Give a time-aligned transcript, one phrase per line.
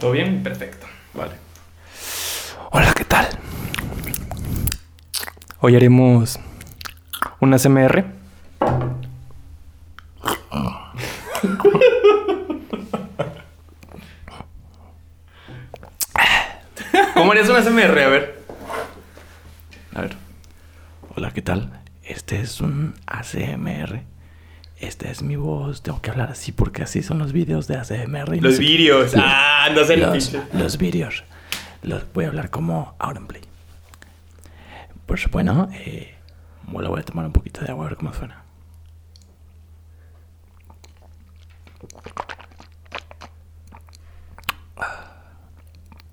[0.00, 0.42] ¿Todo bien?
[0.42, 0.86] Perfecto.
[1.14, 1.32] Vale.
[2.70, 3.26] Hola, ¿qué tal?
[5.60, 6.38] Hoy haremos
[7.40, 8.04] una CMR.
[17.14, 17.98] ¿Cómo harías una CMR?
[18.00, 18.40] A ver.
[19.94, 20.16] A ver.
[21.14, 21.80] Hola, ¿qué tal?
[22.02, 24.02] Este es un ACMR.
[24.78, 25.82] Esta es mi voz.
[25.82, 28.36] Tengo que hablar así porque así son los vídeos de ACMR.
[28.36, 28.60] no Los qué.
[28.60, 29.12] vídeos.
[29.14, 31.24] Los- Ah, los, los vídeos.
[31.82, 33.42] Los voy a hablar como Auronplay.
[35.06, 36.14] Pues bueno, eh,
[36.64, 38.42] bueno, voy a tomar un poquito de agua a ver cómo suena.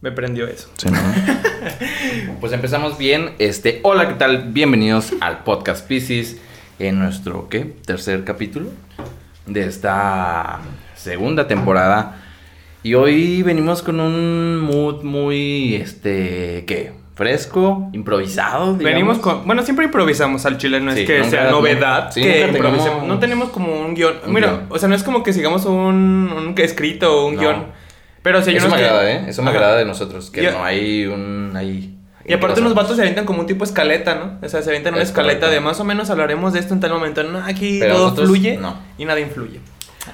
[0.01, 0.69] Me prendió eso.
[0.75, 0.99] Sí, ¿no?
[2.41, 3.35] pues empezamos bien.
[3.39, 4.51] Este, hola, ¿qué tal?
[4.51, 6.37] Bienvenidos al podcast Pisces
[6.77, 7.61] en nuestro ¿qué?
[7.85, 8.69] tercer capítulo
[9.45, 10.59] de esta
[10.95, 12.22] segunda temporada.
[12.83, 16.91] Y hoy venimos con un mood muy este, ¿qué?
[17.15, 18.83] Fresco, improvisado, digamos.
[18.83, 19.45] Venimos con.
[19.45, 22.11] Bueno, siempre improvisamos al chile, no es que sea novedad.
[22.11, 24.15] sí, que tengamos- No tenemos como un guion.
[24.25, 24.65] un Mira, guion.
[24.69, 25.73] o sea, no es como que sigamos un,
[26.35, 27.41] un escrito o un No.
[27.41, 27.65] guion.
[28.23, 29.25] Pero si Eso me que- agrada, ¿eh?
[29.27, 29.59] Eso me Ajá.
[29.59, 31.51] agrada de nosotros, que no hay un...
[31.55, 31.93] Ahí,
[32.25, 32.83] Y aparte ¿qué unos pasa?
[32.83, 34.39] vatos se avientan como un tipo escaleta, ¿no?
[34.45, 35.53] O sea, se avientan una Es escaleta correcto.
[35.53, 37.21] de más o menos hablaremos de esto en tal momento.
[37.23, 38.75] No, aquí Pero todo nosotros, fluye no.
[38.97, 39.59] y nada influye.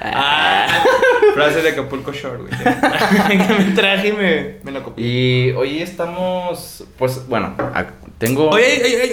[0.02, 0.68] Ah,
[1.34, 2.52] frase de Acapulco Shore, güey.
[3.48, 5.06] que me traje y me, me lo copié.
[5.06, 7.56] Y hoy estamos, pues, bueno,
[8.18, 8.54] tengo...
[8.56, 8.64] Ay,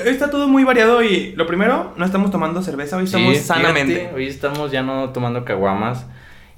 [0.04, 3.46] está todo muy variado y lo primero, no estamos tomando cerveza, hoy Sí, estamos fíjate,
[3.46, 4.10] sanamente.
[4.14, 6.04] hoy estamos ya no tomando caguamas.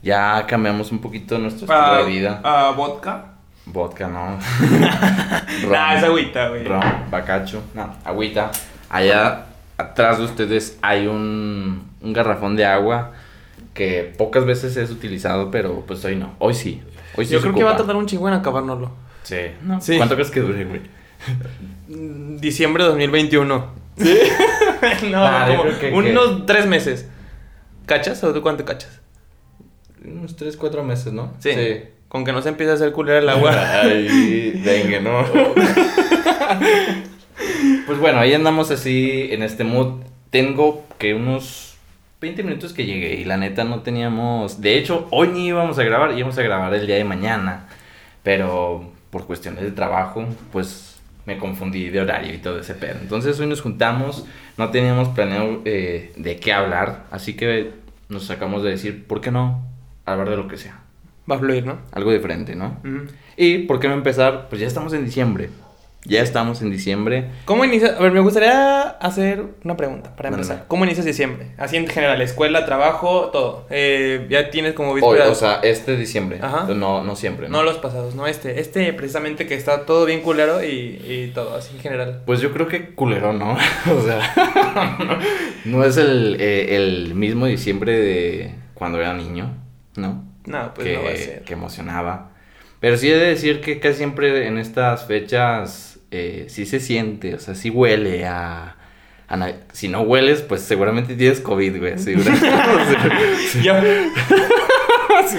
[0.02, 2.41] Ya cambiamos un poquito nuestro estilo Ah, de vida.
[2.44, 3.24] ah, vodka.
[3.66, 4.39] Vodka, no.
[5.70, 6.64] Nah, es agüita, güey.
[6.64, 6.80] Ron,
[7.11, 7.62] bacacho.
[7.74, 8.50] No, agüita.
[8.89, 9.46] Allá
[9.77, 13.12] atrás de ustedes hay un, un garrafón de agua
[13.78, 16.34] que pocas veces es utilizado, pero pues hoy no.
[16.40, 16.82] Hoy sí.
[17.16, 18.90] Hoy sí Yo creo que va a tardar un chingo en acabárnoslo.
[19.22, 19.36] Sí.
[19.62, 19.96] No, Sí.
[19.96, 20.80] ¿Cuánto crees que dure, güey?
[21.88, 23.67] Mm, Diciembre de 2021.
[23.96, 24.18] ¿Sí?
[25.12, 27.06] no, Ah, yo como que- unos tres meses.
[27.86, 29.00] ¿Cachas o tú cuánto cachas?
[30.05, 31.33] Unos 3, 4 meses, ¿no?
[31.38, 31.50] Sí.
[32.08, 33.52] Con que no se empiece a hacer culera el agua.
[33.83, 35.24] Ay, dengue, ¿no?
[37.86, 40.02] pues bueno, ahí andamos así en este mood.
[40.30, 41.67] Tengo que unos
[42.20, 44.61] 20 minutos que llegué y la neta no teníamos...
[44.61, 47.68] De hecho, hoy ni íbamos a grabar, íbamos a grabar el día de mañana.
[48.23, 52.96] Pero por cuestiones de trabajo, pues me confundí de horario y todo ese pedo.
[53.01, 57.73] Entonces hoy nos juntamos, no teníamos planeado eh, de qué hablar, así que
[58.08, 59.62] nos sacamos de decir, ¿por qué no
[60.06, 60.80] hablar de lo que sea?
[61.30, 61.79] Va a fluir, ¿no?
[61.92, 62.79] Algo diferente, ¿no?
[62.83, 63.12] Ujú.
[63.36, 64.48] ¿Y por qué no empezar?
[64.48, 65.50] Pues ya estamos en diciembre.
[66.08, 67.29] Ya estamos en diciembre.
[67.45, 67.96] ¿Cómo inicias?
[67.98, 70.64] A ver, me gustaría hacer una pregunta para empezar.
[70.67, 71.48] ¿Cómo inicias diciembre?
[71.58, 73.67] Así en general, escuela, trabajo, todo.
[73.69, 76.39] Eh, ya tienes como Hoy, o sea, este diciembre.
[76.41, 76.67] Ajá.
[76.74, 77.58] No, no siempre, ¿no?
[77.58, 78.58] no los pasados, no este.
[78.58, 80.67] Este precisamente que está todo bien culero y,
[81.07, 82.23] y todo, así en general.
[82.24, 83.52] Pues yo creo que culero, ¿no?
[83.95, 84.97] o sea,
[85.67, 89.55] no es el, eh, el mismo diciembre de cuando era niño,
[89.97, 90.24] ¿no?
[90.47, 91.42] No, pues que, no va a ser.
[91.42, 92.30] que emocionaba.
[92.80, 97.35] Pero sí he de decir que casi siempre en estas fechas eh, sí se siente,
[97.35, 98.77] o sea, sí huele a...
[99.73, 101.98] si no hueles, pues seguramente tienes COVID, güey.
[101.98, 102.08] si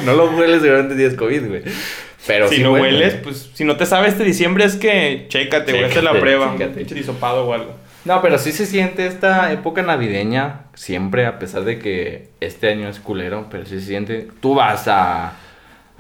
[0.06, 1.64] no lo hueles, seguramente tienes COVID, güey.
[2.28, 2.98] Pero si sí no huele.
[3.00, 6.54] hueles, pues si no te sabe este diciembre es que chécate, güey, hazte la prueba.
[6.58, 6.76] chécate.
[6.76, 7.76] Pinche disopado o algo.
[8.06, 12.88] No, pero sí se siente esta época navideña, siempre, a pesar de que este año
[12.88, 14.28] es culero, pero sí se siente.
[14.40, 15.34] Tú vas a,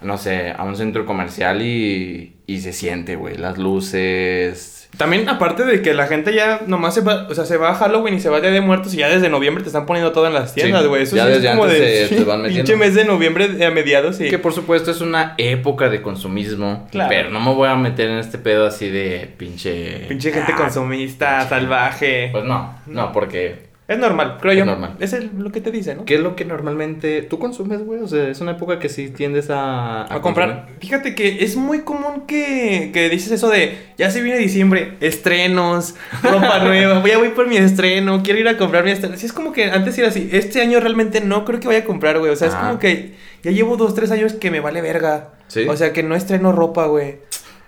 [0.02, 4.76] no sé, a un centro comercial y, y se siente, güey, las luces.
[4.98, 7.76] También, aparte de que la gente ya nomás se va, o sea, se va a
[7.76, 10.12] Halloween y se va a Día de Muertos y ya desde noviembre te están poniendo
[10.12, 11.04] todo en las tiendas, Sí, güey.
[11.04, 12.66] Eso ya sí es desde como antes de se- te van metiendo.
[12.66, 14.30] pinche mes de noviembre a mediados y...
[14.30, 17.08] Que por supuesto es una época de consumismo, Claro.
[17.10, 20.06] pero no me voy a meter en este pedo así de pinche...
[20.10, 22.30] Pinche gente Ah, consumista, pinche- salvaje.
[22.32, 24.66] Pues no, no, porque es normal, creo es yo.
[24.66, 24.96] normal.
[25.00, 26.06] Es el- lo que te dice, ¿no?
[26.06, 28.00] ¿qué es lo que normalmente tú consumes, güey?
[28.02, 30.14] O sea, es una época que sí tiendes a...
[30.14, 30.68] A comprar.
[30.80, 35.96] Fíjate que es muy común que, que dices eso de, ya se viene diciembre, estrenos,
[36.24, 39.18] ropa nueva, voy por mi estreno, quiero ir a comprar mi estreno.
[39.18, 41.84] Sí, es como que antes era así, este año realmente no creo que vaya a
[41.86, 42.32] comprar, güey.
[42.32, 45.30] O sea, es como que ya llevo dos, tres años que me vale verga.
[45.48, 45.66] Sí.
[45.68, 47.18] O sea, que no estreno ropa, güey.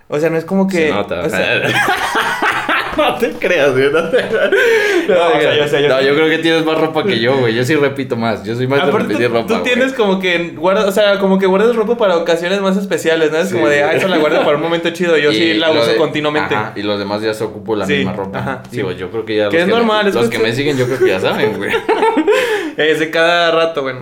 [0.08, 0.88] O sea, no es como que...
[0.88, 1.20] Se nota.
[1.22, 1.62] o sea,
[2.96, 3.90] no te creas, güey.
[3.92, 4.22] No, te...
[4.22, 7.54] No, o sea, yo yo No, yo creo que tienes más ropa que yo, güey.
[7.54, 8.44] Yo sí repito más.
[8.44, 9.46] Yo soy más de repetir tú, ropa.
[9.46, 9.64] tú güey.
[9.64, 13.38] tienes como que guardas, o sea, como que guardas ropa para ocasiones más especiales, ¿no?
[13.38, 13.54] Es Sí.
[13.54, 15.86] como de, ah, esa la guardo para un momento chido, yo Y sí la uso
[15.90, 16.54] de- continuamente.
[16.54, 18.38] Ajá, y los demás ya se ocupo la Sí, misma ropa.
[18.38, 19.48] ajá, sí, güey, yo creo que ya.
[19.48, 21.56] Que los es normal, es Los que cuestión- me siguen, yo creo que ya saben,
[21.56, 21.70] güey.
[22.76, 24.00] Es de cada rato, bueno.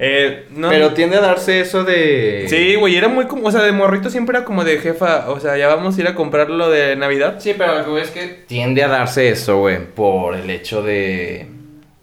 [0.00, 2.46] Eh, no, Pero tiende a darse eso de...
[2.48, 5.40] Sí, güey, era muy como, o sea, de morrito siempre era como de jefa, o
[5.40, 7.36] sea, ya vamos a ir a comprar lo de Navidad.
[7.40, 11.48] Sí, pero lo que es que tiende a darse eso, güey, por el hecho de,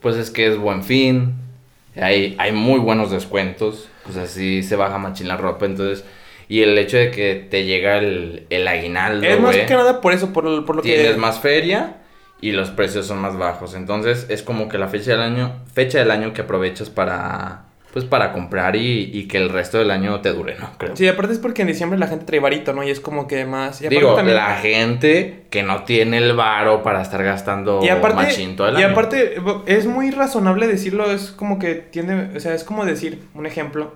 [0.01, 1.35] pues es que es buen fin,
[1.95, 6.03] hay, hay muy buenos descuentos, pues así se baja machín la ropa, entonces,
[6.49, 10.11] y el hecho de que te llega el, el aguinaldo, es más que nada por
[10.11, 11.17] eso, por, lo- por lo tienes que...
[11.17, 11.95] más feria
[12.41, 15.99] y los precios son más bajos, entonces es como que la fecha del año, fecha
[15.99, 17.63] del año que aprovechas para,
[17.95, 20.69] pues para comprar y, y que el resto del año te dure, ¿no?
[20.77, 20.97] Creo.
[20.97, 22.83] Sí, aparte es porque en diciembre la gente trae varito, ¿no?
[22.83, 23.81] Y es como que más...
[23.81, 28.17] Y Digo, también- la gente que no tiene el varo para estar gastando Y aparte,
[28.17, 28.91] machín todo el y año.
[28.91, 33.45] aparte, es muy razonable decirlo, es como que tiende, o sea, es como decir, un
[33.45, 33.95] ejemplo,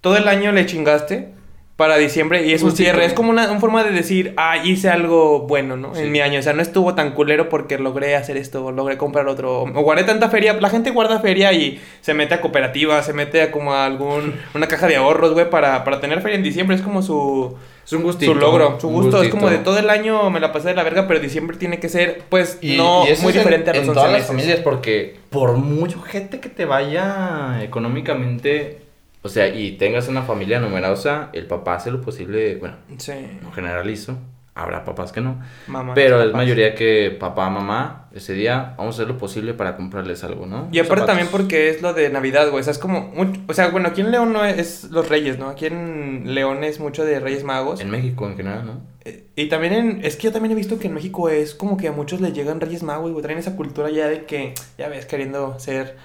[0.00, 1.30] todo el año le chingaste
[1.76, 4.90] para diciembre y es un cierre, es como una, una forma de decir, ah, hice
[4.90, 5.92] algo bueno, ¿no?
[5.92, 6.02] Sí.
[6.02, 8.96] En mi año, o sea, no estuvo tan culero porque logré hacer esto, o logré
[8.96, 13.02] comprar otro, o guardé tanta feria, la gente guarda feria y se mete a cooperativa,
[13.02, 16.36] se mete a como a algún, una caja de ahorros, güey, para, para tener feria
[16.36, 17.56] en diciembre, es como su...
[17.84, 18.32] Es un gustito.
[18.32, 20.84] Su logro, su gusto, es como de todo el año me la pasé de la
[20.84, 23.70] verga, pero diciembre tiene que ser, pues, Y, no y eso muy es en- diferente
[23.70, 28.78] a los en, 11 todas las familias porque por mucho gente que te vaya económicamente,
[29.24, 33.12] o sea, y tengas una familia numerosa, el papá hace lo posible, bueno, Sí,
[33.42, 34.16] no generalizo,
[34.54, 35.94] habrá papás que no, mamá.
[35.94, 40.22] pero es mayoría que papá, mamá, ese día vamos a hacer lo posible para comprarles
[40.22, 40.68] algo, ¿no?
[40.70, 42.60] Y aparte también porque es lo de Navidad, güey.
[42.60, 43.00] O sea, es como.
[43.08, 45.48] mucho- o sea, bueno, aquí en León no es, es los Reyes, ¿no?
[45.48, 47.80] Aquí en León es mucho de Reyes Magos.
[47.80, 48.80] En México en general, ¿no?
[49.04, 50.04] Eh, Y también en.
[50.04, 52.32] Es que yo también he visto que en México es como que a muchos les
[52.34, 53.22] llegan Reyes Magos, güey.
[53.24, 55.96] Traen esa cultura ya de que, ya ves, queriendo ser.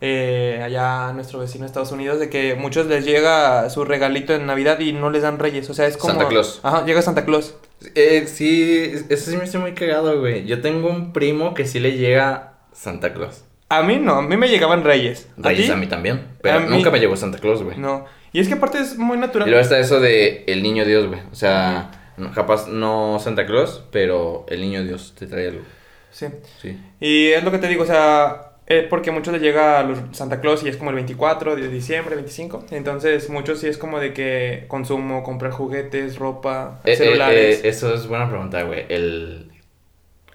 [0.00, 4.78] Eh, allá nuestro vecino Estados Unidos, de que muchos les llega su regalito en Navidad
[4.80, 5.68] y no les dan Reyes.
[5.70, 6.12] O sea, es como.
[6.14, 6.60] Santa Claus.
[6.62, 7.56] Ajá, llega Santa Claus.
[7.94, 10.44] Eh, sí, eso sí me hace muy cagado, güey.
[10.46, 13.44] Yo tengo un primo que sí le llega Santa Claus.
[13.70, 15.28] A mí no, a mí me llegaban Reyes.
[15.36, 15.72] Reyes ti?
[15.72, 16.26] a, mí también.
[16.40, 17.76] Pero A mí- nunca me llegó Santa Claus, güey.
[17.76, 18.06] No.
[18.32, 19.48] Y es que aparte es muy Y natural.
[19.48, 21.20] luego está eso de el niño Dios, güey.
[21.30, 25.62] O sea, no- capaz no Santa Claus, pero el niño Dios te trae algo.
[26.10, 26.26] Sí.
[26.62, 26.78] Sí.
[27.00, 29.98] Y es lo que te digo, o sea, es porque muchos les llega a los
[30.12, 32.66] Santa Claus y es como el 24 de diciembre, 25.
[32.70, 37.64] Entonces, muchos sí es como de que consumo, comprar juguetes, ropa, Eh, eh, celulares.
[37.64, 38.84] eh, eso es buena pregunta, güey.
[38.88, 39.50] El...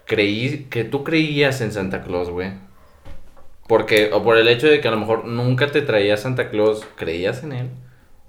[0.06, 2.52] Creí que tú creías en Santa Claus, güey.
[3.66, 6.86] Porque, o por el hecho de que a lo mejor nunca te traía Santa Claus,
[6.96, 7.70] ¿creías en él?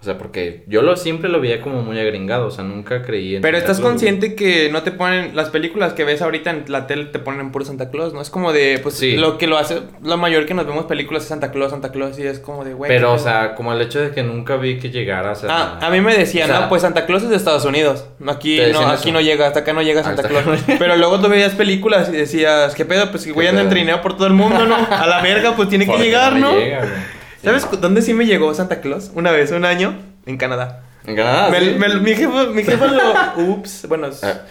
[0.01, 3.38] O sea, porque yo lo siempre lo veía como muy agringado, o sea, nunca creí
[3.38, 4.12] en Pero Santa estás Claus, güey.
[4.12, 7.51] consciente que no te ponen, las películas que ves ahorita en la tele te ponen
[7.51, 8.21] puro Santa Claus, ¿no?
[8.21, 9.15] Es como de, pues, Sí.
[9.18, 12.19] lo que lo hace, lo mayor que nos vemos películas es Santa Claus, Santa Claus,
[12.19, 12.88] y es como de, güey.
[12.89, 15.50] Pero, ¿qué o sea, como el hecho de que nunca vi que llegara, o sea...
[15.50, 18.06] Ah, a mí me decían, o sea, no, pues Santa Claus es de Estados Unidos.
[18.27, 19.12] Aquí no, aquí eso.
[19.13, 20.45] no llega, hasta acá no llega Ah, Santa Claus.
[20.77, 23.09] Pero luego tú veías películas y decías, ¿qué pedo?
[23.09, 24.75] Pues si güey anda en trineo por todo el mundo, ¿no?
[24.75, 26.51] A la verga, pues tiene que ¿por qué llegar, ¿no?
[26.56, 27.14] llega, güey?
[27.45, 29.12] ¿Sabes dónde sí me llegó Santa Claus?
[29.15, 30.83] Una vez, un año, en Canadá.
[31.06, 31.75] En Canadá, Me- Ah, sí.
[31.77, 33.44] me- mi jefa, mi jefa lo...
[33.51, 34.42] Ups, bueno, Ah,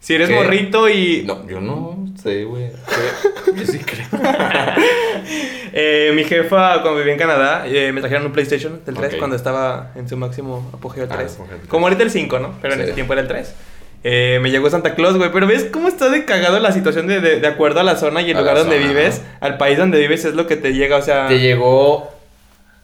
[0.00, 0.34] si eres ¿qué?
[0.34, 1.22] morrito y...
[1.24, 2.70] No, yo no sé, güey.
[3.56, 4.06] Yo sí creo.
[5.74, 9.18] Eh, mi jefa, cuando vivía en Canadá, eh, me trajeron un PlayStation del 3 Ok.
[9.18, 11.32] cuando estaba en su máximo apogeo el Ah, 3.
[11.34, 11.70] apogeo del 3.
[11.70, 12.54] Como ahorita el 5, ¿no?
[12.60, 13.54] Pero en ese tiempo era el 3.
[14.04, 15.30] Eh, me llegó Santa Claus, güey.
[15.32, 18.20] Pero ves cómo está de cagado la situación de, de, de acuerdo a la zona
[18.20, 20.74] y el A lugar donde zona, vives, al país donde vives es lo que te
[20.74, 21.28] llega, o sea.
[21.28, 22.10] ¿Te llegó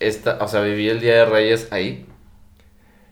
[0.00, 2.04] esta, o sea, viví el Día de Reyes ahí?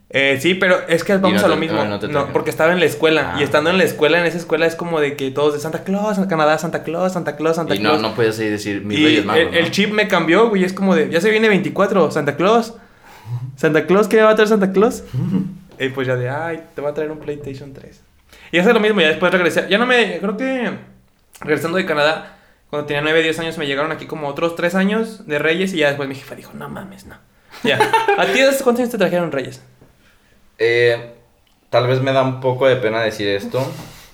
[0.09, 1.81] Eh, sí, pero es que vamos no a lo te- mismo.
[1.81, 3.33] ah, no, porque estaba en la escuela.
[3.35, 3.41] Ah.
[3.41, 5.83] Y estando en la escuela, en esa escuela es como de que todos de Santa
[5.83, 8.01] Claus, Canadá, Santa Claus, Santa Claus, Santa y Claus.
[8.01, 10.63] no, no puedes ahí decir mis y Reyes Magos, el, el chip me cambió, güey.
[10.63, 12.75] Es como de, ya se viene 24, Santa Claus.
[13.57, 15.03] Santa Claus, ¿qué me va a traer Santa Claus?
[15.81, 18.01] y pues ya de, ay, te va a traer un PlayStation 3.
[18.53, 19.67] Y es lo mismo, ya después regresé.
[19.69, 20.71] Ya no me, creo que
[21.41, 22.36] regresando de Canadá,
[22.71, 25.73] cuando tenía 9, 10 años, me llegaron aquí como otros 3 años de Reyes.
[25.73, 27.17] Y ya después mi jefa dijo, no mames, no.
[27.63, 27.79] Ya.
[28.19, 29.63] ¿A ti desde cuántos años te trajeron Reyes?
[30.59, 31.15] Eh,
[31.71, 33.61] tal vez me da un poco de pena decir esto.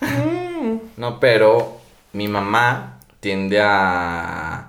[0.00, 0.76] Mm.
[0.96, 1.80] No, pero
[2.12, 4.68] mi mamá tiende a...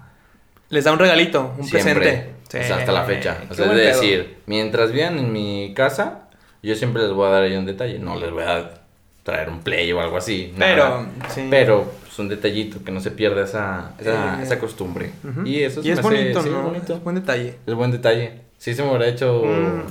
[0.70, 2.60] Les da un regalito, un siempre, presente.
[2.60, 3.38] o sea, hasta la fecha.
[3.50, 4.02] O sea, es de pedo.
[4.02, 6.30] decir, mientras vivan en mi casa,
[6.63, 8.00] yo siempre les voy a dar ahí un detalle.
[8.00, 8.82] No les voy a
[9.24, 10.54] traer un play o algo así.
[10.58, 11.30] Pero, nada.
[11.30, 11.48] sí.
[11.50, 15.12] Pero es un detallito, que no se pierda esa, esa, Eh, esa costumbre.
[15.24, 15.46] Ujú.
[15.46, 16.60] Y eso y es hace- bonito, sí, ¿no?
[16.60, 16.93] es bonito.
[16.96, 17.55] Es buen detalle.
[17.65, 18.41] Es buen detalle.
[18.58, 19.43] Sí se me hubiera hecho...
[19.46, 19.82] Mm.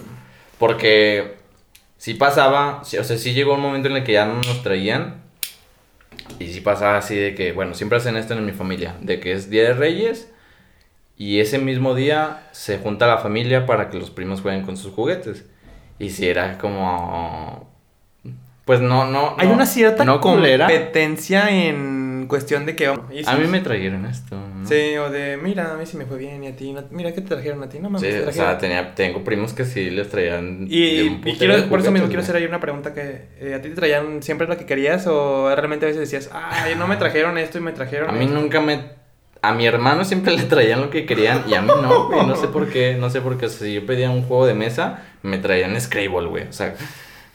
[0.58, 1.34] Porque
[1.98, 4.62] sí pasaba, sí, o sea, sí llegó un momento en el que ya no nos
[4.62, 5.16] traían.
[6.38, 9.32] Y sí pasaba así de que, bueno, siempre hacen esto en mi familia, de que
[9.32, 10.28] es Día de Reyes
[11.16, 14.92] y ese mismo día se junta la familia para que los primos jueguen con sus
[14.92, 15.44] juguetes.
[15.98, 17.68] Y si era como...
[18.64, 19.34] Pues no, no...
[19.38, 22.01] Hay no- una cierta no competencia en
[22.32, 22.86] cuestión de que...
[22.86, 24.36] A mí me trajeron esto.
[24.36, 24.66] ¿no?
[24.66, 27.12] Sí, o de, mira, a mí sí me fue bien y a ti, no- mira,
[27.12, 27.78] ¿qué te trajeron a ti?
[27.78, 30.66] No mames, Sí, o sea, tenía, tengo primos que sí les traían.
[30.68, 32.94] Y, de un y putero quiero, de por eso mismo quiero hacer ahí una pregunta
[32.94, 36.30] que eh, a ti te traían siempre lo que querías o realmente a veces decías,
[36.32, 38.34] ay, no me trajeron esto y me trajeron A mí esto"?
[38.40, 38.80] nunca me.
[39.42, 42.26] A mi hermano siempre le traían lo que querían y a mí no, güey.
[42.26, 42.96] No sé por qué.
[42.98, 43.48] No sé por qué.
[43.48, 46.44] Si yo pedía un juego de mesa, me traían Scrabble, güey.
[46.48, 46.74] O sea,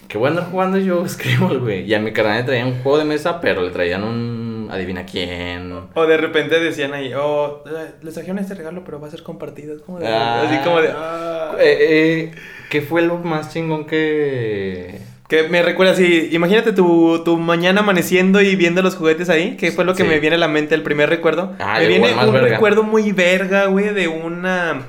[0.07, 1.83] qué bueno jugando yo Scrabble, güey.
[1.83, 4.46] Y a mi carnal le traían un juego de mesa, pero le traían un.
[4.71, 5.73] Adivina quién.
[5.93, 9.23] O de repente decían ahí, oh, eh, les trajeron este regalo, pero va a ser
[9.23, 9.75] compartido.
[9.75, 10.43] Es como de, Ah.
[10.43, 11.51] así como de, ah.
[11.59, 12.31] Eh, eh,
[12.69, 14.99] ¿Qué fue lo más chingón que.
[15.27, 19.73] Que me recuerda así, imagínate tu, tu mañana amaneciendo y viendo los juguetes ahí, que
[19.73, 20.09] fue lo que Sí.
[20.09, 21.53] me viene a la mente el primer recuerdo.
[21.59, 22.47] Ah, me viene un verga.
[22.47, 24.83] recuerdo muy verga, güey, de una...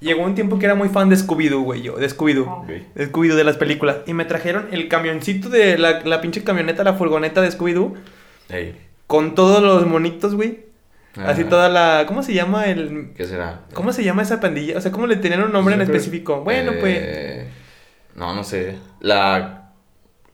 [0.00, 2.66] Llegó un tiempo que era muy fan de Scooby-Doo, güey, yo, de Scooby-Doo.
[2.94, 3.96] De Scooby-Doo de las películas.
[4.06, 7.94] Y me trajeron el camioncito de la, la pinche camioneta, la furgoneta de Scooby-Doo.
[9.06, 10.64] Con todos los monitos, güey.
[11.24, 12.06] Así toda la...
[12.08, 13.12] ¿Cómo se llama el...?
[13.16, 13.60] ¿Qué será?
[13.72, 14.76] ¿Cómo se llama esa pandilla?
[14.76, 16.40] O sea, ¿cómo le tenían un nombre en Yo específico?
[16.40, 16.98] Bueno, pues...
[17.00, 17.48] Eh,
[18.16, 18.76] No, no sé.
[19.00, 19.70] La.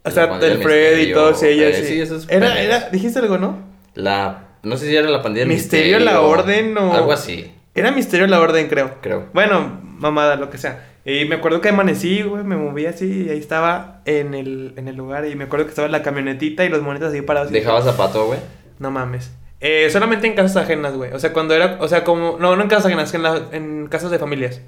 [0.04, 1.74] O sea, la del Fred y Misterio, todos ellos.
[1.76, 1.86] eh, sí.
[1.86, 3.58] sí, esos era, era, dijiste algo, ¿no?
[3.94, 4.44] La.
[4.62, 8.26] No sé si era la pandilla del Misterio, la Orden o- Algo así, Era Misterio
[8.26, 8.96] la Orden, creo.
[9.02, 9.26] creo.
[9.34, 10.86] Bueno, mamada, lo que sea.
[11.04, 14.88] Y me acuerdo que amanecí, güey, me moví así y ahí estaba en el, en
[14.88, 15.26] el lugar.
[15.26, 17.50] Y me acuerdo que estaba la camionetita y los monitos así parados.
[17.50, 18.38] y- Dejaba zapato, güey.
[18.80, 19.30] No mames.
[19.60, 21.12] Eh, solamente en casas ajenas, güey.
[21.12, 21.76] O sea, cuando era.
[21.80, 22.36] O sea, como.
[22.40, 24.60] No, no en casas ajenas, en, la- en casas de familias.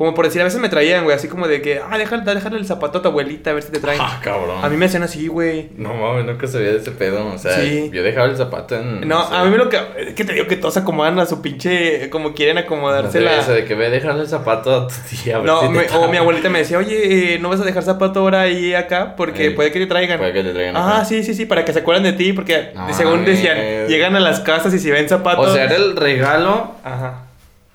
[0.00, 1.78] Como por decir, a veces me traían, güey, así como de que.
[1.86, 4.00] Ah, déjale, déjale el zapato a tu abuelita a ver si te traen.
[4.02, 4.64] Ah, cabrón.
[4.64, 5.68] A mí me hacían así, güey.
[5.76, 7.26] No mames, nunca sabía de ese pedo.
[7.26, 7.90] O sea, Sí.
[7.92, 9.06] yo dejaba el zapato en.
[9.06, 9.78] No, sé, a mí me lo que.
[9.98, 12.08] Es que te digo que todos acomodan a su pinche.
[12.08, 13.44] Como quieren no sé, acomodársela.
[13.46, 15.36] De que ve dejarle el zapato a tu tía.
[15.36, 17.60] a ver No, si te me- o mi abuelita me decía, oye, eh, no vas
[17.60, 20.16] a dejar zapato ahora ahí acá porque puede que te traigan.
[20.18, 21.04] Puede que te traigan Ah, acá.
[21.04, 24.20] sí, sí, sí, para que se acuerden de ti, porque No según decían, llegan a
[24.20, 25.48] las casas y si ven zapatos.
[25.48, 27.26] O sea, era el regalo Ajá.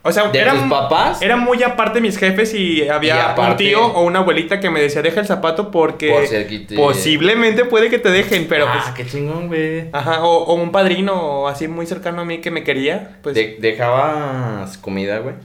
[0.08, 1.20] O sea, de eran, tus papás.
[1.22, 4.70] Era muy aparte mis jefes y había Y aparte- un tío o una abuelita que
[4.70, 8.82] me decía, deja el zapato porque Por te- posiblemente puede que te dejen, pero ah,
[8.94, 8.96] pues.
[8.96, 9.90] qué chingón, güey.
[9.92, 13.34] Ajá, o, o un padrino así muy cercano a mí que me quería, pues.
[13.34, 15.36] De- dejabas comida, güey.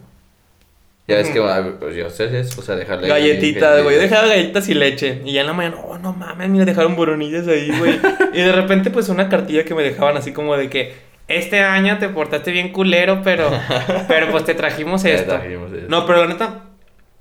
[1.09, 3.09] Ya ves que, ah, pues yo sé eso, o sea, dejarle.
[3.09, 3.97] Galletitas, güey.
[3.97, 5.23] Yo dejaba galletitas y leche.
[5.25, 7.99] Y ya en la mañana, oh, no mames, mira, dejaron boronillas ahí, güey.
[8.33, 11.99] y de repente, pues, una cartilla que me dejaban así como de que este año
[11.99, 13.51] te portaste bien culero, pero,
[14.09, 15.33] pero pues te trajimos Te esto.
[15.33, 15.89] trajimos esto.
[15.89, 16.65] No, pero la neta,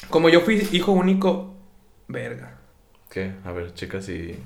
[0.10, 1.56] como yo fui hijo único,
[2.08, 2.56] verga.
[3.10, 3.34] ¿Qué?
[3.46, 4.38] A ver, chicas, si.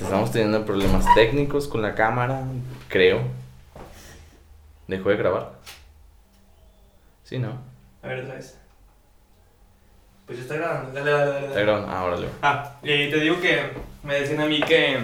[0.00, 2.42] Estamos teniendo problemas técnicos con la cámara,
[2.88, 3.22] creo.
[4.88, 5.52] ¿Dejó de grabar?
[7.24, 7.60] Sí, ¿no?
[8.02, 8.58] A ver, otra vez.
[10.26, 10.92] Pues ya está grabando.
[10.92, 11.46] Dale, dale, dale.
[11.46, 11.88] Está grabando.
[11.90, 12.28] Ah, órale.
[12.42, 13.60] Ah, y te digo que
[14.02, 14.98] me decían a mí que.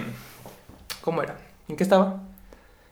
[1.01, 1.37] ¿Cómo era?
[1.67, 2.21] ¿En qué estaba?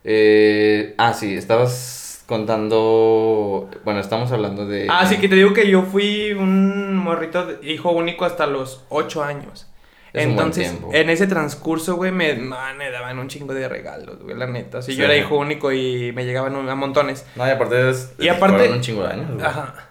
[0.10, 3.70] Eh, ah, sí, estabas contando.
[3.84, 4.88] Bueno, estamos hablando de.
[4.90, 8.86] Ah, sí, que te digo que yo fui un morrito de- hijo único hasta los
[8.88, 9.68] 8 años.
[10.14, 14.36] Es Entonces, en ese transcurso, güey, me, man, me daban un chingo de regalos, güey,
[14.38, 14.82] la neta.
[14.82, 14.98] Si Sí.
[14.98, 17.26] yo era hijo único y me llegaban un- a montones.
[17.36, 18.14] No, y aparte es.
[18.18, 19.46] Y aparte- un chingo de años, güey.
[19.46, 19.90] Ajá.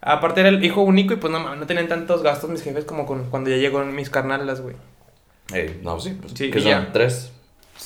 [0.00, 3.06] Aparte era el hijo único y pues no, no tenían tantos gastos mis jefes como
[3.06, 4.74] con, cuando ya llegó mis carnalas, güey.
[5.54, 6.32] Ey, no, sí, pues.
[6.34, 6.92] Sí, que son ya.
[6.92, 7.32] tres.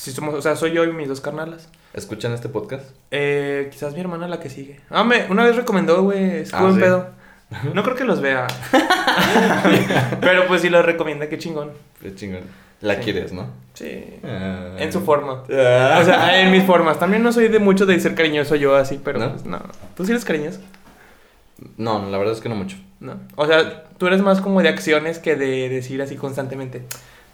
[0.02, 1.68] Sí, somos, o sea, soy yo y mis dos carnalas.
[1.94, 2.84] ¿Escuchan este podcast?
[3.12, 4.80] Eh, quizás mi hermana la que sigue.
[4.90, 6.80] Ah, me, una vez recomendó, güey, es Ah, buen ¿sí?
[6.80, 7.06] pedo.
[7.72, 8.48] No creo que los vea.
[10.20, 11.70] Pero pues sí los recomienda, qué chingón.
[12.00, 12.40] Qué chingón.
[12.80, 13.00] La Sí.
[13.02, 13.46] quieres, ¿no?
[13.74, 14.04] Sí.
[14.24, 14.74] Ah.
[14.78, 15.44] En su forma.
[15.52, 15.98] Ah.
[16.00, 16.98] O sea, en mis formas.
[16.98, 19.30] También no soy de mucho de ser cariñoso yo así, pero ¿No?
[19.30, 19.60] pues, no.
[19.96, 20.58] ¿Tú sí eres cariñoso?
[21.76, 22.76] No, la verdad es que no mucho.
[22.98, 23.20] No.
[23.36, 26.82] O sea, tú eres más como de acciones que de decir así constantemente.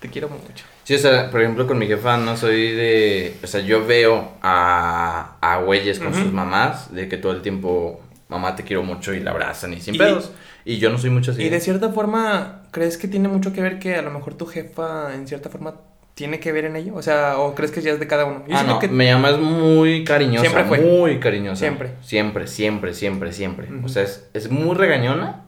[0.01, 0.65] Te quiero mucho.
[0.85, 3.37] Sí, o sea, por ejemplo, con mi jefa no soy de...
[3.43, 8.01] O sea, yo veo a, a güeyes con sus mamás de que todo el tiempo,
[8.29, 10.31] mamá te quiero mucho y la abrazan y sin Y- pedos.
[10.65, 11.43] Y yo no soy mucho así.
[11.43, 14.47] Y de cierta forma, ¿crees que tiene mucho que ver que a lo mejor tu
[14.47, 15.75] jefa en cierta forma
[16.15, 16.95] tiene que ver en ello?
[16.95, 18.45] O sea, ¿o crees que ya es de cada uno?
[18.47, 20.43] Yo Ah, no, que- me llama es muy cariñosa.
[20.43, 20.79] Siempre fue.
[20.79, 21.57] Muy cariñosa.
[21.61, 21.91] Siempre.
[22.03, 23.69] Siempre, siempre, siempre, siempre.
[23.85, 25.45] O sea, es, es muy regañona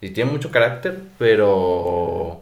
[0.00, 2.41] y tiene mucho carácter, pero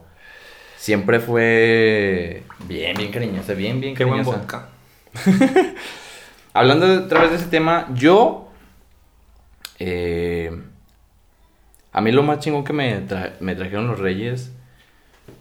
[0.80, 4.38] siempre fue bien, bien cariñosa, bien, bien Qué buen cariñosa.
[4.38, 4.68] vodka.
[6.54, 8.50] Hablando de- otra vez de ese tema, yo.
[9.78, 10.50] eh,
[11.92, 14.52] a mí lo más chingón que me, tra- me trajeron los reyes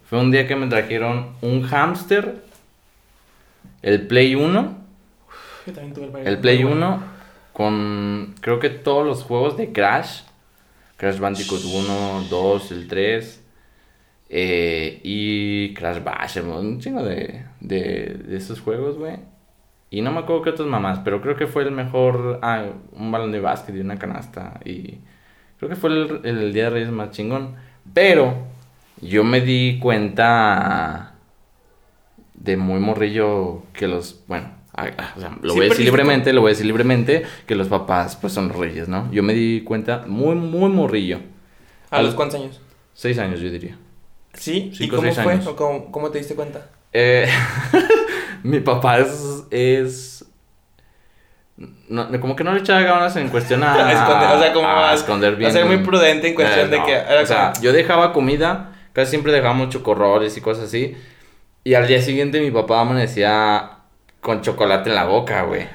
[0.10, 2.43] fue un día que me trajeron un hámster,
[3.84, 4.77] el Play 1,
[5.67, 7.03] Yo también tuve el, el Play 1,
[7.53, 10.22] con creo que todos los juegos de Crash,
[10.98, 13.38] Crash Bandicoot 1, 2, el 3,
[14.29, 19.17] Eh, y Crash Bash, un chingo de, de, de esos juegos, güey.
[19.89, 22.39] Y no me acuerdo qué otras mamás, pero creo que fue el mejor.
[22.43, 24.59] Ah, un balón de básquet y una canasta.
[24.63, 25.00] Y
[25.57, 27.55] creo que fue el, el Día de Reyes más chingón.
[27.93, 28.36] Pero
[29.01, 31.15] yo me di cuenta
[32.36, 34.24] de muy morrillo que los.
[34.27, 37.67] Bueno, o sea, lo voy a decir libremente, lo voy a decir libremente, que los
[37.67, 39.12] papás pues son reyes, ¿no?
[39.12, 41.19] Yo me di cuenta muy, muy morrillo.
[41.89, 42.62] ¿A los cuántos años?
[42.93, 43.77] Seis años, yo diría.
[44.39, 44.69] ¿Sí?
[44.74, 45.34] ¿Y Cinco, cómo seis fue?
[45.34, 45.48] años.
[45.48, 46.65] ¿O cómo, cómo te diste cuenta?
[46.93, 47.27] Eh,
[48.43, 50.25] mi papá es, es
[51.89, 54.67] no, como que no le echaba ganas en cuestión a, A esconder, o sea, como
[54.67, 55.50] a a- esconder bien.
[55.50, 58.74] a ser muy prudente en cuestión Eh, de no, que o sea, yo dejaba comida,
[58.93, 60.96] casi siempre dejábamos chocorroles y cosas así.
[61.63, 63.72] Y al día siguiente mi papá amanecía
[64.22, 65.67] con chocolate en la boca, güey.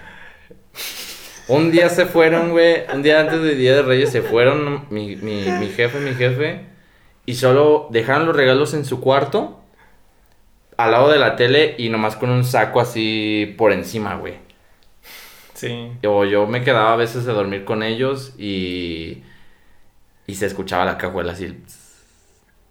[1.47, 2.85] Un día se fueron, güey.
[2.93, 6.65] Un día antes del Día de Reyes se fueron mi, mi, mi jefe, mi jefe.
[7.27, 9.61] Y solo dejaron los regalos en su cuarto.
[10.77, 14.35] Al lado de la tele y nomás con un saco así por encima, güey.
[15.55, 15.93] Sí.
[16.07, 19.23] O yo me quedaba a veces a dormir con ellos y.
[20.27, 21.57] Y se escuchaba la cajuela así.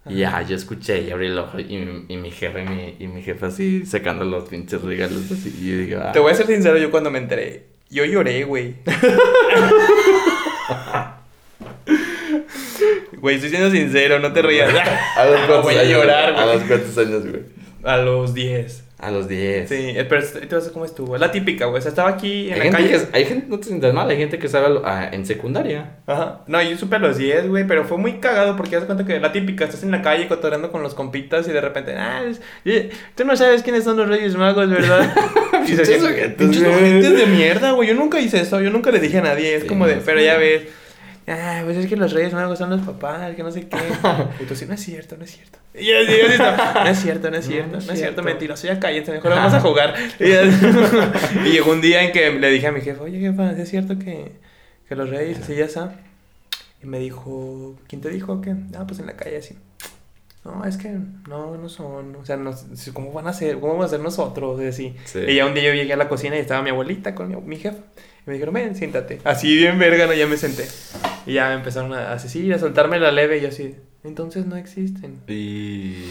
[0.09, 3.07] Y ya, yo escuché y abrí el ojo y, y mi jefe y mi, y
[3.07, 5.55] mi jefe así sacando los pinches regalos así.
[5.61, 8.43] Y yo digo, ah, Te voy a ser sincero, yo cuando me enteré, yo lloré,
[8.43, 8.75] güey.
[13.23, 14.69] Güey, estoy siendo sincero, no te rías.
[15.17, 16.43] a los No cuantos voy a años, llorar, güey?
[16.43, 17.41] A los cuantos años, güey.
[17.85, 18.83] A los 10.
[18.99, 19.69] A los 10.
[19.69, 21.17] Sí, eh, pero te vas a cómo estuvo.
[21.17, 21.79] La típica, güey.
[21.79, 23.07] O sea, estaba aquí en Hay la gente, calle.
[23.11, 25.97] que, hay gente, no te sientas mal, hay gente que sabe lo- ah, en secundaria.
[26.05, 26.41] Ajá.
[26.47, 29.17] No, yo supe a los 10, güey, pero fue muy cagado porque das cuenta que
[29.21, 32.41] la típica, estás en la calle cotorreando con los compitas y de repente, ah, es-
[33.15, 35.13] tú no sabes quiénes son los Reyes Magos, ¿verdad?
[35.65, 37.87] Pinches ojetes, de mierda, güey.
[37.87, 39.55] Yo nunca hice eso, yo nunca le dije a nadie.
[39.55, 40.25] Es Sí, como de, pero sí.
[40.25, 40.63] ya ves.
[41.27, 43.77] Ah, pues es que los Reyes Magos son los papás, que no sé qué.
[44.41, 45.59] Y tú sí, no es cierto, no es cierto.
[45.73, 47.99] Y yo así, así está, no es cierto, no es cierto, no no es es
[47.99, 48.23] cierto, cierto.
[48.23, 49.95] mentiroso, ya cállense, mejor vamos a jugar.
[50.19, 50.25] Y,
[51.47, 53.69] y llegó un día en que le dije a mi jefe, oye jefa, ¿sí ¿es
[53.69, 54.33] cierto que,
[54.87, 55.95] que los Reyes así ya está?
[56.83, 58.53] Y me dijo, ¿quién te dijo que?
[58.77, 59.55] Ah, pues en la calle así.
[60.43, 60.89] No, es que
[61.29, 62.51] no, no son, o sea, no,
[62.91, 63.59] ¿cómo van a ser?
[63.61, 64.61] ¿Cómo vamos a ser nosotros?
[64.61, 64.95] Y así.
[65.05, 65.19] Sí.
[65.19, 67.35] Y ya un día yo llegué a la cocina y estaba mi abuelita con mi,
[67.37, 67.77] mi jefa.
[68.25, 69.19] Y me dijeron, ven, siéntate.
[69.23, 70.13] Así bien verga, ¿no?
[70.13, 70.67] Ya me senté.
[71.25, 74.45] Y ya me empezaron a, así, sí, a soltarme la leve y yo así, entonces
[74.45, 75.19] no existen.
[75.27, 76.05] Y.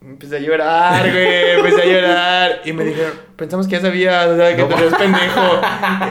[0.00, 2.60] Empecé a llorar, güey, empecé a llorar.
[2.64, 5.60] Y me dijeron, pensamos que ya sabías, o sea, que No te eres pendejo.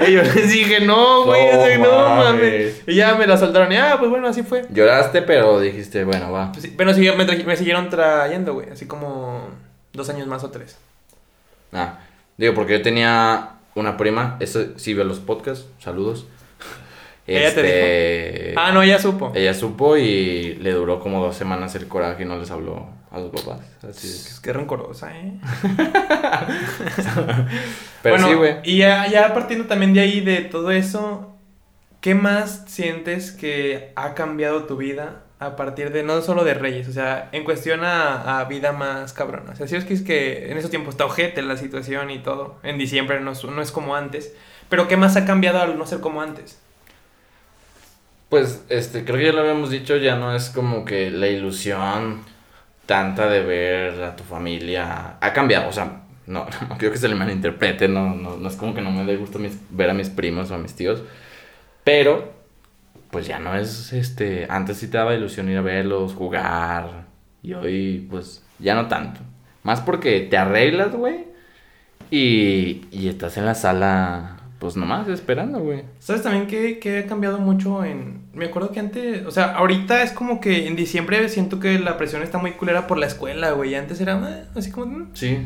[0.07, 2.25] Y yo les dije, no, güey, No mames.
[2.25, 2.81] mames.
[2.85, 4.65] Y ya me la soltaron y, ah, pues bueno, así fue.
[4.69, 6.51] Lloraste, pero dijiste, bueno, va.
[6.51, 9.49] Pues pero sí, me, me siguieron trayendo, güey, así como
[9.93, 10.77] dos años más o tres.
[11.71, 11.99] Ah,
[12.37, 16.25] digo, porque yo tenía una prima, eso sí veo los podcasts, saludos.
[17.27, 19.31] ¿Ella te Este, Ah, no, ya supo.
[19.35, 23.19] Ella supo y le duró como dos semanas el coraje y no les habló a
[23.19, 23.61] los papás.
[23.87, 25.33] Así es Es que rencorosa, ¿eh?
[28.01, 28.55] Pero Bueno, sí, güey.
[28.63, 31.35] Y ya, ya partiendo también de ahí, de todo eso,
[32.01, 36.87] ¿qué más sientes que ha cambiado tu vida a partir de, no solo de Reyes,
[36.87, 39.51] o sea, en cuestión a, vida más cabrona?
[39.53, 42.19] O sea, si es que es que en esos tiempos está ojete la situación y
[42.19, 44.33] todo, en diciembre no, es- no es como antes,
[44.69, 46.59] pero ¿qué más ha cambiado al no ser como antes?
[48.29, 52.23] Pues, este, creo que ya lo habíamos dicho, ya no es como que la ilusión
[52.85, 57.07] tanta de ver a tu familia ha cambiado, o sea, no, no creo que se
[57.09, 59.39] le malinterprete, no, no, no es como que no me dé gusto
[59.71, 61.03] ver a mis primos o a mis tíos,
[61.83, 62.33] pero,
[63.11, 67.05] pues ya no es, este, antes sí te daba ilusión ir a verlos, jugar,
[67.41, 69.21] y hoy, pues, ya no tanto,
[69.63, 71.27] más porque te arreglas, güey,
[72.11, 75.83] y, y estás en la sala, pues nomás esperando, güey.
[75.99, 78.21] ¿Sabes también que, que ha cambiado mucho en...
[78.33, 81.97] Me acuerdo que antes, o sea, ahorita es como que en diciembre siento que la
[81.97, 83.75] presión está muy culera por la escuela, güey.
[83.75, 84.87] Antes era ah, así como...
[84.87, 85.09] mm.
[85.13, 85.39] Sí,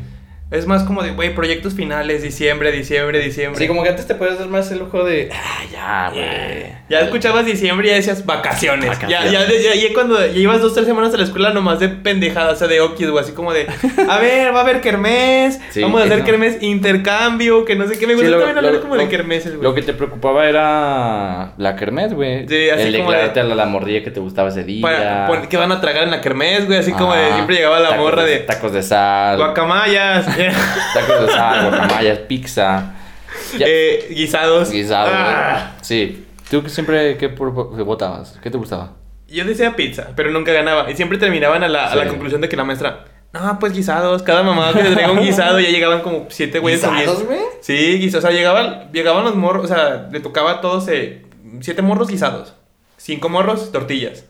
[0.52, 3.58] Es más como de, güey, proyectos finales, diciembre, diciembre, diciembre.
[3.58, 5.30] Sí, como que antes te puedes dar más el lujo de.
[5.32, 6.82] Ah, ya, güey.
[6.90, 8.86] Ya escuchabas diciembre y ya decías vacaciones.
[8.88, 9.32] Vacaciones.
[9.32, 11.88] Ya, ya, ya, ya cuando ya ibas dos, tres semanas a la escuela nomás de
[11.88, 13.66] pendejada, o sea, de okis, güey, así como de,
[14.08, 16.26] a ver, va a haber kermés, Sí, vamos a hacer eso.
[16.26, 19.62] kermés intercambio, que no sé qué, me gusta también hablar lo- como de kermeses, güey.
[19.62, 22.46] Lo que te preocupaba era la kermés, güey.
[22.46, 24.82] Sí, así El como de- declararte a la, la morrilla que te gustaba ese día.
[24.82, 26.78] Para- pon- ¿Qué van a tragar en la kermés, güey?
[26.78, 29.38] Así como de, siempre llegaba la Tacos morra de, Tacos de sal.
[29.38, 30.26] guacamayas,
[30.94, 32.94] Tacos de sal, guacamayas, pizza.
[33.58, 34.70] Ya- eh, guisados.
[34.70, 35.10] Guisado.
[35.12, 35.72] Ah.
[35.80, 36.26] Sí.
[36.50, 38.38] ¿Tú siempre qué votabas?
[38.42, 38.92] ¿Qué te gustaba?
[39.28, 40.90] Yo decía pizza, pero nunca ganaba.
[40.90, 42.10] Y siempre terminaban a la, a la Sí.
[42.10, 44.22] conclusión de que la maestra, no, pues guisados.
[44.22, 47.38] Cada mamá que le traiga un guisado, ya llegaban como siete güeyes ¿Guisados, güey?
[47.62, 48.24] Sí, guisados.
[48.24, 51.22] O sea, llegaban, llegaban los morros, o sea, le tocaba a todos eh,
[51.60, 52.52] siete morros guisados.
[52.98, 54.24] Cinco morros, tortillas.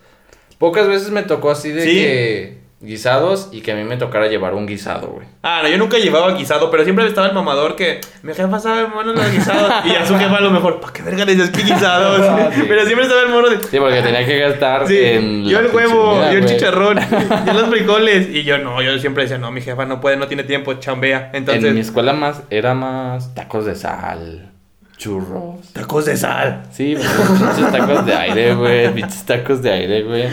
[0.58, 1.90] Pocas veces me tocó así de Sí.
[1.94, 2.61] que.
[2.82, 5.26] Guisados y que a mí me tocara llevar un guisado, güey.
[5.42, 8.84] Ah, no, yo nunca llevaba guisado, pero siempre estaba el mamador que mi jefa sabe
[8.92, 9.72] bueno los guisados.
[9.84, 12.20] y a su jefa a lo mejor, ¿para qué verga le dices que guisados?
[12.32, 12.64] Ah, sí.
[12.66, 13.62] Pero siempre estaba el mono de.
[13.62, 16.98] Sí, porque tenía que gastar Sí, en yo el huevo, yo el chicharrón,
[17.46, 18.28] yo los frijoles.
[18.30, 21.30] Y yo no, yo siempre decía, no, mi jefa no puede, no tiene tiempo, chambea.
[21.34, 24.51] Entonces, En mi escuela más era más tacos de sal,
[25.02, 25.72] churros.
[25.72, 26.62] tacos de sal.
[26.72, 28.92] Sí, pinches tacos de aire, güey.
[28.94, 30.28] Pinches tacos de aire, güey.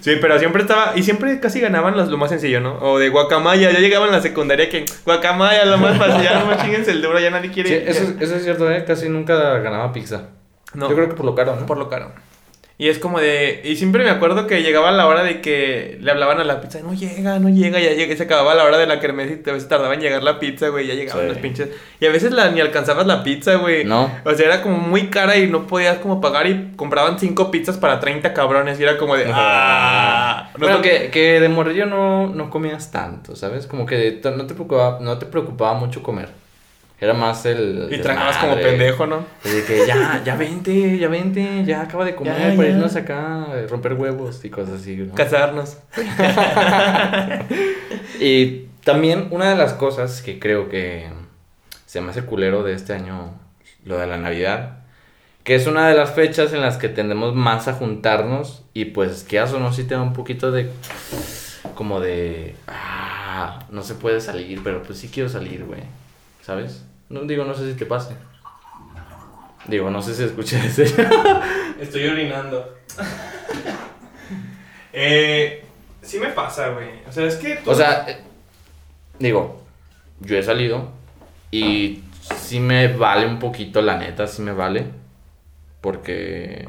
[0.00, 2.74] Sí, pero siempre estaba, y siempre casi ganaban los, lo más sencillo, ¿no?
[2.80, 6.44] O de guacamaya, ya llegaban a la secundaria que guacamaya, lo más fácil, ya no
[6.46, 7.70] me chinguense el duro, ya nadie quiere.
[7.70, 8.84] Sí, eso, es- eso es cierto, ¿eh?
[8.86, 10.24] Casi nunca ganaba pizza.
[10.74, 10.90] No.
[10.90, 11.64] Yo creo que por lo caro, ¿no?
[11.64, 12.12] Por lo caro.
[12.76, 13.60] Y es como de.
[13.64, 16.80] Y siempre me acuerdo que llegaba la hora de que le hablaban a la pizza.
[16.80, 18.12] No llega, no llega, ya llega.
[18.12, 20.40] Y se acababa la hora de la kermés y a veces tardaba en llegar la
[20.40, 20.88] pizza, güey.
[20.88, 21.28] Ya llegaban Sí.
[21.28, 21.68] los pinches.
[22.00, 23.84] Y a veces la, ni alcanzabas la pizza, güey.
[23.84, 24.10] No.
[24.24, 26.48] O sea, era como muy cara y no podías como pagar.
[26.48, 28.80] Y compraban cinco pizzas para 30 cabrones.
[28.80, 29.26] Y era como de.
[29.32, 30.50] ¡Ah!
[30.58, 33.68] No Bueno, que, que de morrillo no, no comías tanto, ¿sabes?
[33.68, 36.28] Como que no te preocupaba, no te preocupaba mucho comer.
[37.00, 37.88] Era más el.
[37.90, 39.24] Y tragabas como pendejo, ¿no?
[39.42, 42.74] De que ya, ya vente, ya vente, ya acaba de comer Ya, para ya.
[42.74, 45.14] irnos acá, a romper huevos y cosas así, ¿no?
[45.14, 45.78] Casarnos.
[48.20, 51.08] Y también una de las cosas que creo que
[51.86, 53.32] se me hace culero de este año,
[53.84, 54.78] lo de la Navidad,
[55.42, 59.24] que es una de las fechas en las que tendemos más a juntarnos y pues
[59.24, 60.70] que o no, sí te da un poquito de,
[61.74, 65.82] como de, ah, no se puede salir, pero pues sí quiero salir, güey,
[66.44, 66.84] ¿sabes?
[67.08, 68.14] No digo, no sé si te pase.
[69.66, 70.84] Digo, no sé si escuché ese.
[71.80, 72.76] Estoy orinando.
[74.92, 75.60] eh.
[76.02, 76.88] Sí me pasa, güey.
[77.08, 77.58] O sea, es que.
[77.64, 78.18] O sea, eh,
[79.18, 79.62] digo,
[80.20, 80.90] yo he salido
[81.50, 84.84] y sí me vale un poquito, la neta, sí me vale.
[85.80, 86.68] Porque,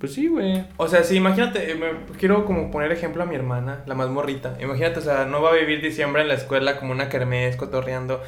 [0.00, 0.64] pues sí, güey.
[0.78, 4.08] O sea, sí, imagínate, eh, me- quiero como poner ejemplo a mi hermana, la más
[4.08, 4.56] morrita.
[4.60, 8.20] Imagínate, o sea, no va a vivir diciembre en la escuela como una kermés, cotorreando.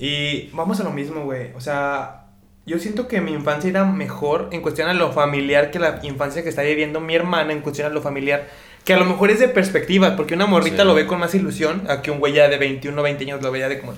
[0.00, 1.52] Y vamos a lo mismo, güey.
[1.54, 2.24] O sea,
[2.64, 6.42] yo siento que mi infancia era mejor en cuestión a lo familiar que la infancia
[6.42, 8.48] que está viviendo mi hermana en cuestión a lo familiar.
[8.84, 10.84] Que a lo mejor es de perspectiva, porque una morrita Sí.
[10.84, 13.52] lo ve con más ilusión a que un güey ya de 21, 20 años lo
[13.52, 13.92] veía de como,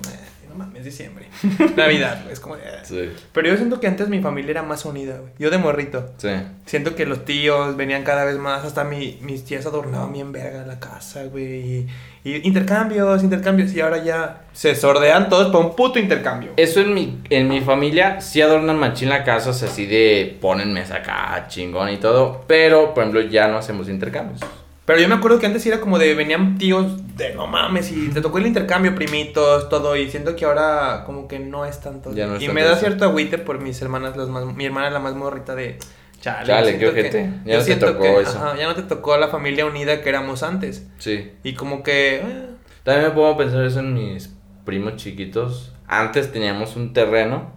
[0.82, 1.74] "Eh, no mames, diciembre.
[1.76, 2.56] Navidad, es como...
[2.56, 2.60] "Eh".
[2.84, 5.32] Sí, Pero yo siento que antes mi familia era más unida, güey.
[5.38, 6.10] Yo de morrito.
[6.18, 6.28] sí.
[6.64, 10.64] Siento que los tíos venían cada vez más, hasta mi, mis tías adornaban bien verga
[10.64, 11.44] la casa, güey.
[11.44, 11.88] Y,
[12.24, 13.72] y intercambios, intercambios.
[13.74, 16.52] Y ahora ya se sordean todos para un puto intercambio.
[16.56, 20.38] Eso en mi, en mi familia sí adornan machín la casa, o sea, así de
[20.40, 22.44] ponen mesa acá, chingón y todo.
[22.46, 24.40] Pero, por ejemplo, ya no hacemos intercambios.
[24.84, 28.08] Pero yo me acuerdo que antes era como de venían tíos de no mames y
[28.08, 29.96] te tocó el intercambio, primitos, todo.
[29.96, 32.12] Y siento que ahora como que no es tanto.
[32.12, 32.80] Ya no es y tanto me da eso.
[32.80, 35.78] cierto agüite por mis hermanas, las más, mi hermana la más morrita de...
[36.20, 37.30] Chale, Chale, qué ojete.
[37.44, 38.38] Ya no te tocó que, eso.
[38.38, 40.86] ajá, ya no te tocó la familia unida que éramos antes.
[40.98, 41.32] Sí.
[41.42, 42.16] Y como que...
[42.16, 42.46] eh,
[42.84, 44.32] También me puedo pensar eso en mis
[44.64, 45.74] primos chiquitos.
[45.88, 47.52] Antes teníamos un terreno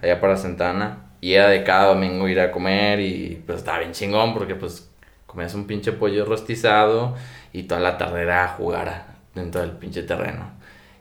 [0.00, 1.00] allá para Santana.
[1.20, 4.90] Y era de cada domingo ir a comer y pues estaba bien chingón porque pues
[5.34, 7.14] comías un pinche pollo rostizado
[7.52, 10.52] y toda la tarde era jugar dentro del pinche terreno.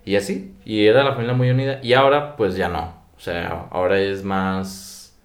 [0.03, 1.79] Y así, y era la familia muy unida.
[1.81, 2.93] Y ahora pues ya no.
[3.15, 5.15] O sea, ahora es más...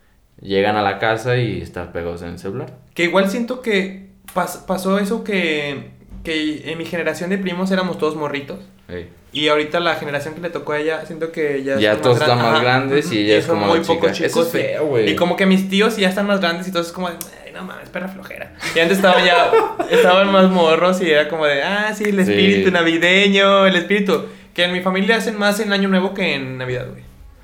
[0.40, 2.72] Llegan a la casa y estar pegados en el celular.
[2.94, 5.90] Que igual siento que pas- pasó eso que,
[6.24, 8.58] que en mi generación de primos éramos todos morritos.
[8.88, 9.06] Sí.
[9.32, 12.38] Y ahorita la generación que le tocó a ella, siento que ya, Ya todos están
[12.38, 14.46] más ajá, grandes y ella es como muy pocos Eso chicos.
[14.46, 15.10] es feo, güey.
[15.10, 17.52] Y como que mis tíos ya están más grandes y todo es como de, ay,
[17.52, 18.54] no mames, perra flojera.
[18.74, 19.50] Y antes estaban ya,
[19.90, 22.20] estaban más morros y era como de, ah, sí, el Sí.
[22.32, 24.24] espíritu navideño, el espíritu.
[24.54, 27.02] Que en mi familia hacen más en Año Nuevo que en Navidad, güey.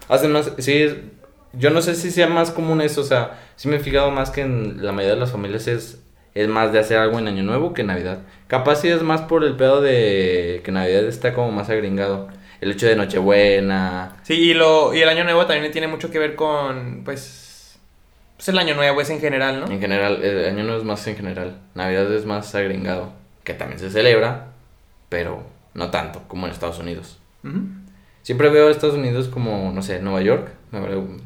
[0.08, 0.86] Hacen más, sí,
[1.52, 4.30] yo no sé si sea más común eso, o sea, sí me he fijado más
[4.30, 5.98] que en la mayoría de las familias es,
[6.34, 8.18] es más de hacer algo en Año Nuevo que en Navidad.
[8.48, 12.28] Capaz sí es más por el pedo de que Navidad está como más agringado.
[12.60, 14.16] El hecho de Nochebuena.
[14.22, 17.78] Sí, y, lo, y el Año Nuevo también tiene mucho que ver con, pues,
[18.36, 19.66] pues el Año Nuevo es en general, ¿no?
[19.66, 21.58] En general, el Año Nuevo es más en general.
[21.74, 23.12] Navidad es más agringado,
[23.44, 24.48] que también se celebra,
[25.08, 25.44] pero
[25.74, 27.18] no tanto como en Estados Unidos.
[27.44, 27.58] Ujú.
[28.24, 30.48] Siempre veo a Estados Unidos como, no sé, Nueva York.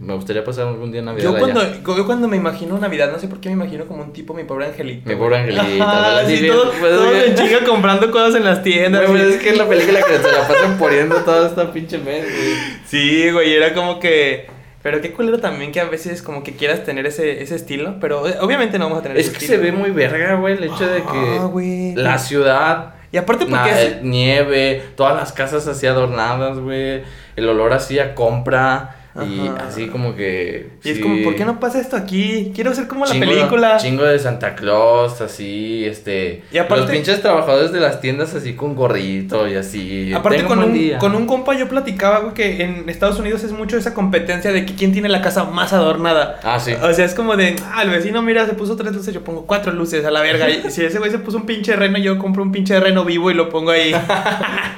[0.01, 1.39] Me, gustaría pasar algún día Navidad Yo allá.
[1.39, 4.35] cuando, yo cuando me imagino Navidad, no sé por qué me imagino como un tipo
[4.35, 5.09] mi pobre angelito.
[5.09, 7.25] Mi pobre angelito, Ajá, sí, bien, todo, pues, todo bien.
[7.29, 9.07] en chinga comprando cosas en las tiendas.
[9.09, 9.33] Güey, güey.
[9.33, 12.55] es que es la película que se la pasan poniendo toda esta pinche mes, güey.
[12.89, 14.49] Sí, güey, era como que...
[14.83, 18.27] Pero qué culero también que a veces como que quieras tener ese, ese estilo, pero
[18.29, 20.65] eh, obviamente no vamos a tener Es ese que se ve muy verga, güey, el
[20.65, 21.95] hecho de Ah, que güey.
[21.95, 24.03] la ciudad, Y aparte porque na- es...
[24.03, 27.03] nieve, todas las casas así adornadas, güey,
[27.37, 30.71] el olor así a compra, Y así como que...
[30.85, 32.53] Y es como, ¿por qué no pasa esto aquí?
[32.55, 33.77] Quiero ser como la película.
[33.79, 36.45] Chingo de Santa Claus, así, este...
[36.53, 40.13] Y aparte- los pinches trabajadores de las tiendas así con gorrito y así.
[40.13, 40.99] Aparte con un, día.
[40.99, 44.65] con un compa yo platicaba, güey, que en Estados Unidos es mucho esa competencia de
[44.65, 46.39] que quién tiene la casa más adornada.
[46.45, 46.73] Ah, sí.
[46.81, 49.47] O sea, es como de, ah, el vecino, mira, se puso tres luces, yo pongo
[49.47, 50.49] cuatro luces a la verga.
[50.59, 53.31] Y si ese güey se puso un pinche reno, yo compro un pinche reno vivo
[53.31, 53.93] y lo pongo ahí.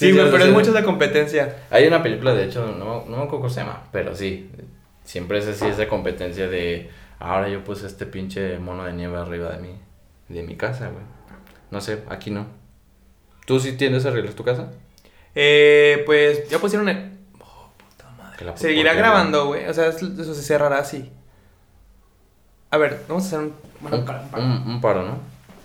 [0.00, 1.56] sí, Sí, güey, sí, pero es mucho esa competencia.
[1.70, 4.50] Hay una película, de hecho, no, no me acuerdo cómo se llama, pero sí.
[5.04, 6.90] Siempre es así esa competencia de...
[7.18, 9.74] Ahora yo puse este pinche mono de nieve arriba de mi,
[10.28, 11.04] de mi casa, güey.
[11.70, 12.46] No sé, aquí no.
[13.46, 14.68] ¿Tú sí tienes arreglos tu casa?
[15.34, 17.10] Eh, pues ya pusieron el...
[17.40, 18.44] Oh, puta madre.
[18.46, 19.66] La- Seguirá ¿por qué, grabando, güey.
[19.68, 21.10] O sea, es- eso se cerrará así.
[22.70, 23.54] A ver, vamos a hacer un...
[23.80, 24.22] Bueno, Un, para.
[24.44, 25.18] un- un paro, ¿no?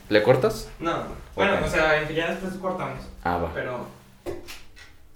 [0.09, 0.69] ¿Le cortas?
[0.79, 1.03] No,
[1.35, 2.99] bueno, o sea, ya después cortamos.
[3.23, 3.51] Ah, va.
[3.53, 3.85] Pero...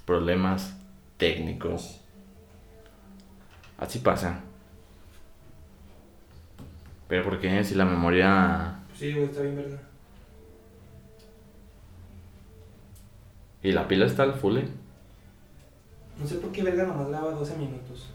[0.05, 0.75] Problemas
[1.17, 2.01] técnicos.
[3.77, 4.41] Así pasa.
[7.07, 7.63] Pero ¿por qué?
[7.63, 8.79] Si la memoria...
[8.93, 9.79] Sí, güey, está bien, verdad.
[13.63, 14.67] Y la pila está al full, ¿eh?
[16.19, 18.09] No sé por qué verga nomás lava 12 minutos.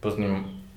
[0.00, 0.26] Pues ni...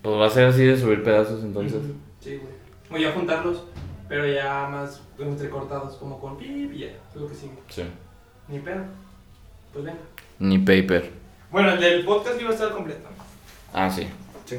[0.02, 1.82] Pues va a ser así de subir pedazos entonces.
[2.19, 2.54] Sí, güey.
[2.89, 3.63] Voy a juntarlos,
[4.12, 7.54] pero ya más entrecortados, como con pip y ya, es lo que sigue.
[7.69, 7.84] Sí.
[8.50, 8.84] Ni pedo.
[9.71, 10.00] Pues venga.
[10.38, 11.10] Ni paper.
[11.50, 13.08] Bueno, el del podcast iba a estar completo.
[13.71, 14.10] Ah, sí.
[14.43, 14.58] Sí.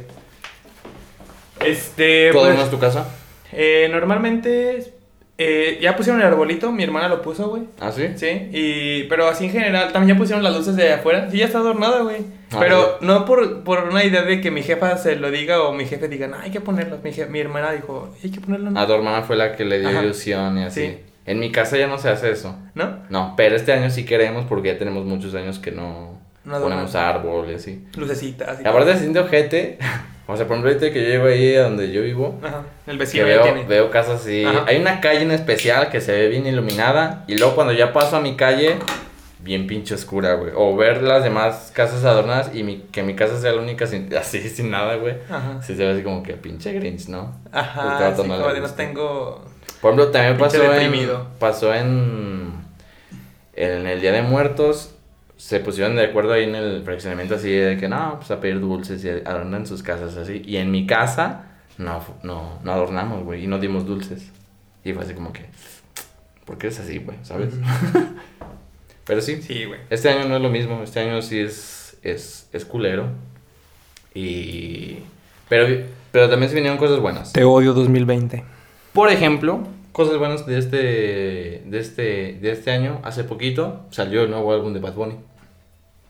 [1.61, 3.07] Este, ¿Todo pues, no es tu casa?
[3.53, 4.92] eh, normalmente
[5.39, 7.63] eh, ya pusieron el arbolito, mi hermana lo puso, güey.
[7.81, 8.09] Ah, sí.
[8.17, 11.31] Sí, y, pero así en general, también ya pusieron las luces de afuera.
[11.31, 12.19] Sí, ya está adornada, güey.
[12.53, 15.73] Ah, pero no por, por una idea de que mi jefa se lo diga o
[15.73, 16.99] mi jefe diga, no, hay que ponerlo.
[17.03, 18.79] Mi, je- mi hermana dijo, hay que ponerlo, ¿no?
[18.79, 20.03] A tu hermana fue la que le dio Ajá.
[20.03, 20.81] ilusión y así.
[20.87, 20.99] Sí.
[21.25, 22.55] En mi casa ya no se hace eso.
[22.75, 22.99] ¿No?
[23.09, 26.95] No, pero este año sí queremos porque ya tenemos muchos años que no, No ponemos
[26.95, 27.85] árbol y así.
[27.97, 28.61] Lucecitas.
[28.63, 29.79] Y aparte se siente ojete.
[30.25, 32.97] O sea, por ejemplo, ahorita que yo llego ahí a donde yo vivo, Ajá, el
[32.97, 33.65] vecino veo, tiene.
[33.65, 34.45] veo casas así.
[34.45, 34.65] Ajá.
[34.69, 37.25] Hay una calle en especial que se ve bien iluminada.
[37.27, 38.77] Y luego cuando ya paso a mi calle,
[39.41, 40.53] bien pinche oscura, güey.
[40.55, 44.15] O ver las demás casas adornadas y mi, que mi casa sea la única sin,
[44.17, 45.17] así, sin nada, güey.
[45.29, 45.61] Ajá.
[45.61, 47.35] Sí se ve así como que pinche Grinch, ¿no?
[47.51, 48.77] Ajá, como de no gusta.
[48.77, 49.45] tengo...
[49.81, 51.17] Por ejemplo, también pasó deprimido.
[51.33, 52.53] en, pasó en,
[53.55, 54.95] en el Día de Muertos.
[55.43, 58.61] Se pusieron de acuerdo ahí en el fraccionamiento así de que no, pues a pedir
[58.61, 60.41] dulces y adornan sus casas así.
[60.45, 61.47] Y en mi casa
[61.79, 64.31] no, no, no adornamos, güey, y no dimos dulces.
[64.85, 65.47] Y fue así como que,
[66.45, 67.19] ¿por qué es así, güey?
[67.25, 67.55] ¿Sabes?
[69.05, 69.81] Pero sí, Sí, güey.
[69.91, 70.81] este año no es lo mismo.
[70.85, 73.09] Este año sí es, es, es culero.
[74.15, 74.99] Y...
[75.49, 77.33] Pero, pero también se vinieron cosas buenas.
[77.33, 78.45] Te odio 2020.
[78.93, 80.77] Por ejemplo, cosas buenas de este,
[81.67, 83.01] de este, de este año.
[83.03, 85.17] Hace poquito salió el nuevo álbum de Bad Bunny.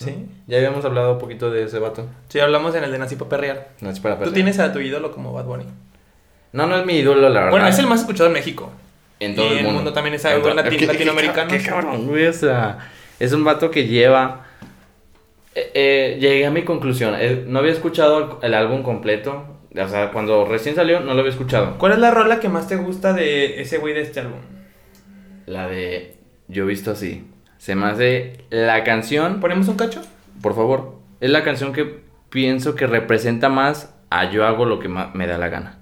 [0.05, 0.27] ¿Sí?
[0.47, 2.07] Ya habíamos hablado un poquito de ese vato.
[2.29, 3.69] Sí, hablamos en el de Nací pa' perrear.
[3.81, 5.65] Es para Tú tienes a tu ídolo como Bad Bunny.
[6.53, 7.51] No, no es mi ídolo, la verdad.
[7.51, 8.71] Bueno, es el más escuchado en México.
[9.21, 9.71] En todo y el en mundo.
[9.71, 11.51] el mundo también es algo to- lati- ¿Qué- latinoamericano.
[11.51, 12.27] Qué, qué cabrón, güey.
[12.27, 14.47] O sea, es un vato que lleva.
[15.55, 17.15] Eh, eh, llegué a mi conclusión.
[17.19, 19.45] Eh, no había escuchado el, el álbum completo.
[19.75, 21.79] O sea, cuando recién salió, no lo había escuchado.
[21.79, 24.41] ¿Cuál es la rola que más te gusta de ese güey de este álbum?
[25.47, 26.17] La de
[26.49, 27.27] Yo visto así.
[27.63, 29.39] Se me hace la canción.
[29.39, 30.03] ¿Ponemos un cacho?
[30.43, 30.97] Por favor.
[31.21, 35.39] Es la canción que pienso que representa más a yo hago lo que me da
[35.39, 35.79] la gana.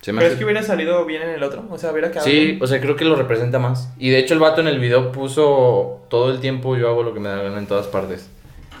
[0.00, 1.66] Se me Pero hace- es que hubiera salido bien en el otro.
[1.68, 2.62] O sea, hubiera quedado Sí, bien.
[2.62, 3.92] o sea, creo que lo representa más.
[3.98, 7.12] Y de hecho el vato en el video puso todo el tiempo yo hago lo
[7.12, 8.30] que me da la gana en todas partes.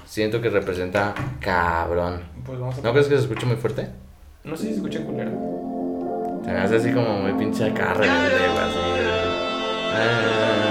[0.06, 2.22] Siento que representa cabrón.
[2.46, 3.86] Pues vamos a ¿No crees que se escucha muy fuerte?
[4.44, 6.40] No sé si se escucha culero.
[6.42, 8.78] Se me hace así como muy pinche acá rebelde, güey, así.
[10.00, 10.67] Eh,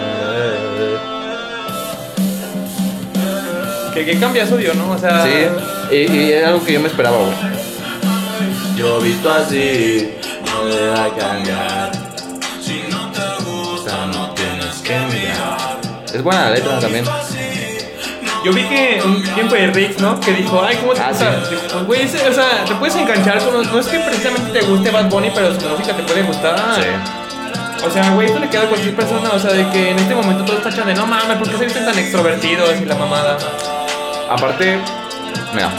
[3.98, 4.92] Que qué cambiazo dio, ¿no?
[4.92, 5.24] O sea...
[5.24, 7.36] Sí, y, y era algo que yo me esperaba, güey.
[8.76, 10.12] Yo visto así,
[10.46, 11.92] no le va a cambiar.
[12.62, 15.78] Si no te gusta, no tienes que mirar.
[16.14, 17.06] Es buena la letra también.
[18.46, 20.20] Yo vi que un tiempo de Rick, ¿no?
[20.20, 21.44] Que dijo, ay, ¿cómo te Ah, gusta?
[21.50, 21.56] sí.
[21.74, 23.66] Pues, güey, ese- o sea, te puedes enganchar con...
[23.66, 26.56] No es que precisamente te guste Bad Bunny, pero su música te puede gustar.
[27.86, 29.32] O sea, güey, esto le queda a cualquier persona.
[29.34, 31.66] O sea, de que en este momento todos tachan de, no mames, ¿por qué se
[31.66, 33.38] visten tan extrovertidos y la mamada?
[34.30, 34.78] Aparte,
[35.54, 35.72] mira,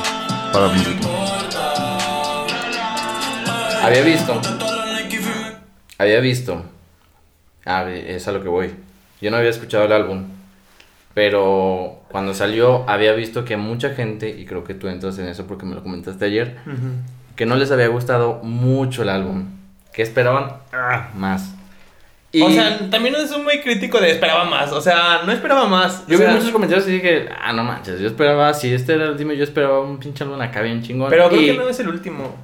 [0.52, 0.66] para
[3.82, 4.40] Había visto.
[5.98, 6.62] Había visto.
[7.66, 8.74] Ah, es a lo que voy.
[9.20, 10.24] Yo no había escuchado el álbum.
[11.12, 15.46] Pero cuando salió, había visto que mucha gente, y creo que tú entras en eso
[15.46, 16.56] porque me lo comentaste ayer,
[17.36, 19.44] que no les había gustado mucho el álbum.
[19.92, 21.54] Que esperaban ah, más.
[22.30, 24.70] Y O sea, también es un muy crítico de esperaba más.
[24.72, 26.06] O sea, no esperaba más.
[26.06, 28.92] yo o vi sea, muchos comentarios y dije, ah, no manches, yo esperaba, si este
[28.94, 31.08] era el último, yo esperaba un pinche álbum acá bien chingón.
[31.08, 32.34] Pero creo que no es el último.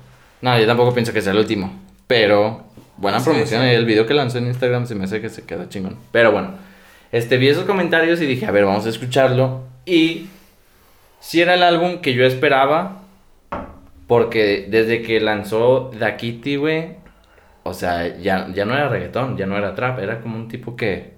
[0.40, 1.72] No, yo tampoco pienso que sea el último.
[2.06, 2.64] Pero
[2.96, 3.62] buena Sí, promoción.
[3.62, 3.68] sí.
[3.68, 5.96] El video que lanzó en Instagram se me hace que se quedó chingón.
[6.12, 6.52] Pero bueno,
[7.12, 9.64] este, vi esos comentarios y dije, a ver, vamos a escucharlo.
[9.84, 10.26] Y
[11.20, 13.00] si era el álbum que yo esperaba.
[14.06, 16.88] Porque desde que lanzó Da Kitty, güey.
[17.64, 19.98] O sea, ya, ya no era reggaetón, ya no era trap.
[19.98, 21.14] Era como un tipo que.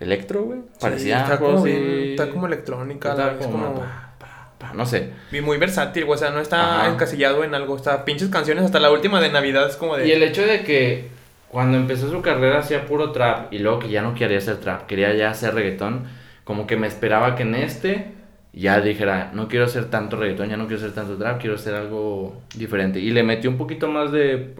[0.00, 0.60] Electro, güey.
[0.80, 2.10] Parecía Sí, está algo como, así.
[2.10, 3.10] está como electrónica.
[3.10, 5.10] Estaba la- es como como pa, pa, pa, no sé.
[5.30, 6.88] y muy versátil, güey, O sea, no está Ajá.
[6.92, 7.76] encasillado en algo.
[7.76, 8.64] Está pinches canciones.
[8.64, 10.08] Hasta la última de Navidad es como de.
[10.08, 11.08] Y el hecho de que
[11.48, 14.86] cuando empezó su carrera hacía puro trap y luego que ya no quería hacer trap,
[14.86, 16.04] quería ya hacer reggaetón,
[16.44, 18.12] como que me esperaba que en este
[18.54, 21.74] ya dijera, no quiero hacer tanto reggaetón, ya no quiero hacer tanto trap, quiero hacer
[21.74, 22.98] algo diferente.
[23.00, 24.52] Y le metió un poquito más de,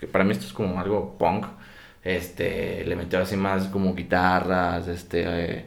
[0.00, 1.46] que para mí esto es como algo punk,
[2.02, 5.64] este, le metió así más como guitarras, este, eh,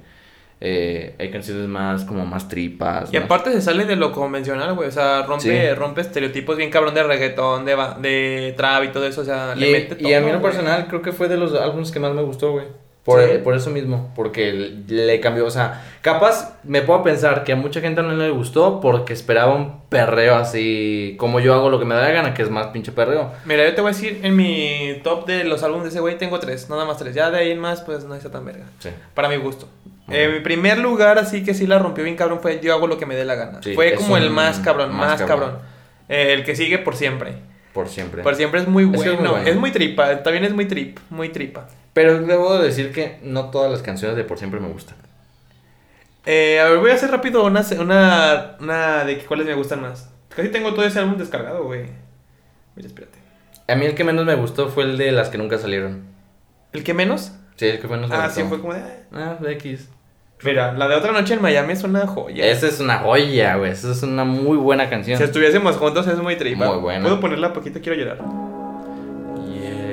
[0.66, 3.12] eh, hay canciones más como más tripas.
[3.14, 4.88] Y más- aparte se sale de lo convencional, güey.
[4.88, 5.76] O sea, rompe, Sí.
[5.76, 9.22] rompe estereotipos bien cabrón de reggaetón, de, de trap y todo eso.
[9.22, 10.10] O sea, le Y, mete todo.
[10.10, 12.22] y a mí en lo personal creo que fue de los álbumes que más me
[12.22, 12.66] gustó, güey.
[13.04, 13.38] Por, Sí.
[13.44, 14.54] por eso mismo, porque
[14.88, 18.80] le cambió, o sea, capaz me puedo pensar que a mucha gente no le gustó
[18.80, 22.44] porque esperaba un perreo así, como yo hago lo que me da la gana, que
[22.44, 23.30] es más pinche perreo.
[23.44, 26.18] Mira, yo te voy a decir, en mi top de los álbumes de ese güey
[26.18, 27.14] tengo tres, nada más tres.
[27.14, 28.64] Ya de ahí en más, pues no está tan verga.
[28.80, 28.90] Sí.
[29.14, 29.68] Para mi gusto.
[30.10, 32.98] Eh, mi primer lugar, así que sí la rompió bien cabrón, fue Yo hago lo
[32.98, 33.60] que me dé la gana.
[33.62, 35.50] Sí, fue como el más cabrón, más más, cabrón.
[35.52, 35.60] cabrón.
[36.08, 37.36] Eh, el que sigue por siempre.
[37.74, 38.22] Por siempre.
[38.24, 39.02] Por siempre es muy bueno.
[39.12, 39.48] es muy bueno.
[39.48, 41.68] Es muy tripa, también es muy trip, muy tripa.
[41.94, 44.96] Pero debo de decir que no todas las canciones de Por siempre me gustan.
[46.26, 49.82] Eh, a ver, voy a hacer rápido una, una, una de que cuáles me gustan
[49.82, 50.10] más.
[50.30, 51.86] Casi tengo todo ese álbum descargado, güey.
[52.76, 53.18] Mira, espérate.
[53.68, 56.04] A mí el que menos me gustó fue el de las que nunca salieron.
[56.72, 57.34] ¿El que menos?
[57.56, 58.42] Sí, el que menos me Ah, gustó.
[58.42, 58.82] sí, fue como de...
[59.12, 59.90] Ah, de X.
[60.44, 62.46] Mira, la de otra noche en Miami es una joya.
[62.46, 63.72] Esa es una joya, güey.
[63.72, 65.18] Esa es una muy buena canción.
[65.18, 66.66] Si estuviésemos juntos es muy tripa.
[66.66, 67.02] Muy buena.
[67.02, 67.80] ¿Puedo ponerla poquito?
[67.82, 68.18] Quiero llorar.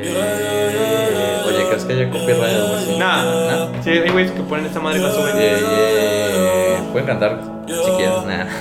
[0.03, 1.45] Yeah.
[1.47, 2.97] Oye, ¿crees que haya copyright o algo así?
[2.99, 3.83] Nah, ¿No?
[3.85, 5.37] Sí, hay güeyes que ponen esta madre y la suben.
[5.37, 6.83] Yeah, yeah.
[6.93, 8.27] Pueden cantar si quieren.
[8.27, 8.47] Nah.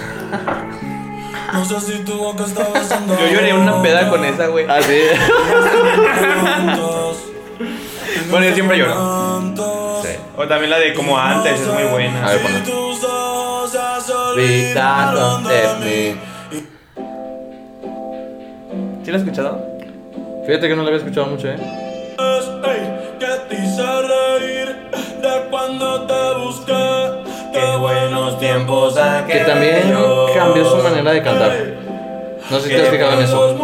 [1.51, 3.17] No sé si tu boca está besando.
[3.19, 4.65] Yo lloré una peda con esa, güey.
[4.69, 5.01] Ah, sí.
[8.29, 8.93] Bueno, yo siempre lloro.
[10.37, 12.25] O también la de como antes, es muy A buena.
[12.27, 12.59] ver, ponla.
[19.03, 19.65] ¿Sí la has escuchado?
[20.45, 21.57] Fíjate que no la había escuchado mucho, eh.
[23.19, 24.75] Que te hice reír
[25.21, 27.29] de cuando te busqué.
[27.53, 28.95] Qué buenos tiempos
[29.27, 29.93] Que también
[30.35, 31.57] cambió su manera de cantar.
[32.49, 33.57] No sé si te has fijado en eso.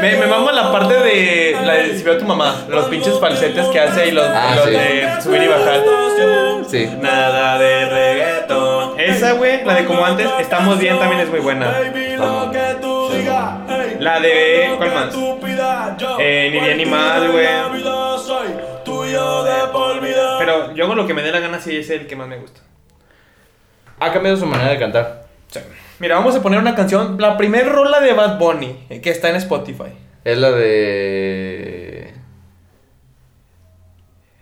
[0.00, 3.18] Me, me mama la parte de la de si veo a tu mamá, los pinches
[3.18, 4.70] falsetes que hace y los, Ah, los sí.
[4.72, 5.80] de subir y bajar.
[6.68, 6.90] Sí.
[7.00, 9.00] Nada de reggaetón.
[9.00, 11.72] Esa, güey, la de como antes, estamos bien también es muy buena.
[13.98, 15.14] La de- ¿cuál más?
[16.18, 17.46] Eh, ni bien ni mal, güey.
[20.38, 22.36] Pero yo hago lo que me dé la gana, sí es el que más me
[22.36, 22.60] gusta.
[24.00, 25.23] Ha cambiado su manera de cantar.
[26.04, 29.30] Mira, vamos a poner una canción, la primer rola de Bad Bunny, eh, que está
[29.30, 29.84] en Spotify.
[30.22, 32.12] Es la de.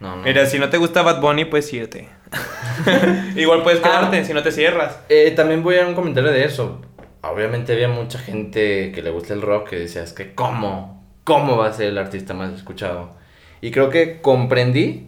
[0.01, 0.23] No, no.
[0.25, 2.09] Mira, si no te gusta Bad Bunny, puedes irte.
[3.37, 4.25] Igual puedes quedarte Ah.
[4.25, 4.99] si no te cierras.
[5.09, 6.81] Eh, también voy a dar un comentario de eso.
[7.21, 11.01] Obviamente había mucha gente que le gusta el rock que decía, es que ¿cómo?
[11.23, 13.13] ¿Cómo va a ser el artista más escuchado?
[13.61, 15.07] Y creo que comprendí,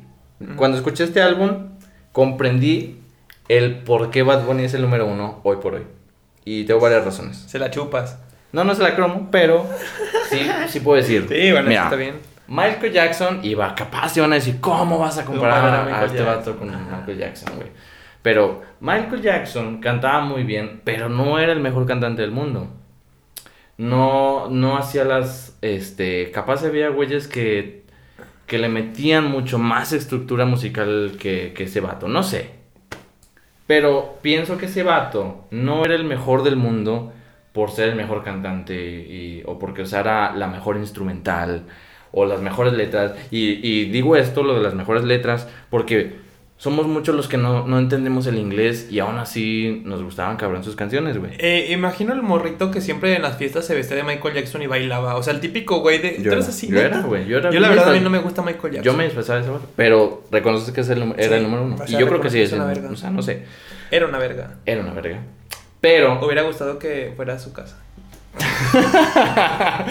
[0.55, 1.71] cuando escuché este álbum,
[2.12, 3.01] comprendí
[3.49, 5.83] el por qué Bad Bunny es el número uno hoy por hoy.
[6.45, 7.39] Y tengo varias razones.
[7.39, 8.19] Se la chupas.
[8.53, 9.69] No, no se la cromo, pero
[10.31, 11.27] sí, sí puedo decir.
[11.29, 12.35] Sí, bueno, Mira, eso está bien.
[12.47, 16.57] Michael Jackson iba capaz se van a decir, ¿cómo vas a comparar a este vato
[16.57, 17.69] con Michael Jackson, güey?
[18.23, 22.69] Pero Michael Jackson cantaba muy bien, pero no era el mejor cantante del mundo.
[23.77, 27.83] No, no hacía las, este, capaz había güeyes que,
[28.47, 32.63] que le metían mucho más estructura musical que, que ese vato, no sé.
[33.66, 37.12] Pero pienso que ese vato no era el mejor del mundo
[37.53, 41.64] por ser el mejor cantante o porque usara la mejor instrumental
[42.12, 43.12] o las mejores letras.
[43.31, 46.24] Y digo esto, lo de las mejores letras, porque
[46.57, 50.63] somos muchos los que no, no entendemos el inglés y aún así nos gustaban cabrón
[50.65, 51.33] sus canciones, güey.
[51.38, 54.67] Eh, imagino el morrito que siempre en las fiestas se vestía de Michael Jackson y
[54.67, 55.17] bailaba.
[55.17, 56.17] O sea, el típico güey de.
[56.19, 56.69] Yo ¿Tú eres era- así?
[56.69, 56.87] yo neta?
[56.87, 58.83] era, güey, yo era- Yo la verdad a mí no me gusta Michael Jackson.
[58.85, 61.77] Yo me disfrazaba de ese pero reconoces que es el, era Sí, el número uno.
[61.79, 62.88] o Y yo creo que sí es una verga.
[62.90, 63.42] O sea, no sé.
[63.90, 64.55] Era una verga.
[64.65, 65.19] Era una verga.
[65.81, 67.77] Pero Hubiera gustado que fuera a su casa.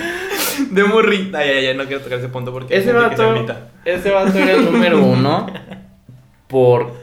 [0.72, 1.40] De morrita.
[1.40, 2.76] Ay, ay, ay, no quiero tocar ese punto porque.
[2.76, 3.46] Ese vato,
[3.86, 5.48] ese vato era el número uno
[6.54, 6.94] por...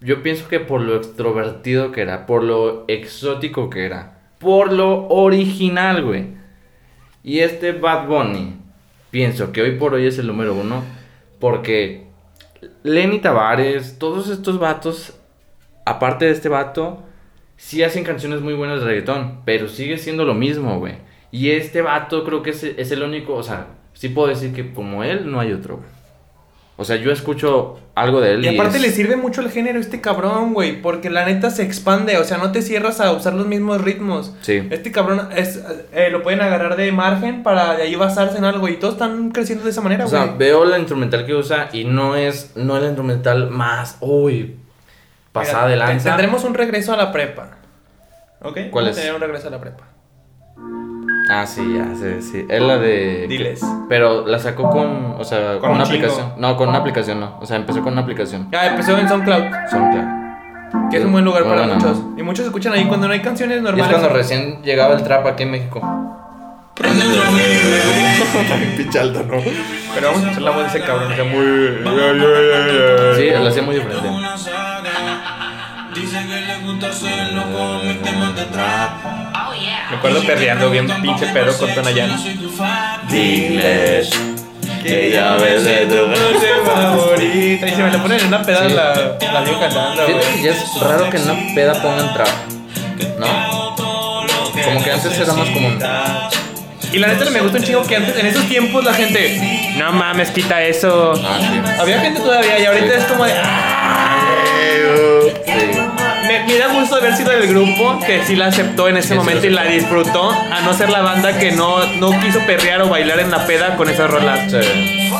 [0.00, 5.06] Yo pienso que por lo extrovertido que era, por lo exótico que era, por lo
[5.06, 6.26] original, güey.
[7.22, 8.56] Y este Bad Bunny,
[9.10, 10.82] pienso que hoy por hoy es el número uno
[11.38, 12.08] porque
[12.82, 15.14] Lenny Tavares, todos estos vatos,
[15.86, 17.04] aparte de este vato,
[17.56, 20.94] sí hacen canciones muy buenas de reggaetón, pero sigue siendo lo mismo, güey.
[21.30, 24.72] Y este vato creo que es, es el único, o sea, sí puedo decir que
[24.72, 25.97] como él no hay otro, güey.
[26.80, 28.44] O sea, yo escucho algo de él.
[28.44, 30.80] Y aparte es- le sirve mucho el género a este cabrón, güey.
[30.80, 32.18] Porque la neta se expande.
[32.18, 34.32] O sea, no te cierras a usar los mismos ritmos.
[34.42, 34.62] Sí.
[34.70, 35.60] Este cabrón es,
[35.92, 38.68] eh, lo pueden agarrar de margen para de ahí basarse en algo.
[38.68, 40.22] Y todos están creciendo de esa manera, O güey.
[40.22, 44.54] sea, veo la instrumental que usa y no es, no es la instrumental más, uy,
[45.32, 46.08] pasada de Mira, te- lanza.
[46.10, 47.56] Tendremos un regreso a la prepa.
[48.40, 48.56] ¿Ok?
[48.70, 48.96] ¿Cuál Vamos es?
[49.02, 49.82] tener un regreso a la prepa.
[51.30, 52.46] Ah, sí, ya, sí, sí.
[52.48, 53.26] Es la de...
[53.28, 53.60] Diles.
[53.88, 56.32] Pero la sacó con, o sea, con, Con una un aplicación.
[56.38, 57.36] No, con una aplicación no.
[57.40, 58.48] O sea, empezó con una aplicación.
[58.54, 59.44] Ah, empezó en SoundCloud.
[59.70, 60.18] SoundCloud.
[60.90, 61.98] Que es un buen lugar Muy para buena, muchos.
[62.02, 62.18] ¿no?
[62.18, 63.90] Y muchos escuchan ahí cuando no hay canciones Y es normales.
[63.94, 65.80] cuando recién llegaba el trap aquí en México.
[68.76, 69.36] Pinche alto, ¿no?
[69.94, 71.12] Pero vamos a escuchar la voz de ese cabrón.
[71.12, 71.46] O sea, muy.
[73.16, 74.08] Sí, lo hacía muy diferente.
[75.94, 78.90] Dice que le gusta hacerlo con mis temas de trap.
[79.90, 82.10] Me acuerdo perreando bien pinche pedo con Tonayán.
[83.08, 84.10] Diles
[84.82, 87.66] que ya ves de tu música favorita.
[87.66, 88.74] Y se me le ponen en una peda Sí.
[88.74, 90.42] la, la dio cantando, Fíjate que güey.
[90.44, 92.28] ya es raro que en una peda pongan trap.
[93.18, 93.74] ¿No?
[94.64, 95.78] Como que antes era más común.
[96.92, 99.72] Y la neta me gusta un chingo que antes, en esos tiempos, la gente.
[99.76, 101.12] No mames, quita eso.
[101.22, 101.80] Ah, sí.
[101.80, 103.32] Había gente todavía y ahorita es como de.
[103.36, 104.07] "Ah".
[106.28, 109.42] Me, me da gusto haber sido del grupo que sí la aceptó en ese momento
[109.42, 109.48] sí.
[109.48, 113.18] y la disfrutó, a no ser la banda que no, no quiso perrear o bailar
[113.20, 114.50] en la peda con esas rolas.
[114.50, 115.10] Sí.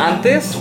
[0.00, 0.58] Antes,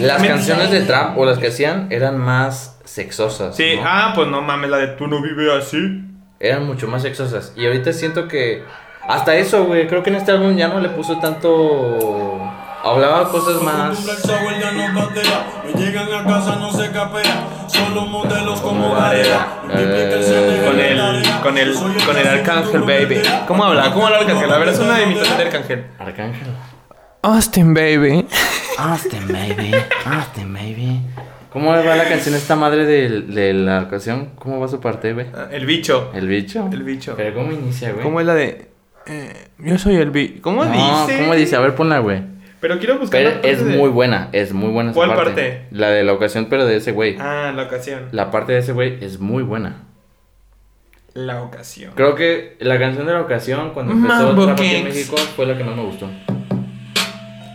[0.00, 3.56] las canciones de trap o las que hacían eran más sexosas.
[3.56, 3.82] Sí, ¿no?
[3.84, 6.04] ah, pues no mames, la de tú no vives así.
[6.40, 7.52] Eran mucho más sexosas.
[7.56, 8.64] Y ahorita siento que.
[9.06, 9.86] Hasta eso, güey.
[9.86, 12.38] Creo que en este álbum ya no le puso tanto.
[12.84, 13.98] Hablaba cosas más.
[14.08, 18.92] El software ya no patea, no llegan a casa, no se capea, solo modelos como
[18.92, 19.48] Varela.
[19.70, 21.74] Eh, Con el, con el,
[22.06, 23.20] con el Arcángel, baby.
[23.46, 23.90] ¿Cómo habla?
[23.92, 24.52] ¿Cómo habla el Arcángel?
[24.52, 25.86] A ver, es una imitación de Arcángel.
[25.98, 26.46] Arcángel.
[27.22, 28.26] Austin, baby.
[28.78, 29.72] Austin, baby.
[30.06, 31.00] Austin, baby.
[31.52, 34.30] ¿Cómo va la canción esta madre de, de la ocasión?
[34.38, 35.26] ¿Cómo va su parte, güey?
[35.34, 36.10] Ah, El bicho.
[36.14, 36.68] ¿El bicho?
[36.72, 37.14] El bicho.
[37.16, 38.02] Pero ¿cómo inicia, güey?
[38.04, 38.70] ¿Cómo es la de.?
[39.06, 40.42] eh, yo soy el bicho.
[40.42, 40.70] ¿Cómo No,
[41.06, 41.18] dice?
[41.20, 41.56] ¿Cómo dice?
[41.56, 42.22] A ver, ponla, güey.
[42.60, 43.20] Pero quiero buscar.
[43.20, 45.66] Pero parte es de- muy buena, es muy buena ¿Cuál parte?
[45.70, 47.16] La de la ocasión, pero de ese güey.
[47.20, 48.08] Ah, la ocasión.
[48.12, 49.84] La parte de ese güey es muy buena.
[51.14, 51.92] La ocasión.
[51.96, 54.84] Creo que la canción de la ocasión, cuando empezó Mambo aquí en.
[54.84, 56.08] México, fue la que más me gustó.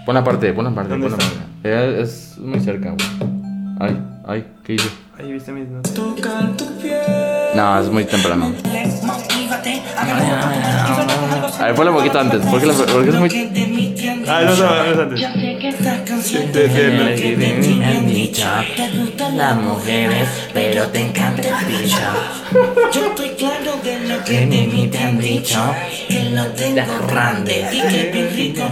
[0.05, 1.39] Pon la parte, pon la parte, ¿Dónde pon la parte.
[1.63, 3.31] Eh, Es muy cerca, güey.
[3.79, 4.89] Ay, ay, ¿qué hice?
[5.17, 5.93] Ahí viste mis notas.
[5.93, 6.97] Tocar tu piel.
[7.55, 8.51] No, es muy temprano.
[11.59, 13.29] A ver, ponla un poquito antes, porque, la- porque es muy...
[14.27, 15.19] Ah, no, no, no es antes.
[17.77, 18.45] Me han dicho,
[18.75, 21.97] te gustan las mujeres, pero te encanta el bicho.
[22.93, 25.59] Yo estoy claro de lo que de mí te han dicho,
[26.07, 28.63] que lo tengo grande y que bien rico.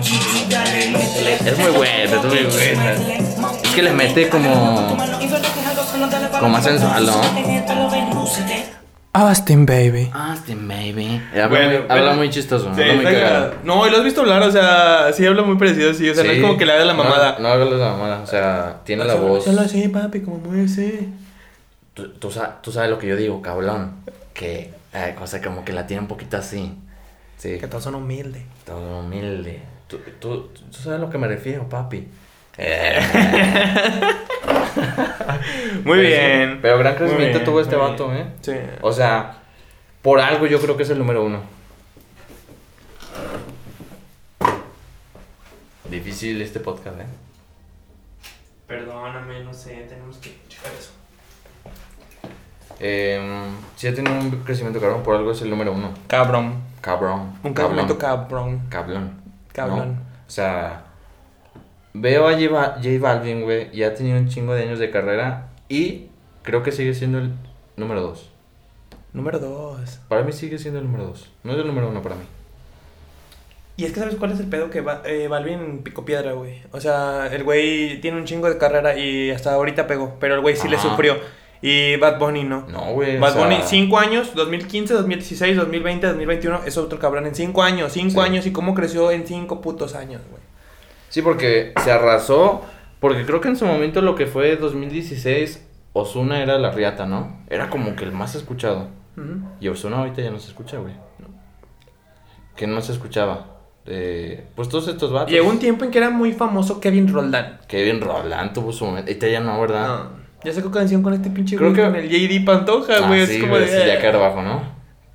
[1.46, 2.92] Es muy buena, es muy buena.
[3.64, 4.98] Es que le mete como...
[6.40, 7.22] Como más sensual, ¿no?
[9.14, 10.10] Austin, baby.
[10.14, 11.22] Austin, baby.
[11.34, 11.94] Habla, Bueno, muy, bueno.
[11.94, 13.54] habla muy chistoso, Sí, habla muy cagado.
[13.66, 16.10] No, y lo has visto hablar, o sea, sí habla muy parecido, sí.
[16.10, 16.42] O sea, no es Sí.
[16.42, 17.38] como que le haga la No, mamada.
[17.40, 19.44] No, hagas la mamada, o sea, tiene la voz...
[19.44, 21.10] Solo así, papi, como muy así.
[21.94, 22.32] Tú, tú,
[22.62, 23.96] tú sabes lo que yo digo, cabrón.
[24.34, 26.74] Que, eh, o sea, como que la tiene un poquito así.
[27.38, 28.44] Sí, Que todos son humildes.
[28.66, 29.60] todo humilde.
[29.88, 32.08] Tú, tú, tú sabes a lo que me refiero, papi.
[32.58, 33.00] Eh.
[35.84, 36.60] Muy Pero sí, bien.
[36.62, 38.26] Pero gran crecimiento bien, tuvo este vato, ¿eh?
[38.42, 38.54] Sí.
[38.82, 39.42] O sea,
[40.02, 41.42] por algo yo creo que es el número uno.
[45.90, 47.06] Difícil este podcast, ¿eh?
[48.68, 50.92] Perdóname, no sé, tenemos que checar eso.
[52.80, 53.20] Eh,
[53.76, 55.94] sí ha tenido un crecimiento cabrón, por algo es el número uno.
[56.08, 56.62] Cabrón.
[56.80, 57.38] Cabrón.
[57.44, 57.98] Un cabrón.
[57.98, 58.62] cabrón.
[58.70, 59.22] cabrón.
[59.56, 59.84] ¿no?
[60.28, 60.91] O sea,
[61.94, 62.48] veo a J,
[62.82, 66.08] J Balvin, güey, y ha tenido un chingo de años de carrera y
[66.44, 67.32] creo que sigue siendo el
[67.78, 68.30] número dos.
[69.14, 70.00] Número dos.
[70.08, 71.30] Para mí sigue siendo el número dos.
[71.44, 72.22] No es el número uno para mí.
[73.78, 76.62] Y es que sabes cuál es el pedo que va, eh, Balvin picó piedra, güey.
[76.72, 80.42] O sea, el güey tiene un chingo de carrera y hasta ahorita pegó, pero el
[80.42, 81.18] güey sí le sufrió.
[81.64, 82.66] Y Bad Bunny no.
[82.68, 83.18] No, güey.
[83.18, 87.62] o Bad sea, Bunny, 5 años, 2015, 2016, 2020, 2021, es otro cabrón en 5
[87.64, 88.20] años, 5 Sí.
[88.20, 90.42] años y cómo creció en 5 putos años, güey.
[91.12, 92.62] Sí, porque se arrasó.
[93.00, 97.44] Porque creo que en su momento lo que fue 2016, Osuna era la riata, ¿no?
[97.50, 98.88] Era como que el más escuchado.
[99.60, 100.94] Y Osuna ahorita ya no se escucha, güey.
[102.56, 103.48] Que no se escuchaba.
[103.86, 105.32] Eh, pues todos estos vatos.
[105.32, 107.60] Llegó un tiempo en que era muy famoso Kevin Roldán.
[107.68, 109.10] Kevin Roland tuvo su momento.
[109.10, 109.88] Ahorita ya no, ¿verdad?
[109.88, 110.10] No,
[110.44, 113.26] ya sacó canción con este pinche Creo güey, que- con el JD Pantoja, Ah, güey,
[113.26, 113.82] sí, es como güey, de...
[113.82, 114.62] sí, ya caer bajo, ¿no?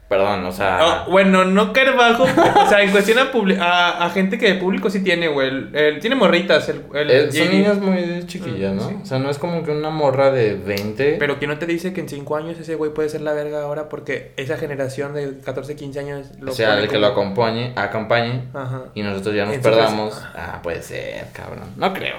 [0.08, 0.78] Perdón, o sea.
[0.80, 3.24] Ah, bueno, no caer bajo, o sea, en cuestión a,
[3.60, 7.10] a, a gente que de público sí tiene, güey, el, el- tiene morritas, el, el
[7.10, 8.88] eh, son niñas muy chiquillas, ¿no?
[8.88, 8.96] Sí.
[9.02, 11.16] O sea, no es como que una morra de 20.
[11.18, 13.62] Pero ¿quién no te dice que en 5 años ese güey puede ser la verga
[13.62, 13.88] ahora?
[13.88, 18.82] Porque esa generación de 14, 15 años o sea, el que lo acompañe, acompañe Ajá.
[18.94, 20.14] y nosotros ya nos perdamos.
[20.14, 20.32] casa.
[20.36, 21.64] Ah, puede ser, cabrón.
[21.76, 22.16] No creo.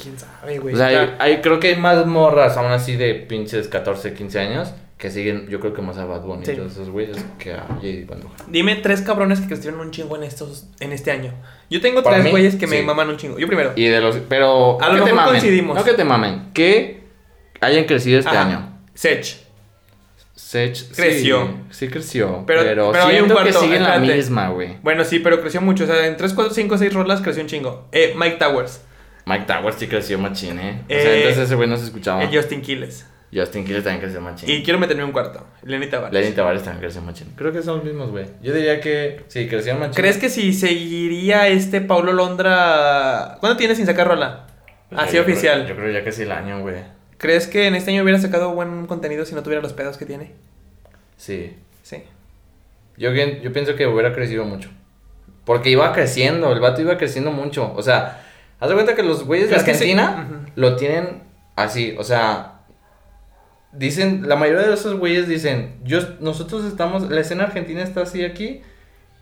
[0.00, 0.72] ¿Quién sabe, güey?
[0.74, 4.38] O sea, hay, hay- creo que hay más morras aún así de pinches 14, 15
[4.38, 6.52] años que siguen, yo creo que más a Bad Bunny Sí.
[6.52, 8.04] y todos esos güeyes que a J.D.
[8.08, 8.34] Pantoja.
[8.48, 11.32] Dime tres cabrones que crecieron un chingo en estos en este año.
[11.70, 13.38] Yo tengo Para tres mí, güeyes que me maman un chingo.
[13.38, 13.72] Yo primero.
[13.76, 15.76] Y de los, pero A no lo que te mejor mamen, coincidimos.
[15.76, 17.02] No que te mamen, que
[17.60, 18.42] hayan crecido este Ajá.
[18.46, 18.78] año.
[18.94, 19.36] Sech.
[20.34, 21.48] Sech Creció.
[21.70, 22.44] Sí, creció.
[22.46, 24.76] Pero- Pero, pero hay un siento que cuarto, sigue en la misma, güey.
[24.82, 25.84] Bueno, sí, pero creció mucho.
[25.84, 27.88] O sea, en 3, 4, 5, 6 rolas creció un chingo.
[27.92, 28.80] Eh, Mike Towers.
[29.26, 30.82] Sea, Towers sí creció machín, ¿eh?
[30.88, 32.24] O Eh, sea, entonces ese güey no se escuchaba.
[32.24, 33.04] Eh, Justin Quiles.
[33.32, 34.48] Justin Quiles también creció machín.
[34.48, 35.46] Y quiero meterme un cuarto.
[35.62, 36.12] Lenny Tavares.
[36.18, 37.32] Lenny Tavares también creció machín.
[37.36, 38.26] Creo que son los mismos, güey.
[38.42, 39.94] Yo diría que sí, creció machín.
[39.94, 43.36] ¿Crees que si seguiría este Paulo Londra...
[43.40, 44.46] ¿Cuándo tiene sin sacar rola?
[44.96, 45.66] Así Yo creo- oficial.
[45.66, 46.76] yo creo ya casi el año, güey.
[47.18, 50.06] ¿Crees que en este año hubiera sacado buen contenido si no tuviera los pedos que
[50.06, 50.32] tiene?
[51.16, 51.56] Sí.
[51.82, 52.02] Sí.
[52.96, 54.70] Yo, bien- yo pienso que hubiera crecido mucho.
[55.44, 57.72] Porque iba creciendo, el vato iba creciendo mucho.
[57.74, 58.22] O sea,
[58.60, 59.70] haz de cuenta que los güeyes de que sí.
[59.70, 61.22] Argentina lo tienen
[61.56, 61.94] así.
[61.98, 62.57] O sea,
[63.72, 68.24] dicen, la mayoría de esos güeyes dicen, yo, nosotros estamos, la escena argentina está así
[68.24, 68.62] aquí,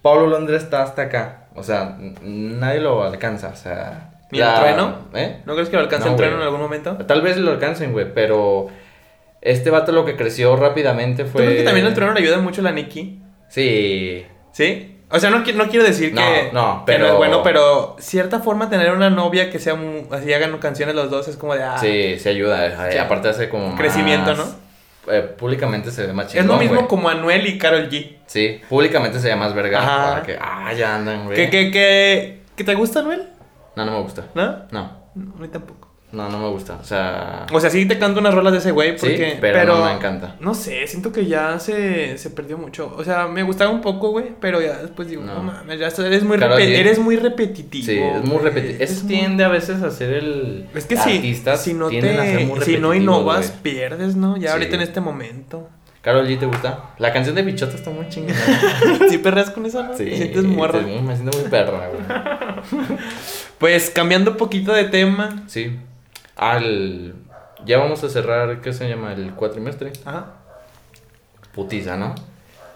[0.02, 1.48] Pablo Londres está hasta acá.
[1.54, 3.48] O sea, nadie lo alcanza.
[3.48, 5.08] O sea, ¿Y el trueno?
[5.14, 5.40] ¿Eh?
[5.46, 6.96] ¿No crees que lo alcance No, el trueno en algún momento?
[7.06, 8.68] Tal vez lo alcancen, güey, pero
[9.40, 11.42] este vato lo que creció rápidamente ¿Tú fue...
[11.42, 13.20] crees que también el trueno le ayuda mucho a la Nicki?
[13.48, 14.95] Sí, ¿Sí?
[15.10, 18.40] O sea, no, no quiero decir No, que, no, que pero- es bueno, pero cierta
[18.40, 21.62] forma tener una novia que sea mu- así hagan canciones los dos es como de
[21.62, 22.66] ah, Sí, sí ayuda.
[22.88, 22.98] eh, Sí.
[22.98, 23.78] Aparte hace como más...
[23.78, 24.44] Crecimiento, ¿no?
[25.08, 28.16] eh, públicamente se ve más Es chingón, lo mismo como Anuel y Carol G.
[28.26, 29.78] Sí, públicamente se ve más verga.
[29.80, 31.36] Para que, ah, ya andan, güey.
[31.36, 33.28] ¿Qué, qué, qué, qué te gusta Anuel?
[33.76, 34.24] No, no me gusta.
[34.34, 34.64] ¿No?
[34.72, 35.85] No, No, a mí tampoco.
[36.12, 36.78] No, no me gusta.
[36.80, 37.46] O sea...
[37.52, 39.30] O sea, sí te canto unas rolas de ese güey porque...
[39.32, 40.36] Sí, pero no me encanta.
[40.40, 42.94] No sé, siento que ya se, se perdió mucho.
[42.96, 45.42] O sea, me gustaba un poco, güey, pero ya después digo, no, No.
[45.42, 46.60] mames, ya eres muy, G.
[46.60, 47.84] eres muy repetitivo.
[47.86, 48.82] Sí, es muy repetitivo.
[48.82, 50.66] Es Eso muy- tiende a veces a ser el...
[50.74, 54.36] Es que si, artistas si no te, si no innovas, pierdes, ¿no?
[54.36, 54.52] Ya Sí.
[54.54, 55.68] ahorita en este momento.
[56.02, 56.90] Carol G, ¿te gusta?
[56.98, 58.36] La canción de Bichota está muy chingona.
[59.10, 59.68] ¿Sí perras con no?
[59.70, 60.04] sí.
[60.04, 60.78] ¿Te sientes morra?
[60.78, 62.96] te- Me siento muy perra, güey.
[63.58, 65.42] Pues cambiando un poquito de tema.
[65.46, 65.76] Sí.
[66.36, 67.14] Al...
[67.64, 69.12] Ya vamos a cerrar, ¿qué se llama?
[69.12, 69.92] El cuatrimestre.
[70.04, 70.26] Ajá.
[71.54, 72.14] Putiza, ¿no?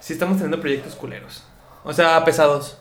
[0.00, 1.44] Sí estamos teniendo proyectos culeros.
[1.84, 2.78] O sea, pesados.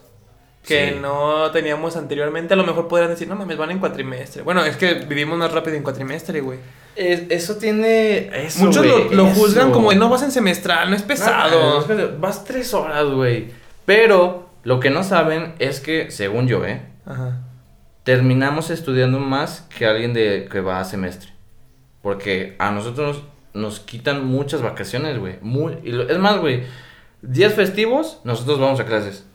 [0.65, 0.99] Que Sí.
[1.01, 2.53] no teníamos anteriormente.
[2.53, 4.41] A lo mejor podrían decir, no mames, van en cuatrimestre.
[4.43, 6.59] Bueno, es que vivimos más rápido en cuatrimestre, güey.
[6.95, 8.29] Es- eso tiene...
[8.45, 9.35] Eso, Muchos lo, lo eso.
[9.41, 11.81] juzgan como, no vas en semestral, no es pesado.
[11.87, 13.51] No, no, vas tres horas, güey.
[13.85, 16.81] Pero lo que no saben es que, según yo, ¿eh?
[17.05, 17.39] Ajá.
[18.03, 21.31] Terminamos estudiando más que alguien de que va a semestre.
[22.01, 23.23] Porque a nosotros
[23.53, 25.35] nos, nos quitan muchas vacaciones, güey.
[25.83, 26.63] Es más, güey.
[27.21, 29.25] Días festivos, nosotros vamos a clases.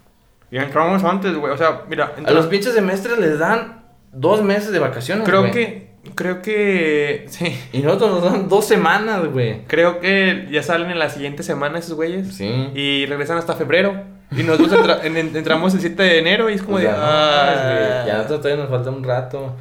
[0.50, 1.52] Y entramos antes, güey.
[1.52, 5.52] O sea, mira, A los pinches semestres les dan dos meses de vacaciones, creo güey.
[5.52, 7.58] que, creo que, sí.
[7.72, 9.64] Y nosotros nos dan dos semanas, güey.
[9.66, 12.34] Creo que ya salen en la siguiente semana esos güeyes.
[12.34, 12.70] Sí.
[12.74, 14.13] Y regresan hasta febrero.
[14.30, 16.92] Y nosotros entra- en- en- entramos el 7 de enero y es como O sea,
[16.92, 16.98] de.
[16.98, 19.54] no ah, Ya nosotros todavía nos falta un rato.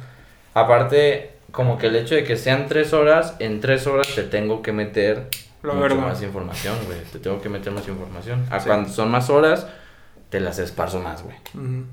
[0.54, 4.62] Aparte, como que el hecho de que sean tres horas, en tres horas te tengo
[4.62, 5.28] que meter
[5.62, 6.98] Lo mucho más información, güey.
[7.12, 8.44] Te tengo que meter más información.
[8.50, 8.66] A Sí.
[8.66, 9.66] cuando son más horas,
[10.30, 11.36] te las esparzo más, güey.
[11.54, 11.84] Ujú.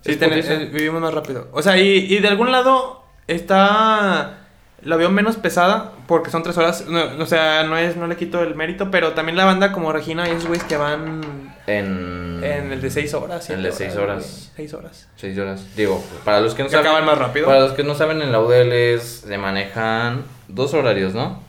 [0.00, 1.48] Sí, Es ten- eh, vivimos más rápido.
[1.52, 4.38] O sea, y, y de algún lado está.
[4.82, 6.86] La veo menos pesada porque son tres horas.
[6.88, 9.92] No, o sea, no es no le quito el mérito, pero también la banda como
[9.92, 13.48] Regina y esos güeyes que van En, en el de seis horas.
[13.50, 14.22] En el de seis horas.
[14.22, 14.50] güey.
[14.56, 15.08] Seis horas.
[15.16, 15.64] Seis horas.
[15.76, 16.86] Digo, para los que no saben.
[16.86, 17.46] acaban más rápido.
[17.46, 21.40] Para los que no saben, en la UDL es- se manejan dos horarios, ¿no?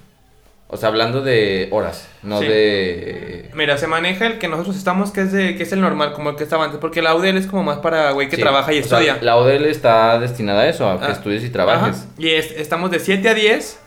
[0.67, 2.47] O sea, hablando de horas, no Sí.
[2.47, 3.51] de.
[3.53, 6.31] Mira, se maneja el que nosotros estamos, que es, de, que es el normal, como
[6.31, 6.79] el que estaba antes.
[6.79, 9.19] Porque la UDL es como más para güey que Sí, trabaja y o sea, estudia.
[9.21, 11.97] la UDL está destinada a eso, a que Ah, estudies y trabajes.
[11.97, 12.05] Ajá.
[12.17, 13.79] Y es- estamos de 7 a 10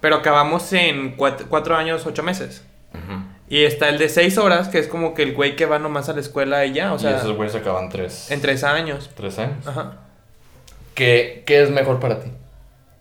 [0.00, 2.64] pero acabamos en cuat- cuatro años, ocho meses.
[2.92, 3.21] Ujú.
[3.52, 6.08] Y está el de seis horas, que es como que el güey que va nomás
[6.08, 8.30] a la escuela y ya, o sea, y esos güeyes acaban tres.
[8.30, 9.10] en tres años.
[9.14, 9.66] tres años.
[9.66, 9.98] Ajá.
[10.94, 12.30] ¿Qué, ¿Qué es mejor para ti?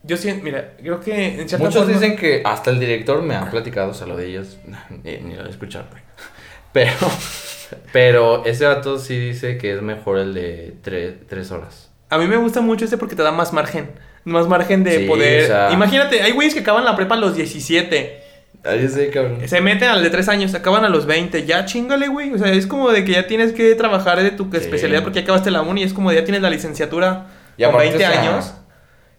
[0.03, 3.35] Yo siento, mira, creo que en cierta Muchos forma- dicen que hasta el director me
[3.35, 4.57] ha platicado, o sea, lo de ellos,
[5.03, 6.03] ni, ni lo he escuchado, güey.
[6.73, 6.91] Pero,
[7.93, 11.89] pero ese vato sí dice que es mejor el de tre- tres horas.
[12.09, 13.91] A mí me gusta mucho este porque te da más margen.
[14.25, 15.43] Más margen de Sí, poder.
[15.43, 18.20] o sea- Imagínate, hay güeyes que acaban la prepa a los 17.
[18.63, 19.39] Ahí sí, cabrón.
[19.47, 21.45] Se meten al de 3 años, acaban a los 20.
[21.45, 22.31] Ya chingale, güey.
[22.33, 24.57] O sea, es como de que ya tienes que trabajar de tu Sí.
[24.57, 25.83] especialidad porque ya acabaste la uni.
[25.83, 27.25] Es como de ya tienes la licenciatura
[27.57, 28.53] Y con aparte, 20 o sea- años.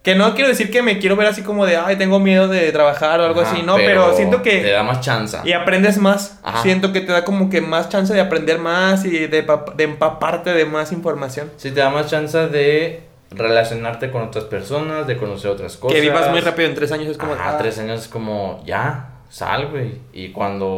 [0.04, 2.72] Que no quiero decir que me quiero ver así como de, ay, tengo miedo de
[2.72, 3.62] trabajar o algo Ajá, así.
[3.62, 4.58] No, pero, siento que.
[4.60, 5.38] Te da más chance.
[5.44, 6.40] Y aprendes más.
[6.42, 6.60] Ajá.
[6.62, 10.52] Siento que te da como que más chance de aprender más y de, de empaparte
[10.54, 11.50] de más información.
[11.56, 15.94] Sí, te da más chance de relacionarte con otras personas, de conocer otras cosas.
[15.94, 17.34] Que vivas muy rápido en tres años es como...
[17.38, 19.94] Ah, tres años es como, ya, sal, güey.
[20.12, 20.76] Y cuando,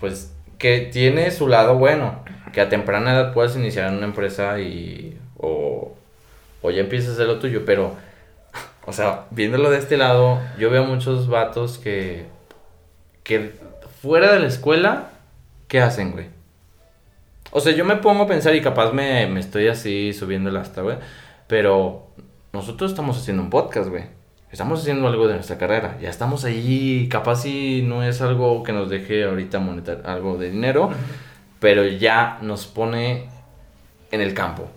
[0.00, 4.58] pues, que tiene su lado bueno, que a temprana edad puedes iniciar en una empresa
[4.58, 5.94] y, o,
[6.62, 7.94] o ya empiezas a hacer lo tuyo, pero,
[8.86, 12.24] o sea, viéndolo de este lado, yo veo muchos vatos que,
[13.22, 13.52] que
[14.00, 15.10] fuera de la escuela,
[15.68, 16.26] ¿qué hacen, güey?
[17.50, 20.56] O sea, yo me pongo a pensar y capaz me, me estoy así subiendo el
[20.56, 20.96] hasta, güey.
[21.46, 22.06] Pero
[22.52, 24.15] nosotros estamos haciendo un podcast, güey.
[24.52, 25.96] Estamos haciendo algo de nuestra carrera.
[26.00, 27.08] Ya estamos ahí.
[27.10, 30.90] Capaz si no es algo que nos deje ahorita monetar algo de dinero.
[31.60, 33.28] Pero ya nos pone
[34.10, 34.70] en el campo.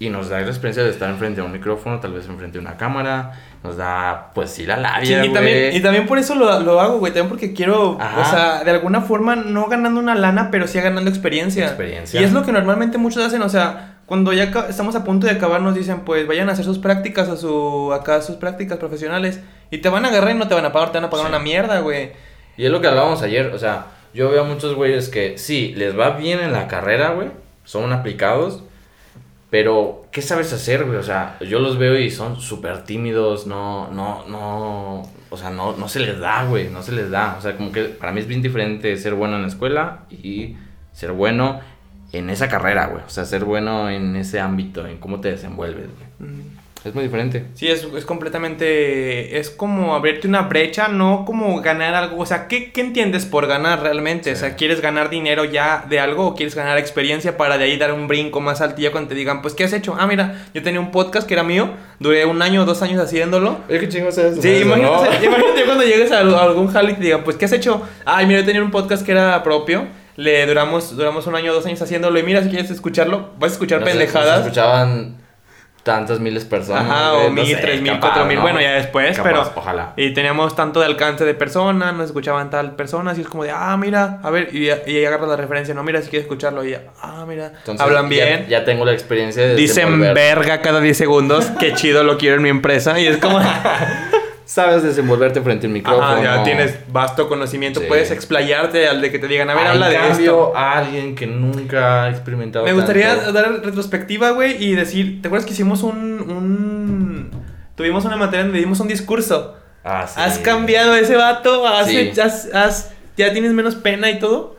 [0.00, 2.60] Y nos da la experiencia de estar enfrente a un micrófono, tal vez enfrente a
[2.60, 3.32] una cámara.
[3.64, 6.80] Nos da, pues sí, la Sí, labia, y, también, y también por eso lo, lo
[6.80, 7.12] hago, güey.
[7.12, 8.20] También porque quiero, Ajá.
[8.20, 11.66] o sea, de alguna forma no ganando una lana, pero sí ganando experiencia.
[11.66, 12.20] Experiencia.
[12.20, 15.34] Y es lo que normalmente muchos hacen, o sea, cuando ya estamos a punto de
[15.34, 19.40] acabar nos dicen, pues vayan a hacer sus prácticas a su, acá sus prácticas profesionales.
[19.70, 21.26] Y te van a agarrar y no te van a pagar, te van a pagar
[21.26, 21.30] Sí.
[21.32, 22.12] una mierda, güey.
[22.56, 25.74] Y es lo que hablábamos ayer, o sea, yo veo a muchos güeyes que sí,
[25.76, 27.28] les va bien en la carrera, güey,
[27.64, 28.64] son aplicados,
[29.50, 30.96] pero ¿qué sabes hacer, güey?
[30.98, 35.76] O sea, yo los veo y son súper tímidos, no, no, no, o sea, no,
[35.76, 37.36] no se les da, güey, no se les da.
[37.38, 40.56] O sea, como que para mí es bien diferente ser bueno en la escuela y
[40.92, 41.60] ser bueno
[42.12, 43.02] en esa carrera, güey.
[43.06, 45.88] O sea, ser bueno en ese ámbito, en cómo te desenvuelves,
[46.18, 46.28] güey.
[46.84, 47.44] Es muy diferente.
[47.54, 49.38] Sí, es, es completamente.
[49.38, 52.22] Es como abrirte una brecha, no como ganar algo.
[52.22, 54.32] O sea, ¿qué, qué entiendes por ganar realmente?
[54.32, 57.76] O sea, ¿quieres ganar dinero ya de algo o quieres ganar experiencia para de ahí
[57.76, 58.80] dar un brinco más alto?
[58.80, 59.96] Y ya cuando te digan, pues, ¿qué has hecho?
[59.98, 63.00] Ah, mira, yo tenía un podcast que era mío, duré un año o dos años
[63.02, 63.58] haciéndolo.
[63.68, 64.38] Oye, qué chingo sabes.
[64.40, 67.52] Sí, imagínate, imagínate cuando llegues a, a algún jale y te digan, pues, ¿qué has
[67.52, 67.82] hecho?
[68.04, 69.86] Ay, mira, yo tenía un podcast que era propio.
[70.18, 72.18] Le duramos, duramos un año o dos años haciéndolo.
[72.18, 74.38] Y mira, si quieres escucharlo, vas a escuchar No sé, pendejadas.
[74.38, 75.16] nos escuchaban
[75.84, 76.82] tantas miles de personas.
[76.82, 78.34] Ajá, o mil, sé, tres mil, capaz, cuatro mil.
[78.34, 78.42] ¿no?
[78.42, 79.52] Bueno, ya después, Capaz, pero.
[79.54, 79.92] Ojalá.
[79.96, 83.52] Y teníamos tanto de alcance de personas, nos escuchaban tal personas, y es como de,
[83.52, 86.74] ah, mira, a ver, y, y agarras la referencia, no, mira, si quieres escucharlo, y
[86.74, 88.46] ah, mira, Entonces, hablan bien.
[88.48, 89.54] Ya, tengo la experiencia de.
[89.54, 92.98] Dicen verga cada 10 segundos, qué chido lo quiero en mi empresa.
[92.98, 93.38] Y es como,
[94.48, 96.06] Sabes desenvolverte frente al micrófono.
[96.06, 97.86] ajá, ya tienes vasto conocimiento, Sí.
[97.86, 100.56] puedes explayarte al de que te digan, a ver, habla de cambio, esto.
[100.56, 102.64] a alguien que nunca ha experimentado.
[102.64, 107.30] Me gustaría tanto- dar retrospectiva, güey, y decir, ¿te acuerdas que hicimos un, un...
[107.74, 109.54] Tuvimos una materia donde dimos un discurso?
[109.84, 110.18] Ah, sí.
[110.18, 111.66] ¿Has cambiado ese vato?
[111.68, 112.10] ¿Has, Sí.
[112.18, 114.56] has- has- ¿Ya tienes menos pena y todo?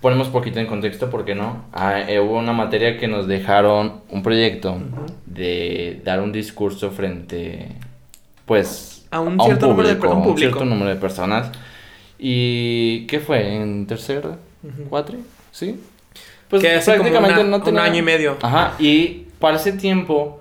[0.00, 1.64] Ponemos poquito en contexto, ¿por qué no?
[1.72, 4.78] Ah, eh, hubo una materia que nos dejaron un proyecto
[5.26, 7.68] de dar un discurso frente,
[8.46, 10.38] pues, A un cierto número de per- un a un público.
[10.38, 11.50] cierto número de personas.
[12.18, 13.56] ¿Y qué fue?
[13.56, 14.22] ¿En tercer
[14.88, 15.18] cuatri?
[15.50, 15.80] ¿Sí?
[16.48, 18.36] Pues Que hace como una- un año y medio.
[18.42, 20.40] Ajá, y para ese tiempo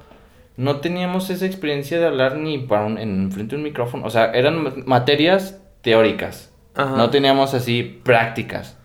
[0.57, 4.05] no teníamos esa experiencia de hablar ni para un, en frente a un micrófono.
[4.05, 6.51] O sea, eran ma- materias teóricas.
[6.75, 6.95] Ajá.
[6.97, 8.77] No teníamos así prácticas.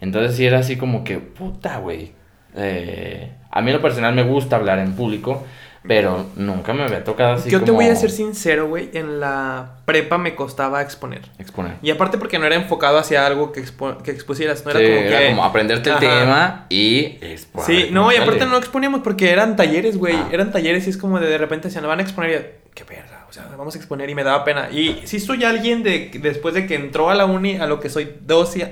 [0.00, 2.12] Entonces sí era así como que, puta, güey.
[2.56, 5.44] Eh, a mí en lo personal me gusta hablar en público,
[5.88, 8.90] pero nunca me había tocado así Yo te voy a ser sincero, güey.
[8.92, 11.22] En la prepa me costaba exponer.
[11.38, 11.74] Exponer.
[11.82, 14.64] Y aparte porque no era enfocado hacia algo que, expo- que expusieras.
[14.64, 15.28] No era Sí, como era que...
[15.30, 17.66] como aprenderte el tema y exponer.
[17.66, 20.14] Sí, no, y aparte no exponíamos porque eran talleres, güey.
[20.14, 20.28] Ah.
[20.30, 22.40] Eran talleres y es como de, de repente se nos van a exponer y yo,
[22.74, 24.68] qué verga, o sea, vamos a exponer y me daba pena.
[24.70, 27.88] Y sí soy alguien de después de que entró a la uni a lo que
[27.88, 28.64] soy dos y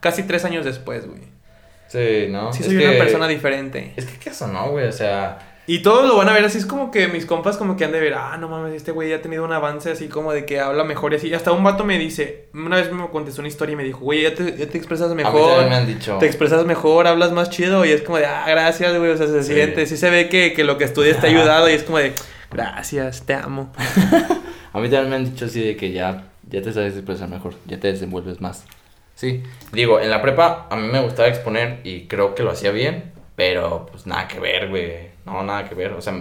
[0.00, 1.20] casi tres años después, güey.
[1.88, 2.52] Sí, ¿no?
[2.52, 3.92] Sí Es soy que- una persona diferente.
[3.96, 4.86] Es que qué eso, ¿no, güey?
[4.86, 5.38] O sea...
[5.66, 7.92] Y todos lo van a ver así, es como que mis compas como que han
[7.92, 10.44] de ver, ah, no mames, este güey ya ha tenido un avance así como de
[10.44, 11.28] que habla mejor y así.
[11.28, 14.00] Y hasta un vato me dice, una vez me contestó una historia y me dijo,
[14.00, 15.66] güey, ya te, ya te expresas A mí mejor.
[15.68, 16.18] me han dicho.
[16.18, 19.26] Te expresas mejor, hablas más chido y es como de, ah, gracias, güey, o sea,
[19.26, 19.54] se Sí.
[19.54, 21.96] siente, sí se ve que, que lo que estudias te ha ayudado y es como
[21.98, 22.12] de,
[22.52, 23.72] gracias, te amo.
[24.74, 27.54] A mí también me han dicho así de que ya, ya te sabes expresar mejor,
[27.66, 28.64] ya te desenvuelves más.
[29.14, 29.42] Sí,
[29.72, 33.12] digo, en la prepa a mí me gustaba exponer y creo que lo hacía bien,
[33.36, 35.10] pero pues nada que ver, güey.
[35.26, 35.92] No, nada que ver.
[35.92, 36.14] O sea,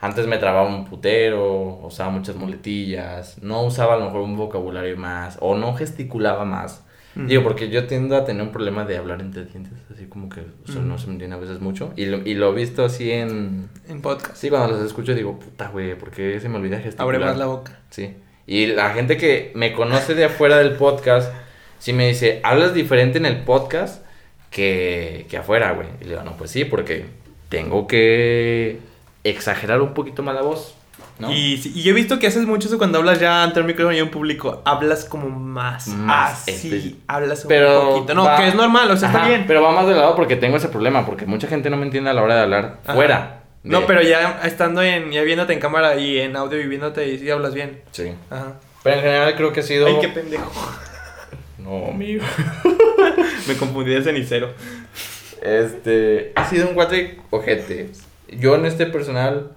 [0.00, 4.96] antes me trababa un putero, usaba muchas muletillas, no usaba a lo mejor un vocabulario
[4.96, 6.84] más, o no gesticulaba más.
[7.14, 7.26] Mm.
[7.26, 10.40] Digo, porque yo tiendo a tener un problema de hablar entre dientes, así como que
[10.40, 11.92] o sea, no se me entiende a veces mucho.
[11.96, 13.68] Y lo, y lo he visto así en...
[13.88, 14.36] En podcast.
[14.36, 17.14] Sí, cuando los escucho digo, puta, güey, ¿por qué se me olvida gesticular?
[17.16, 17.80] Abre más la boca.
[17.90, 18.16] Sí.
[18.46, 21.32] Y la gente que me conoce de afuera del podcast,
[21.78, 24.04] sí me dice, hablas diferente en el podcast
[24.50, 25.88] que, que afuera, güey.
[26.00, 27.06] Y le digo, no, pues sí, porque
[27.48, 28.78] tengo que
[29.24, 30.74] exagerar un poquito más la voz,
[31.18, 31.30] ¿no?
[31.32, 33.94] Y, y yo he visto que haces mucho eso cuando hablas ya ante el micrófono
[33.96, 34.62] y en público.
[34.64, 35.88] Hablas como más.
[35.88, 36.98] Más así.
[37.06, 38.14] Hablas un Pero poquito.
[38.14, 39.44] No, va- que es normal, o sea, Ajá, está bien.
[39.46, 42.10] Pero va más de lado porque tengo ese problema, porque mucha gente no me entiende
[42.10, 42.94] a la hora de hablar Ajá.
[42.94, 43.36] fuera.
[43.62, 45.12] No, pero ya estando en.
[45.12, 47.82] Ya viéndote en cámara y en audio y viéndote y sí hablas bien.
[47.92, 48.12] Sí.
[48.30, 48.54] Ajá.
[48.82, 49.86] Pero en general creo que ha sido...
[49.86, 50.50] Ay, qué pendejo.
[51.58, 52.24] No, amigo.
[53.50, 54.54] Me confundí de cenicero.
[55.42, 57.90] Este, ha sido un cuate ojete.
[58.28, 59.50] Yo en este personal,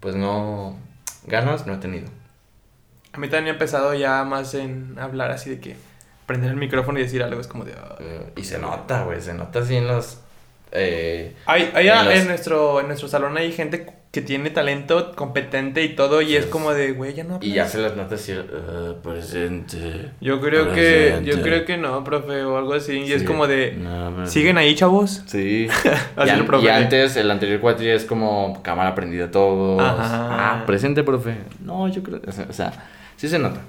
[0.00, 0.78] pues no,
[1.26, 2.06] ganas no he tenido.
[3.12, 5.76] A mí también he empezado ya más en hablar así de que
[6.24, 7.74] prender el micrófono y decir algo es como de.
[8.00, 10.21] Eh, y se nota, güey, se nota así en los...
[10.74, 15.12] Eh, Hay, hay En en, los- nuestro, en nuestro salón hay gente que tiene talento
[15.14, 17.72] competente y todo, y es como de, güey, ya no y ya hablas".
[17.72, 20.10] se las nota así, eh, presente.
[20.20, 21.42] Yo creo que, yo Presente.
[21.42, 23.26] creo que no, profe, o algo así, y es Sí.
[23.26, 25.22] como de, No, ¿siguen ahí, chavos?
[25.26, 25.66] Sí.
[26.16, 26.66] Así y, el profe.
[26.66, 29.80] y antes, el anterior cuatri es como cámara prendida todos.
[29.80, 30.28] Ajá.
[30.60, 31.36] Ah, presente, profe.
[31.60, 32.20] No, yo creo.
[32.48, 32.72] O sea,
[33.16, 33.60] sí se nota.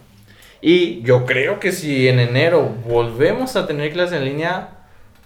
[0.61, 4.69] Y yo creo que si en enero volvemos a tener clases en línea,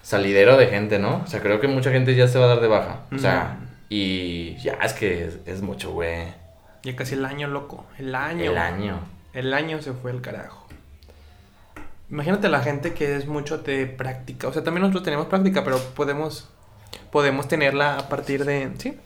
[0.01, 1.21] salidero de gente, ¿no?
[1.23, 3.01] O sea, creo que mucha gente ya se va a dar de baja.
[3.13, 3.57] O sea,
[3.89, 6.27] y ya es que es, es mucho, güey.
[6.83, 8.51] Ya casi el año, loco, el año.
[8.51, 8.99] El año.
[9.33, 10.67] El año se fue el carajo.
[12.09, 15.77] Imagínate la gente que es mucho de práctica, o sea, también nosotros tenemos práctica, pero
[15.77, 16.49] podemos,
[17.11, 18.97] podemos tenerla a partir de, ¿sí?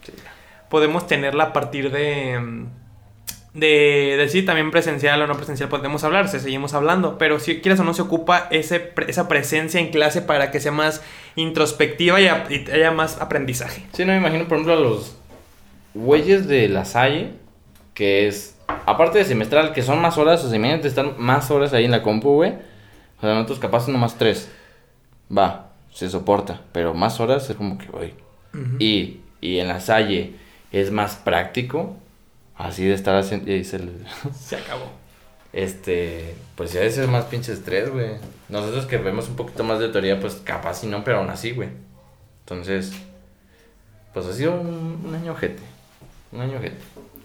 [0.70, 2.68] Podemos tenerla a partir de, mm,
[3.54, 7.60] de, de sí, también presencial o no presencial podemos hablar, se seguimos hablando, pero si
[7.62, 11.02] quieres o no se ocupa ese, esa presencia en clase para que sea más
[11.36, 13.84] introspectiva y, a- y haya más aprendizaje.
[13.94, 15.16] Sí, no me imagino, por ejemplo, a los
[15.94, 17.32] güeyes de la Salle,
[17.94, 21.74] que es, aparte de semestral, que son más horas, o sea, imagínate estar más horas
[21.74, 22.54] ahí en la compu, güey.
[23.18, 24.50] O sea, nosotros capaz nomás tres.
[25.36, 28.14] Va, se soporta, pero más horas es como que, güey.
[28.80, 30.36] y, y en la Salle
[30.72, 31.96] es más práctico,
[32.62, 33.92] así de estar haciendo, y ahí se le-
[34.40, 34.86] Se acabó.
[35.54, 38.12] este, pues ya ese es más pinche estrés, güey.
[38.50, 41.52] Nosotros que vemos un poquito más de teoría, pues capaz y no, pero aún así,
[41.52, 41.70] güey.
[42.42, 42.92] Entonces,
[44.14, 45.62] pues ha sido un, un año ojete.
[46.32, 46.78] Un año ojete.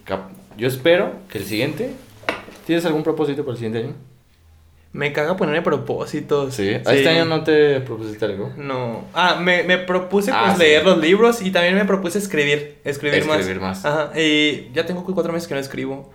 [0.05, 1.91] Cap- Yo espero que el siguiente.
[2.65, 3.93] ¿Tienes algún propósito para el siguiente año?
[4.97, 6.55] Me caga ponerme propósitos.
[6.55, 6.69] Sí.
[6.69, 8.51] ¿Este año no te propusiste algo?
[8.57, 9.05] No.
[9.13, 10.63] Ah, me, me propuse Ah, pues sí.
[10.63, 12.79] leer los libros y también me propuse escribir.
[12.83, 13.85] Escribir, Escribir más.
[13.85, 14.11] Ajá.
[14.19, 16.11] Y ya tengo cuatro meses que no escribo.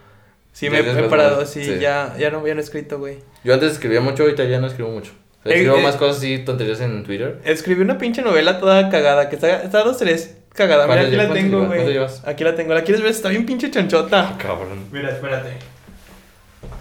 [0.53, 1.51] Sí, me he más parado, ganas.
[1.51, 1.79] sí, Sí.
[1.81, 3.19] Ya, ya, no, ya no he escrito, güey.
[3.45, 5.13] Yo antes escribía mucho, ahorita ya no escribo mucho.
[5.41, 5.83] O sea, Eh, escribo eh.
[5.83, 7.39] más cosas así, tonterías en Twitter.
[7.45, 10.89] Escribí una pinche novela toda cagada, que está, está dos, tres cagada.
[10.89, 12.07] Mira, ¿Cuántas aquí la tengo, ¿Cuántas güey.
[12.27, 12.75] Aquí la tengo.
[12.75, 13.13] ¿La quieres ver?
[13.13, 14.37] Está bien pinche chonchota.
[14.39, 14.87] Cabrón.
[14.91, 15.51] Mira, espérate.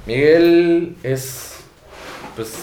[0.07, 1.50] Miguel es.
[2.35, 2.53] Pues.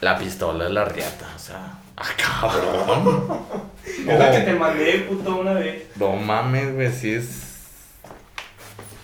[0.00, 1.78] La pistola es la riata, o sea.
[1.96, 3.46] ¡Ah, cabrón!
[3.86, 5.84] Es la que te mandé, puto, una vez.
[5.96, 7.46] No mames, güey, sí es.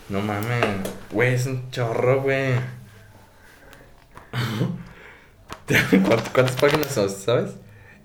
[0.08, 0.64] No mames.
[1.10, 2.54] Güey, es un chorro, güey.
[5.66, 7.52] ¿Cuántas, cuántas páginas son, sabes?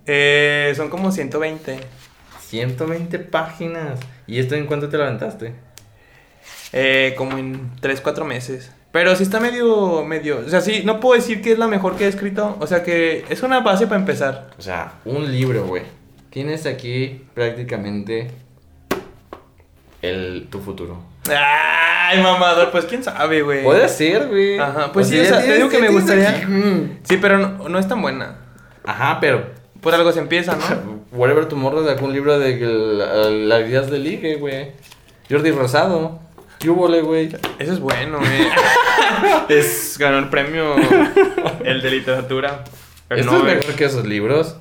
[0.05, 1.79] Eh, son como 120.
[2.47, 3.99] 120 páginas.
[4.25, 5.53] ¿Y esto en cuánto te lo aventaste?
[6.71, 8.71] Eh, como en 3, 4 meses.
[8.97, 10.39] Pero sí está medio, medio.
[10.43, 12.57] O sea, sí, no puedo decir que es la mejor que he escrito.
[12.59, 14.49] O sea, que es una base para empezar.
[14.57, 15.83] O sea, un libro, güey.
[16.31, 18.31] Tienes aquí prácticamente
[20.01, 20.97] el, tu futuro.
[21.29, 23.63] Ay, mamador, pues quién sabe, güey.
[23.63, 24.57] Puede ser, güey.
[24.57, 26.99] Ajá, pues sí, o sea, te digo que me gustaría- aquí, mm.
[27.03, 28.37] Sí, pero no, no es tan buena.
[28.83, 29.45] Ajá, pero.
[29.79, 31.05] Por algo se empieza, ¿no?
[31.11, 34.71] Whatever Tomorrow sacó un libro de que la- las ideas de ligue, güey.
[35.29, 36.25] Jordi Rosado.
[36.59, 37.29] ¿Qué hubo, le, güey?
[37.59, 38.47] Eso es bueno, güey.
[39.49, 40.75] es, ganó el premio,
[41.63, 42.63] el de literatura.
[43.09, 43.57] El Esto es Nobel.
[43.57, 44.57] mejor que esos libros.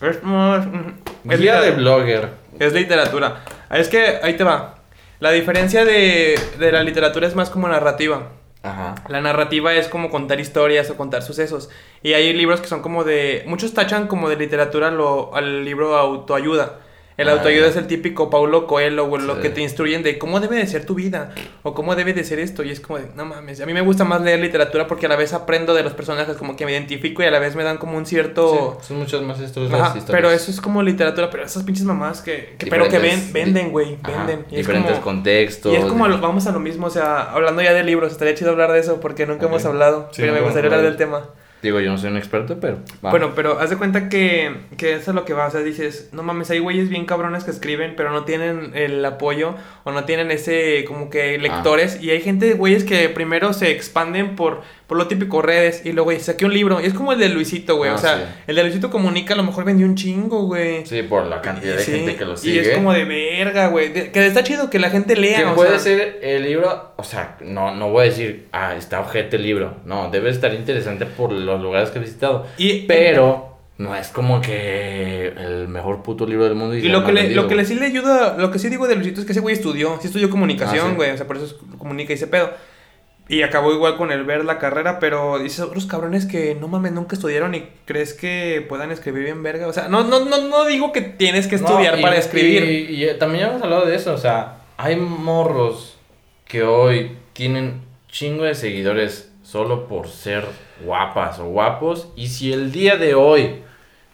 [0.00, 2.30] Es más, mm, es Guía de blogger.
[2.58, 3.44] Es literatura.
[3.70, 4.76] Es que, ahí te va.
[5.20, 8.30] La diferencia de, de la literatura es más como narrativa.
[8.62, 8.94] Ajá.
[9.08, 11.68] La narrativa es como contar historias o contar sucesos.
[12.02, 13.44] Y hay libros que son como de...
[13.46, 16.78] Muchos tachan como de literatura lo, al libro autoayuda.
[17.16, 19.42] El autoayuda es el típico Paulo Coelho, güey, lo Sí.
[19.42, 22.38] que te instruyen de cómo debe de ser tu vida o cómo debe de ser
[22.38, 22.62] esto.
[22.62, 25.08] Y es como de, no mames, a mí me gusta más leer literatura porque a
[25.10, 27.64] la vez aprendo de los personajes, como que me identifico y a la vez me
[27.64, 28.78] dan como un cierto...
[28.80, 30.04] Sí, son muchos más estos Ajá, historias.
[30.10, 33.70] pero eso es como literatura, pero esas pinches mamás que, que- pero que ven, venden,
[33.70, 34.46] güey, venden.
[34.50, 35.72] Y es diferentes como- contextos.
[35.72, 38.34] y es como, lo- vamos a lo mismo, o sea, hablando ya de libros, estaría
[38.34, 41.28] chido hablar de eso porque nunca hemos hablado, Sí, pero me gustaría hablar del tema.
[41.62, 42.78] Digo, yo no soy un experto, pero.
[43.04, 43.10] va.
[43.10, 46.08] Bueno, pero haz de cuenta que, que eso es lo que va, o sea, dices,
[46.12, 49.54] no mames, hay güeyes bien cabrones que escriben, pero no tienen el apoyo
[49.84, 52.02] o no tienen ese, como que, lectores.
[52.02, 56.04] Y hay gente, güeyes, que primero se expanden por, por lo típico, redes, y luego,
[56.04, 56.78] güey, saqué un libro.
[56.78, 58.22] Y es como el de Luisito, güey, Ah, o sea, sí.
[58.46, 60.84] el de Luisito Comunica a lo mejor vendió un chingo, güey.
[60.84, 62.60] Sí, por la cantidad de Sí, gente que lo Y sigue.
[62.60, 63.88] es como de verga, güey.
[63.90, 65.38] de- Que está chido que la gente lea.
[65.38, 68.74] Que o puede sea, ser el libro, o sea, no, no voy a decir, ah,
[68.76, 69.76] está ojete el libro.
[69.86, 72.46] No, debe estar interesante por los lugares que he visitado.
[72.58, 76.76] Y, Pero no es como que el mejor puto libro del mundo.
[76.76, 78.68] Y sea lo que, le, vendido, lo que le sí le ayuda, lo que sí
[78.68, 80.96] digo de Luisito es que ese güey estudió, sí estudió comunicación, Ah, sí.
[80.96, 82.50] güey, o sea, por eso es- comunica y ese pedo.
[83.28, 86.92] Y acabó igual con el ver la carrera, pero dices otros cabrones que no mames,
[86.92, 89.68] nunca estudiaron y crees que puedan escribir bien verga.
[89.68, 92.64] O sea, no, no, no, no digo que tienes que estudiar No, y- para escribir.
[92.64, 95.96] Y, y, eh, también hemos hablado de eso, o sea, hay morros
[96.46, 100.44] que hoy tienen chingo de seguidores solo por ser
[100.84, 102.08] guapas o guapos.
[102.16, 103.62] Y si el día de hoy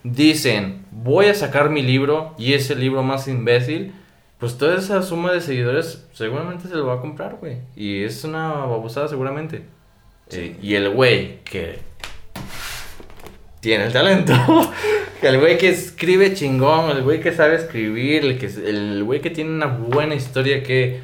[0.04, 3.94] dicen, voy a sacar mi libro y es el libro más imbécil,
[4.38, 7.58] pues toda esa suma de seguidores seguramente se lo va a comprar, güey.
[7.74, 9.64] Y es una babosada seguramente.
[10.30, 11.80] Eh, y el güey que
[13.60, 14.34] tiene el talento.
[15.22, 19.30] el güey que escribe chingón, el güey que sabe escribir, el que el güey que
[19.30, 21.00] tiene una buena historia que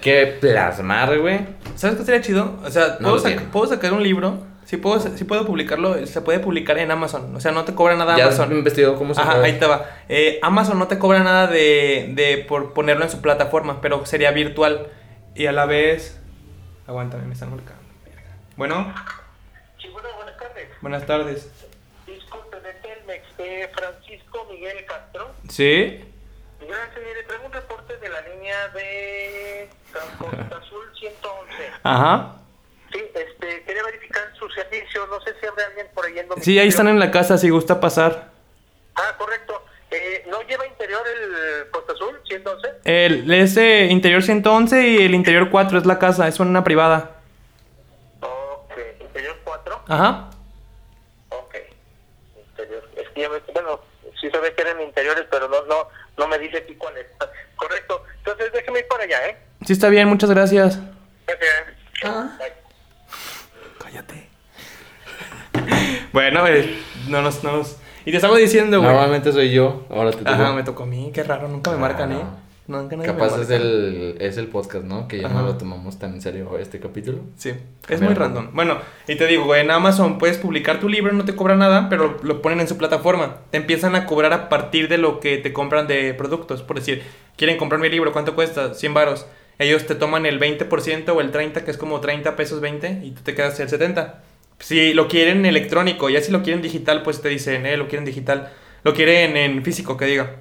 [0.00, 1.40] que plasmar, güey.
[1.74, 2.58] ¿Sabes qué sería chido?
[2.64, 3.16] O sea, No
[3.52, 7.34] puedo sacar un libro, si puedo, si puedo publicarlo, se puede publicar en Amazon.
[7.34, 8.50] O sea, no te cobra nada Ya Amazon.
[8.50, 9.88] has investigado cómo se Ajá, ahí te va.
[10.08, 14.30] Eh, Amazon no te cobra nada de, de por ponerlo en su plataforma, pero sería
[14.32, 14.88] virtual.
[15.34, 16.20] Y a la vez.
[16.86, 17.82] Aguántame, me están marcando.
[18.56, 18.92] Bueno,
[19.80, 20.68] Sí, bueno, buenas tardes.
[20.82, 21.50] buenas tardes.
[22.06, 25.30] Disculpe, de Telmex, eh, Francisco Miguel Castro.
[25.48, 26.04] ¿Sí?
[26.60, 31.54] Gracias, mire, traigo un reporte de la línea de Transporte Azul 111.
[31.82, 32.36] Ajá.
[32.92, 36.44] Sí, este, quería verificar su servicio, no sé si habrá alguien por ahí en domicilio.
[36.44, 38.30] Sí, ahí están en la casa, si gusta pasar.
[38.94, 39.62] Ah, correcto.
[39.90, 42.68] Eh, ¿No lleva interior el Costa Azul 111?
[42.84, 47.12] El, ese interior 111 y el interior 4 es la casa, es una privada.
[48.20, 49.84] Ok, interior 4.
[49.88, 50.30] Ajá.
[51.30, 51.54] Ok,
[52.48, 52.82] interior.
[52.96, 53.80] Es que ya me- bueno,
[54.20, 55.88] sí sabía que eran interiores, pero no, no,
[56.18, 57.06] no me dice aquí cuál es.
[57.56, 59.36] Correcto, entonces déjeme ir para allá, ¿eh?
[59.66, 60.78] Sí, está bien, muchas gracias.
[61.26, 61.66] Gracias.
[62.38, 62.65] Bye.
[66.16, 68.90] Bueno, eh, no nos, no nos- Y te estaba diciendo, güey.
[68.90, 70.54] Normalmente soy yo, ahora te Ajá, tocó.
[70.56, 72.14] me tocó a mí, qué raro, nunca me Ah, marcan, ¿eh?
[72.22, 72.46] no.
[72.68, 73.54] Nunca nadie me Capaz es marca.
[73.56, 75.06] el, es el podcast, ¿no?
[75.06, 75.46] Que ya no Ajá.
[75.48, 77.18] lo tomamos tan en serio este capítulo.
[77.36, 77.52] Sí,
[77.88, 78.48] es muy random.
[78.54, 81.88] Bueno, y te digo, güey, en Amazon puedes publicar tu libro, no te cobra nada,
[81.90, 83.36] pero lo ponen en su plataforma.
[83.50, 86.62] Te empiezan a cobrar a partir de lo que te compran de productos.
[86.62, 87.02] Por decir,
[87.36, 88.72] quieren comprar mi libro, ¿cuánto cuesta?
[88.74, 89.26] 100 varos.
[89.60, 93.10] Ellos te toman el 20% o el 30%, que es como 30 pesos 20, y
[93.12, 94.12] tú te quedas el 70%.
[94.58, 98.04] Si lo quieren electrónico, ya si lo quieren digital, pues te dicen, eh, lo quieren
[98.04, 98.52] digital.
[98.84, 100.36] Lo quieren en físico, que diga.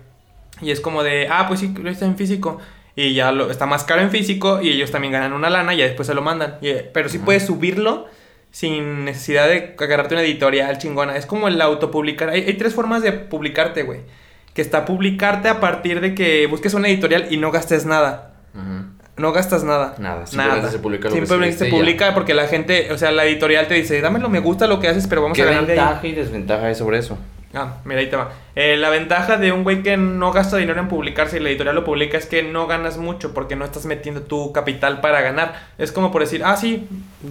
[0.62, 2.60] Y es como de, ah, pues sí, lo está en físico.
[2.96, 5.78] Y ya lo, está más caro en físico y ellos también ganan una lana y
[5.78, 6.58] ya después se lo mandan.
[6.62, 8.08] Y, eh, pero sí puedes subirlo
[8.52, 11.18] sin necesidad de agarrarte una editorial chingona.
[11.18, 12.30] Es como el autopublicar.
[12.30, 14.02] Hay, hay tres formas de publicarte, güey.
[14.54, 18.36] Que está publicarte a partir de que busques una editorial y no gastes nada.
[18.54, 18.95] Ujú.
[19.18, 19.96] No gastas nada.
[19.98, 23.68] Nada, simplemente se publica lo que se publica porque la gente, o sea, la editorial
[23.68, 25.80] te dice, dámelo, me gusta lo que haces, pero vamos ¿Qué a ganar de ahí.
[25.80, 27.18] ventaja y desventaja hay sobre eso?
[27.54, 28.32] Ah, mira, ahí te va.
[28.56, 31.76] Eh, la ventaja de un güey que no gasta dinero en publicarse y la editorial
[31.76, 35.68] lo publica es que no ganas mucho porque no estás metiendo tu capital para ganar.
[35.78, 36.86] Es como por decir, ah, sí,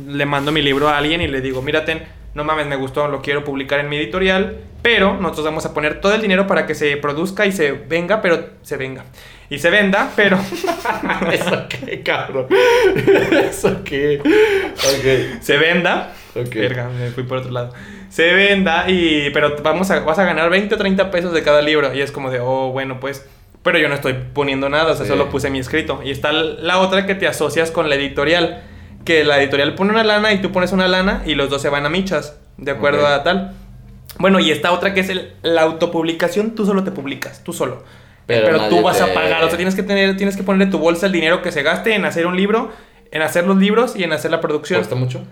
[0.07, 3.20] le mando mi libro a alguien y le digo, mírate, no mames, me gustó, lo
[3.20, 6.74] quiero publicar en mi editorial, pero nosotros vamos a poner todo el dinero para que
[6.74, 9.05] se produzca y se venga, pero se venga.
[9.51, 10.39] Y se venda, pero...
[11.33, 12.47] ¿Eso qué, cabrón?
[13.49, 14.21] ¿Eso qué?
[14.21, 15.43] Ok.
[15.43, 16.13] se venda.
[16.35, 16.55] Ok.
[16.55, 17.73] Verga, me fui por otro lado.
[18.09, 19.31] Se venda y.
[19.31, 21.95] Pero vamos a, vas a ganar 20 o 30 pesos de cada libro.
[21.95, 23.27] Y es como de, oh, bueno, pues.
[23.63, 25.11] Pero yo no estoy poniendo nada, o sea, Sí.
[25.11, 26.01] solo puse mi escrito.
[26.05, 28.63] Y está la otra que te asocias con la editorial.
[29.05, 31.69] Que la editorial pone una lana y tú pones una lana y los dos se
[31.69, 32.39] van a michas.
[32.57, 33.53] De acuerdo a tal.
[34.19, 37.85] Bueno, y esta otra que es el, la autopublicación, tú solo te publicas, tú solo.
[38.27, 40.79] Pero Pero, tú vas a pagar, o sea, tienes que tener, tienes que ponerle tu
[40.79, 42.70] bolsa el dinero que se gaste en hacer un libro,
[43.11, 44.81] en hacer los libros y en hacer la producción.
[44.81, 45.25] ¿Cuesta mucho?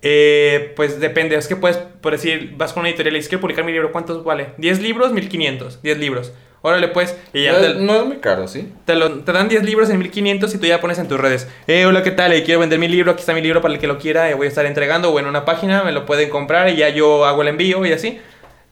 [0.00, 3.40] Eh, pues depende, es que puedes, por decir, vas con una editorial y dices, quiero
[3.40, 4.50] publicar mi libro, ¿cuántos vale?
[4.58, 6.32] 10 libros, 1500, 10 libros.
[6.62, 7.16] Órale, pues.
[7.32, 8.72] Y ya no, te, no es muy caro, ¿sí?
[8.84, 11.48] te, lo- te dan 10 libros en 1500 y tú ya pones en tus redes.
[11.68, 12.32] Eh, hola, ¿qué tal?
[12.32, 13.12] Eh, quiero vender mi libro.
[13.12, 14.28] Aquí está mi libro para el que lo quiera.
[14.28, 15.84] eh, voy a estar entregando o en una página.
[15.84, 18.20] Me lo pueden comprar y ya yo hago el envío y así.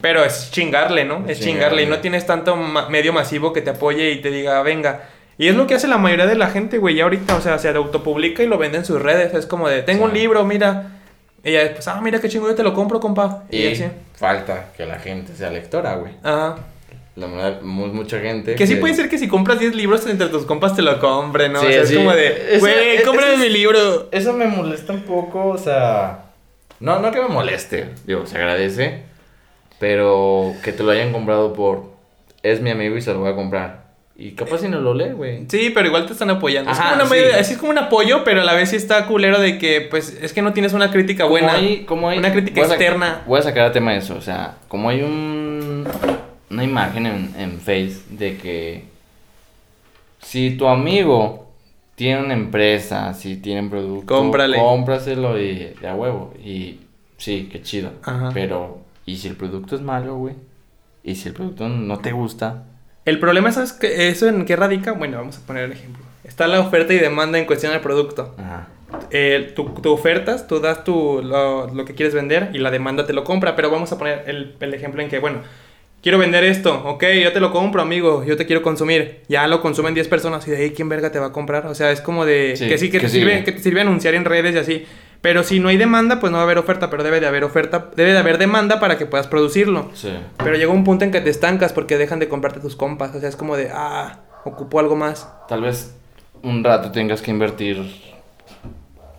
[0.01, 1.25] Pero es chingarle, ¿no?
[1.27, 1.45] Es chingarle.
[1.45, 1.83] Chingarle.
[1.85, 5.09] Y no tienes tanto ma- medio masivo que te apoye y te diga, venga.
[5.39, 6.95] Y es lo que hace la mayoría de la gente, güey.
[6.97, 9.35] Ya ahorita, o sea, se autopublica y lo vende en sus redes.
[9.35, 10.19] Es como de, tengo un Sí.
[10.19, 10.93] libro, mira.
[11.45, 13.45] Y ya después, ah, mira qué chingo, yo te lo compro, compa.
[13.51, 13.85] Y, Y así.
[14.17, 16.13] falta que la gente sea lectora, güey.
[16.23, 16.57] Ajá.
[17.15, 18.55] La verdad, mu- mucha gente.
[18.57, 21.53] Que sí puede ser que si compras 10 libros entre tus compas te lo compren,
[21.53, 21.61] ¿no?
[21.61, 21.93] Sí, o sea, sí.
[21.95, 24.09] es como de, güey, cómprame es- mi libro.
[24.13, 26.25] Eso me molesta un poco, o sea.
[26.81, 29.03] No, no que me moleste, digo, se agradece.
[29.79, 31.85] Pero que te lo hayan comprado por.
[32.43, 33.87] Es mi amigo y se lo voy a comprar.
[34.19, 35.45] Y capaz si no lo lee, güey.
[35.49, 36.71] Sí, pero igual te están apoyando.
[36.71, 37.15] es, Ajá, como una
[37.45, 37.53] sí.
[37.53, 40.33] es como un apoyo, pero a la vez sí está culero de que, pues, es
[40.33, 41.49] que no tienes una crítica buena.
[41.53, 43.23] Como hay, como hay, Una crítica voy a sac- externa.
[43.27, 45.87] Voy a sacar a tema de eso, o sea, como hay un,
[46.49, 48.85] una imagen en, en Face de que
[50.23, 51.49] si tu amigo
[51.95, 54.57] tiene una empresa, si tiene un producto, Cómprale.
[54.59, 56.33] cómpraselo y de a huevo.
[56.43, 56.81] Y
[57.19, 57.91] sí, qué chido.
[58.03, 58.31] Ajá.
[58.33, 60.35] Pero, ¿y si el producto es malo, güey?
[61.03, 62.65] ¿Y si el producto no te gusta?
[63.05, 64.09] El problema, ¿sabes qué?
[64.09, 64.93] ¿Eso en qué radica?
[64.93, 66.05] Bueno, vamos a poner el ejemplo.
[66.25, 68.35] Está la oferta y demanda en cuestión del producto.
[68.37, 68.69] Ajá.
[69.11, 73.07] Eh, tú, tú ofertas, tú das tu, lo, lo que quieres vender y la demanda
[73.07, 75.41] te lo compra, pero vamos a poner el, el ejemplo en que, bueno,
[76.03, 79.23] quiero vender esto, ok, yo te lo compro, amigo, yo te quiero consumir.
[79.29, 81.67] Ya lo consumen 10 personas y de ahí, ¿quién verga te va a comprar?
[81.67, 83.81] O sea, es como de Sí, que sí, que, que te sirve, que te sirve
[83.81, 84.87] anunciar en redes y así.
[85.27, 87.43] Pero si no hay demanda, pues no va a haber oferta, pero debe de haber
[87.43, 89.91] oferta, debe de haber demanda para que puedas producirlo.
[89.93, 90.13] Sí.
[90.37, 93.19] Pero llega un punto en que te estancas porque dejan de comprarte tus compas, o
[93.19, 95.29] sea, es como de, ah, ocupo algo más.
[95.49, 95.97] Tal vez
[96.45, 97.85] un rato tengas que invertir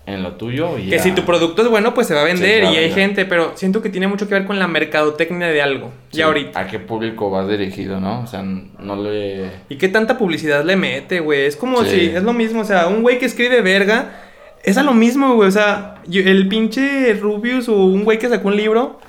[0.06, 1.04] en lo tuyo y Que ya.
[1.04, 3.52] si tu producto es bueno, pues se va a vender a y hay gente, pero
[3.56, 5.92] siento que tiene mucho que ver con la mercadotecnia de algo.
[6.12, 6.58] Sí, Ya ahorita.
[6.58, 8.22] ¿A qué público vas dirigido, no?
[8.22, 9.52] O sea, no le...
[9.68, 11.42] ¿Y qué tanta publicidad le mete, güey?
[11.48, 11.90] Es como Sí.
[11.90, 14.27] si, es lo mismo, o sea, un güey que escribe verga,
[14.68, 15.48] es a lo mismo, güey.
[15.48, 19.00] O sea, el pinche Rubius o un güey que sacó un libro,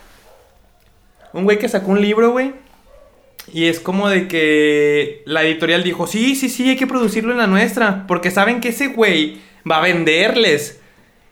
[1.33, 2.53] un güey que sacó un libro, güey.
[3.53, 7.39] Y es como de que la editorial dijo, sí, sí, sí, hay que producirlo en
[7.39, 10.81] la nuestra, porque saben que ese güey va a venderles.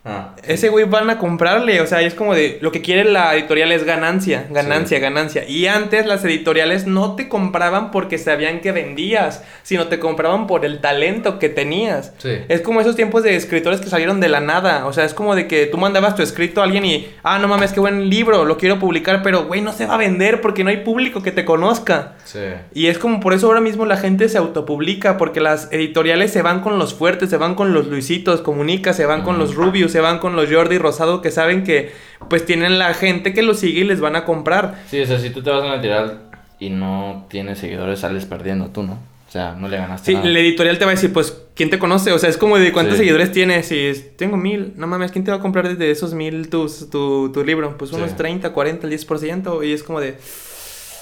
[0.08, 3.34] Ah, Ese güey van a comprarle, o sea, es como de lo que quiere la
[3.34, 5.02] editorial es ganancia, ganancia, Sí.
[5.02, 5.48] ganancia.
[5.48, 10.64] Y antes las editoriales no te compraban porque sabían que vendías, sino te compraban por
[10.64, 12.12] el talento que tenías.
[12.18, 12.30] Sí.
[12.48, 15.34] Es como esos tiempos de escritores que salieron de la nada, o sea, es como
[15.34, 18.44] de que tú mandabas tu escrito a alguien y, ah, no mames, qué buen libro,
[18.44, 21.32] lo quiero publicar, pero güey, no se va a vender porque no hay público que
[21.32, 22.12] te conozca.
[22.24, 22.38] Sí.
[22.74, 26.42] Y es como por eso ahora mismo la gente se autopublica, porque las editoriales se
[26.42, 29.95] van con los fuertes, se van con los Luisitos, Comunica, se van con los Rubius,
[29.96, 31.90] se van con los Jordi Rosado, que saben que
[32.28, 34.74] pues tienen la gente que los sigue y les van a comprar.
[34.90, 36.18] Sí, o sea, si tú te vas a editorial
[36.58, 38.92] y no tienes seguidores, sales perdiendo tú, ¿no?
[39.28, 40.28] O sea, no le ganaste Sí, nada.
[40.28, 42.12] la editorial te va a decir, pues, ¿quién te conoce?
[42.12, 42.98] O sea, es como de cuántos Sí.
[42.98, 43.66] seguidores tienes.
[43.68, 47.32] Si tengo mil, no mames, ¿quién te va a comprar desde esos mil tus, tu,
[47.32, 47.76] tu libro?
[47.78, 48.16] Pues unos Sí.
[48.18, 49.62] 30, 40, el 10%.
[49.64, 50.16] Y es como de,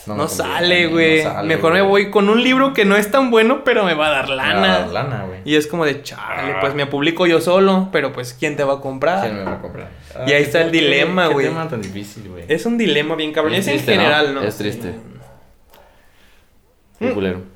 [0.07, 1.25] no, sale, güey.
[1.25, 4.09] no Mejor me voy con un libro que no es tan bueno, pero me va
[4.09, 4.79] a dar Me va a lana.
[4.79, 5.41] dar lana, güey.
[5.45, 8.75] Y es como de, chale, pues me publico yo solo, pero pues ¿quién te va
[8.75, 9.23] a comprar?
[9.23, 9.89] ¿Quién me va a comprar?
[10.27, 11.47] Y ahí está el dilema, güey.
[11.47, 12.45] tema tan difícil, güey.
[12.49, 13.55] Es un dilema bien cabrón.
[13.55, 14.43] Es, en general, ¿no?
[14.43, 14.95] Es triste.
[17.01, 17.09] Mm.
[17.11, 17.54] Culero.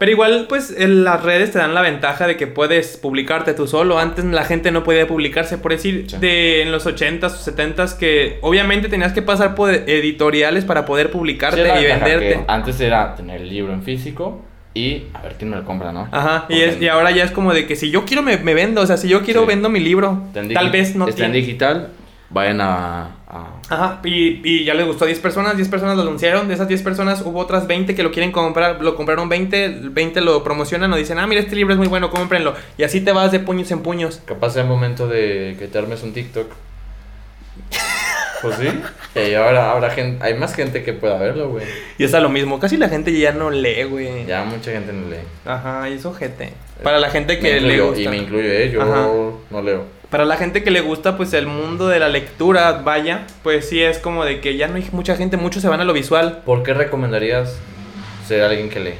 [0.00, 3.66] Pero igual, pues en las redes te dan la ventaja de que puedes publicarte tú
[3.66, 3.98] solo.
[3.98, 6.16] Antes la gente no podía publicarse, por decir, Sí.
[6.16, 11.10] de en los 80s o 70s, que obviamente tenías que pasar por editoriales para poder
[11.10, 12.40] publicarte Sí, y venderte.
[12.48, 14.40] Antes era tener el libro en físico
[14.72, 16.08] y a ver quién me lo compra, ¿no?
[16.10, 18.54] Ajá, y, es, y ahora ya es como de que si yo quiero me, me
[18.54, 19.48] vendo, o sea, si yo quiero Sí.
[19.48, 21.88] vendo mi libro, tal vez no Está en digital,
[22.30, 23.16] vayan a...
[23.30, 26.54] a- Ajá, y, y ya les gustó a 10 personas, 10 personas lo anunciaron, de
[26.54, 30.42] esas 10 personas hubo otras 20 que lo quieren comprar, lo compraron 20, 20 lo
[30.42, 32.54] promocionan o dicen, ah, mira, este libro es muy bueno, cómprenlo.
[32.76, 34.20] Y así te vas de puños en puños.
[34.24, 36.50] Capaz sea momento de que te armes un TikTok.
[38.42, 38.68] Pues sí.
[39.20, 41.66] Y ahora habrá gente, hay más gente que pueda verlo, güey.
[41.98, 44.24] Y está lo mismo, casi la gente ya no lee, güey.
[44.26, 45.18] Ya mucha gente no lee.
[45.44, 46.54] Ajá, y eso gente.
[46.82, 48.00] Para la gente que le gusta.
[48.00, 48.70] Y me incluyo, ¿eh?
[48.72, 49.06] Yo Ajá.
[49.50, 49.99] no leo.
[50.10, 53.80] Para la gente que le gusta, pues el mundo de la lectura, vaya, pues sí
[53.80, 56.42] es como de que ya no hay mucha gente, muchos se van a lo visual.
[56.44, 57.56] ¿Por qué recomendarías
[58.26, 58.94] ser alguien que lee?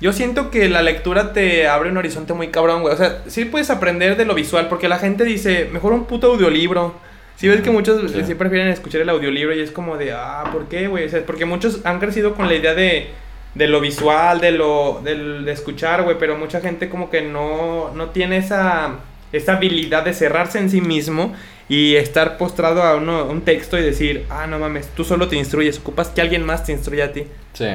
[0.00, 2.94] Yo siento que la lectura te abre un horizonte muy cabrón, güey.
[2.94, 6.32] O sea, sí puedes aprender de lo visual, porque la gente dice, mejor un puto
[6.32, 6.94] audiolibro.
[7.36, 8.22] Si ves que muchos Sí.
[8.26, 8.34] sí.
[8.34, 11.04] prefieren escuchar el audiolibro y es como de, ah, ¿por qué, güey?
[11.04, 13.08] O sea, porque muchos han crecido con la idea de,
[13.54, 17.90] de lo visual, de lo del- de escuchar, güey, pero mucha gente como que no,
[17.94, 18.96] no tiene esa,
[19.36, 21.34] esa habilidad de cerrarse en sí mismo
[21.68, 25.36] y estar postrado a uno- un texto y decir, ah, no mames, tú solo te
[25.36, 27.24] instruyes, ocupas que alguien más te instruya a ti.
[27.54, 27.66] Sí.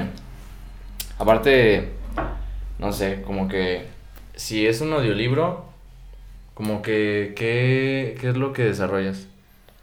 [1.18, 1.90] Aparte,
[2.78, 3.86] no sé, como que
[4.36, 5.66] si es un audiolibro,
[6.54, 9.28] como que, ¿qué, qué es lo que desarrollas?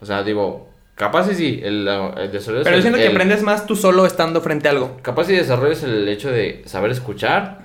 [0.00, 3.76] O sea, digo, capaz y sí, el, el desarrollo Pero siento que aprendes más tú
[3.76, 4.98] solo estando frente a algo.
[5.02, 7.58] Capaz y desarrollas el hecho de saber escuchar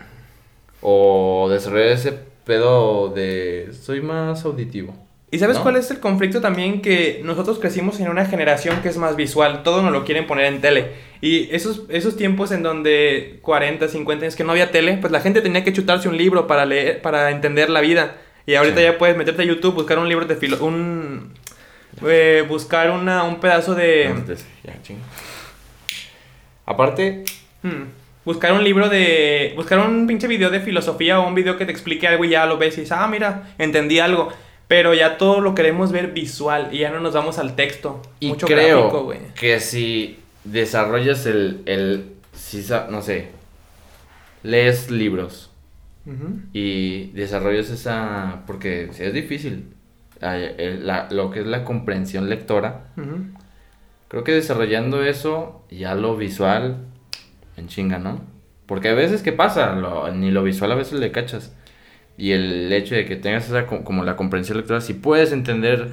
[0.81, 4.95] o desarrollar ese pedo de soy más auditivo.
[5.33, 5.63] ¿Y sabes ¿No?
[5.63, 6.81] cuál es el conflicto también?
[6.81, 10.45] Que nosotros crecimos en una generación que es más visual, todo nos lo quieren poner
[10.47, 10.91] en tele.
[11.21, 15.21] Y esos, esos tiempos en donde 40, 50 años que no había tele, pues la
[15.21, 18.17] gente tenía que chutarse un libro para leer, para entender la vida.
[18.45, 18.83] Y ahorita Sí.
[18.83, 21.31] ya puedes meterte a YouTube, buscar un libro de filo, un
[22.05, 25.01] eh, buscar una, un pedazo de Entonces, ya, chinga.
[26.65, 27.23] Aparte,
[27.63, 27.83] hmm,
[28.25, 31.71] buscar un libro de buscar un pinche video de filosofía o un video que te
[31.71, 34.29] explique algo y ya lo ves y dices, "Ah, mira, entendí algo."
[34.67, 38.01] Pero ya todo lo queremos ver visual y ya no nos vamos al texto.
[38.19, 39.19] y Mucho creo gráfico, güey.
[39.35, 43.29] que si desarrollas el, el si no sé,
[44.43, 45.49] lees libros
[46.53, 49.65] y desarrollas esa, porque si es difícil,
[50.19, 52.85] la- lo que es la comprensión lectora.
[54.07, 56.77] Creo que desarrollando eso, ya lo visual,
[57.57, 58.21] en chinga, ¿no?
[58.65, 59.73] Porque a veces, ¿qué pasa?
[59.75, 61.53] Lo- ni lo visual a veces le cachas.
[62.17, 65.89] Y el hecho de que tengas esa co- como la comprensión lectora, si puedes entender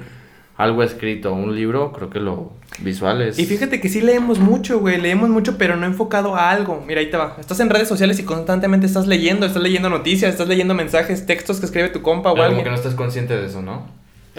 [0.57, 3.39] algo escrito, un libro, creo que lo visual es...
[3.39, 6.83] Y fíjate que sí leemos mucho, güey, leemos mucho, pero no enfocado a algo.
[6.85, 7.37] Mira, ahí te va.
[7.39, 11.59] Estás en redes sociales y constantemente estás leyendo, estás leyendo noticias, estás leyendo mensajes, textos
[11.61, 12.43] que escribe tu compa algo.
[12.49, 13.87] como que no estás consciente de eso, ¿no?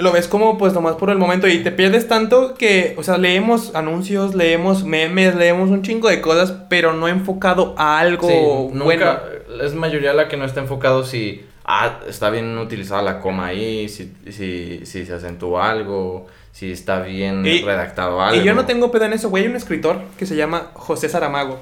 [0.00, 3.18] Lo ves como pues nomás por el momento y te pierdes tanto que, o sea,
[3.18, 8.74] leemos anuncios, leemos memes, leemos un chingo de cosas, pero no enfocado a algo Sí,
[8.76, 9.64] nunca, bueno.
[9.64, 13.88] es mayoría la que no está enfocado si ah, está bien utilizada la coma ahí,
[13.88, 18.40] si, si, si se acentúa algo, si está bien Y- redactado algo.
[18.40, 19.44] Y yo no tengo pedo en eso, güey.
[19.44, 21.60] Hay un escritor que se llama José Saramago.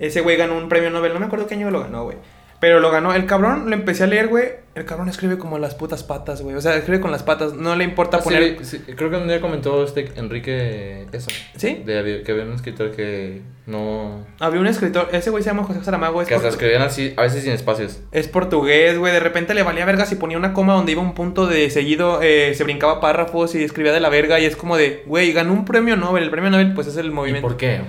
[0.00, 2.16] Ese güey ganó un premio Nobel, no me acuerdo qué año lo ganó, güey.
[2.60, 3.12] Pero lo ganó.
[3.14, 4.44] El cabrón lo empecé a leer, güey.
[4.74, 6.54] El cabrón escribe como las putas patas, güey.
[6.56, 7.52] O sea, escribe con las patas.
[7.54, 8.64] No le importa Ah, poner.
[8.64, 11.28] sí, creo que un día comentó este Enrique eso.
[11.56, 11.82] ¿Sí?
[11.84, 14.26] De, había- que había un escritor que no...
[14.40, 15.08] Había un escritor.
[15.12, 16.20] Ese güey se llama José Saramago.
[16.22, 18.00] Es, Que hasta escribían así, a veces sin espacios.
[18.12, 19.12] es portugués, güey.
[19.12, 22.20] De repente le valía verga si ponía una coma donde iba un punto de seguido.
[22.22, 24.40] eh, se brincaba párrafos y escribía de la verga.
[24.40, 26.24] Y es como de, güey, ganó un premio Nobel.
[26.24, 27.46] El premio Nobel, pues es el ¿Y movimiento.
[27.48, 27.80] por qué?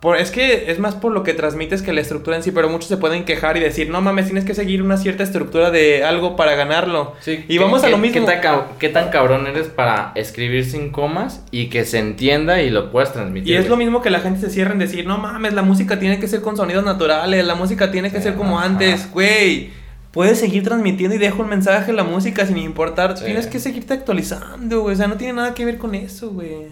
[0.00, 2.70] Por- es que es más por lo que transmites que la estructura en sí, pero
[2.70, 6.04] muchos se pueden quejar y decir, no mames, tienes que seguir una cierta estructura de
[6.04, 7.14] algo para ganarlo.
[7.26, 8.26] y ¿qué- vamos a lo mismo.
[8.26, 12.70] ¿qué tan, qué tan cabrón eres para escribir sin comas y que se entienda y
[12.70, 13.52] lo puedas transmitir?
[13.52, 15.98] Y es lo mismo que la gente se cierra en decir, no mames, la música
[15.98, 18.68] tiene que ser con sonidos naturales, la música tiene que ser como Ajá.
[18.68, 19.68] antes, güey.
[20.12, 23.16] Puedes seguir transmitiendo y dejo un mensaje en la música sin importar.
[23.18, 23.26] Sí.
[23.26, 24.94] Tienes que seguirte actualizando, güey.
[24.94, 26.68] O sea, no tiene nada que ver con eso, güey.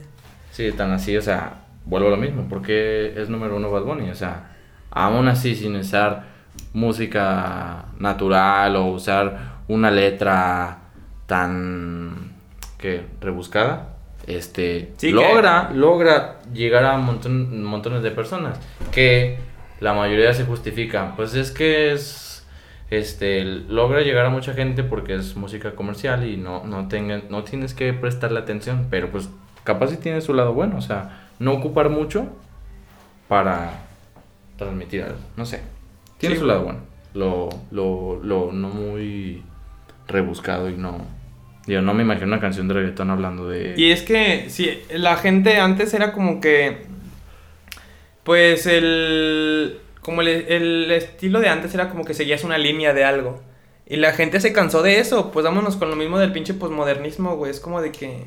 [0.50, 1.58] Sí, tan así, o sea,
[1.88, 4.50] vuelvo a lo mismo, porque es número uno Bad Bunny, o sea,
[4.90, 6.24] aún así sin usar
[6.74, 10.78] música natural o usar una letra
[11.26, 12.32] tan,
[12.78, 13.04] ¿qué?
[13.20, 13.90] Rebuscada,
[14.26, 18.58] este, Sí, que- logra, logra llegar a montón- montones de personas,
[18.92, 19.38] que
[19.80, 22.46] la mayoría se justifican, pues es que es,
[22.90, 27.44] este, logra llegar a mucha gente porque es música comercial y no, no, tenga, no
[27.44, 29.28] tienes que prestarle atención, pero pues
[29.64, 32.26] capaz sí tiene su lado bueno, o sea, no ocupar mucho
[33.28, 33.82] para
[34.56, 35.60] transmitir algo, no sé.
[36.18, 36.80] Tiene Sí, su lado bueno.
[37.14, 39.42] Lo, lo, lo no muy
[40.06, 41.06] rebuscado y no...
[41.66, 43.74] Digo, no me imagino una canción de reggaetón hablando de...
[43.76, 46.86] Y es que, sí, la gente antes era como que.
[48.24, 49.78] Pues el.
[50.00, 53.42] Como el, el estilo de antes era como que seguías una línea de algo.
[53.86, 55.30] Y la gente se cansó de eso.
[55.30, 57.50] Pues vámonos con lo mismo del pinche posmodernismo, güey.
[57.50, 58.24] Es como de que.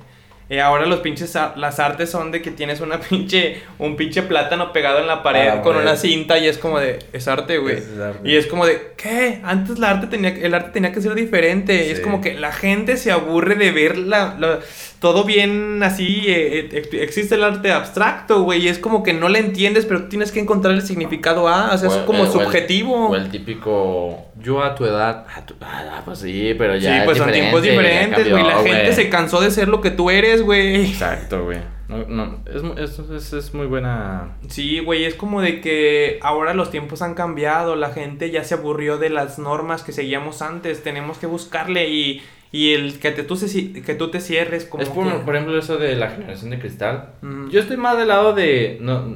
[0.52, 1.36] Eh, ahora los pinches.
[1.56, 3.62] Las artes son de que tienes una pinche.
[3.80, 6.78] Un pinche plátano pegado en la pared A la con una cinta y es como
[6.80, 7.00] de.
[7.14, 7.78] Es arte, güey.
[7.78, 8.30] Es arte.
[8.30, 8.92] Y es como de.
[8.98, 9.40] ¿Qué?
[9.44, 11.88] Antes la arte tenía, el arte tenía que ser diferente.
[11.88, 14.60] Y es como que la gente se aburre de ver la, la-
[15.00, 16.26] todo bien así.
[16.28, 18.62] eh, eh, existe el arte abstracto, güey.
[18.66, 21.74] Y es como que no le entiendes, pero tienes que encontrar el significado A.
[21.74, 23.08] O sea, O es como o el- subjetivo.
[23.10, 26.98] O el típico, yo a tu edad, a tu- ah, pues sí, pero ya sí,
[27.00, 28.44] es pues son tiempos diferentes, güey.
[28.44, 30.86] La gente se cansó de ser lo que tú eres, güey.
[30.88, 31.60] Exacto, güey.
[31.88, 32.40] No, no,
[32.78, 34.38] es, es, es, muy buena...
[34.48, 38.54] Sí, güey, es como de que ahora los tiempos han cambiado, la gente ya se
[38.54, 42.22] aburrió de las normas que seguíamos antes, tenemos que buscarle y,
[42.54, 45.36] y el que, te, tú, se, que tú te cierres como es por, que- por
[45.36, 47.10] ejemplo eso de la generación de cristal.
[47.22, 47.50] Mm.
[47.50, 48.78] Yo estoy más del lado de...
[48.80, 49.14] No,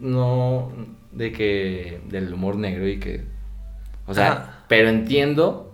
[0.00, 0.72] no...
[1.12, 2.00] De que...
[2.08, 3.22] Del humor negro y que...
[4.06, 4.53] O sea, Ajá.
[4.68, 5.72] Pero entiendo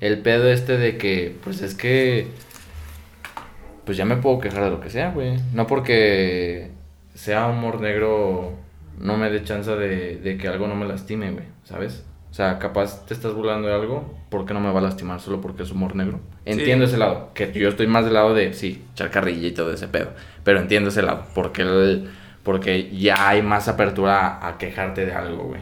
[0.00, 1.36] el pedo este de que...
[1.44, 2.28] Pues es que...
[3.84, 5.38] Pues ya me puedo quejar de lo que sea, güey.
[5.52, 6.70] No porque
[7.14, 8.52] sea humor negro
[8.98, 12.04] no me dé chance de, de que algo no me lastime, güey, ¿sabes?
[12.30, 15.20] O sea, capaz te estás burlando de algo, ¿por qué no me va a lastimar
[15.20, 16.20] solo porque es humor negro?
[16.44, 19.72] Entiendo ese lado, que yo estoy más del lado de, sí, echar carrilla y todo
[19.72, 20.10] ese pedo,
[20.44, 22.08] pero entiendo ese lado, porque, el-
[22.44, 25.60] porque ya hay más apertura a, a quejarte de algo, güey.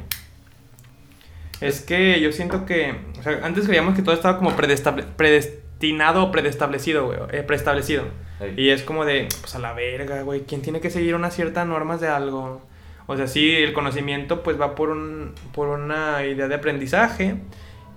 [1.61, 6.31] Es que yo siento que, o sea, antes creíamos que todo estaba como predestinado o
[6.31, 8.05] predestablecido, güey, eh, preestablecido.
[8.41, 8.55] Ey.
[8.57, 11.67] Y es como de, pues a la verga, güey, ¿quién tiene que seguir unas ciertas
[11.67, 12.63] normas de algo?
[13.07, 17.37] O sea, sí, el conocimiento pues va por, un, por una idea de aprendizaje,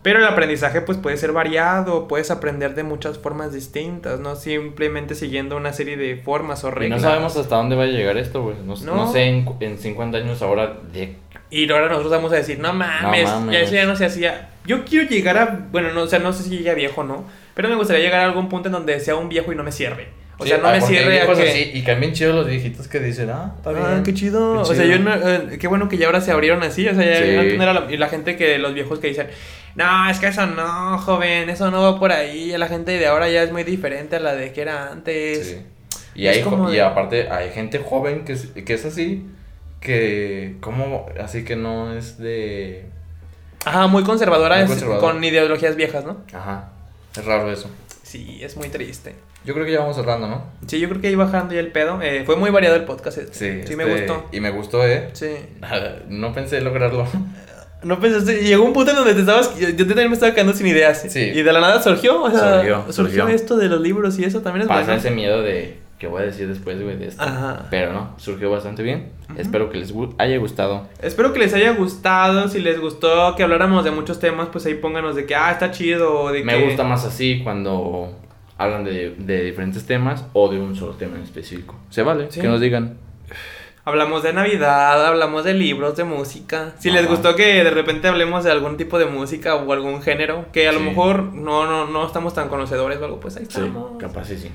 [0.04, 5.16] pero el aprendizaje pues puede ser variado, puedes aprender de muchas formas distintas, no simplemente
[5.16, 7.02] siguiendo una serie de formas o Y no reglas.
[7.02, 8.56] sabemos hasta dónde va a llegar esto, güey.
[8.66, 8.96] No, No.
[8.96, 11.16] no sé en, en 50 años ahora de...
[11.50, 13.54] Y ahora nosotros vamos a decir, no mames, mames.
[13.54, 14.50] ya eso ya no se hacía.
[14.66, 17.04] Yo quiero llegar a, bueno, no, o sea, no sé si llegue a viejo o
[17.04, 19.64] no, pero me gustaría llegar a algún punto en donde sea un viejo y no
[19.64, 20.08] me cierre.
[20.38, 21.50] O sea, Sí, no ah, me cierre a que...
[21.50, 23.84] así, y cambian chidos los viejitos que dicen, ah, está bien.
[23.86, 24.54] Ah, qué chido.
[24.56, 24.98] Qué O sea, chido.
[24.98, 26.88] yo no, eh, qué bueno que ya ahora se abrieron así.
[26.88, 27.56] O sea, ya Sí.
[27.58, 29.28] no era la, y la gente que los viejos que dicen,
[29.76, 32.58] no, es que eso no, joven, eso no va por ahí.
[32.58, 35.48] La gente de ahora ya es muy diferente a la de que era antes.
[35.48, 35.62] Sí.
[36.16, 39.26] Y, hay, y de- aparte hay gente joven que es, que es así,
[39.80, 42.86] que como así que no es de...
[43.66, 45.14] Ajá, muy conservadora, Muy es- conservadora.
[45.14, 46.18] con ideologías viejas, ¿no?
[46.34, 46.70] Ajá,
[47.16, 47.70] es raro eso.
[48.12, 49.16] Sí, es muy triste.
[49.46, 50.44] Yo creo que ya vamos cerrando, ¿no?
[50.68, 52.02] Sí, yo creo que ahí bajando ya el pedo.
[52.02, 53.18] Eh, fue muy variado el podcast.
[53.20, 53.66] este.
[53.66, 54.28] Sí, me este, gustó.
[54.34, 55.12] Y me gustó, ¿eh?
[55.14, 55.30] Sí.
[56.10, 57.08] No pensé lograrlo.
[57.84, 60.54] No pensaste, llegó un punto en donde te estabas, yo, yo también me estaba quedando
[60.54, 61.04] sin ideas.
[61.10, 61.20] Sí.
[61.20, 63.28] Y de la nada surgió, o sea, Surgió, surgió, surgió.
[63.30, 65.00] esto de los libros y eso también es Pasa bueno.
[65.00, 67.22] ese miedo de qué voy a decir después, güey, de esto.
[67.22, 67.68] Ajá.
[67.70, 69.12] Pero no, surgió bastante bien.
[69.38, 70.88] Espero que les haya gustado.
[71.00, 72.48] Espero que les haya gustado.
[72.48, 75.70] Si les gustó que habláramos de muchos temas, pues ahí pónganos de que, ah, está
[75.70, 76.22] chido.
[76.22, 76.66] o De Me que...
[76.66, 78.18] gusta más así cuando
[78.58, 81.76] hablan de, de diferentes temas o de un solo tema en específico.
[81.92, 82.42] Se vale, Sí.
[82.42, 82.98] que nos digan.
[83.86, 86.74] Hablamos de Navidad, hablamos de libros, de música.
[86.80, 90.46] Si les gustó que de repente hablemos de algún tipo de música o algún género,
[90.52, 93.60] que a lo mejor no, no, no estamos tan conocedores o algo, pues ahí Sí,
[93.60, 94.00] estamos.
[94.00, 94.52] capaz sí, sí.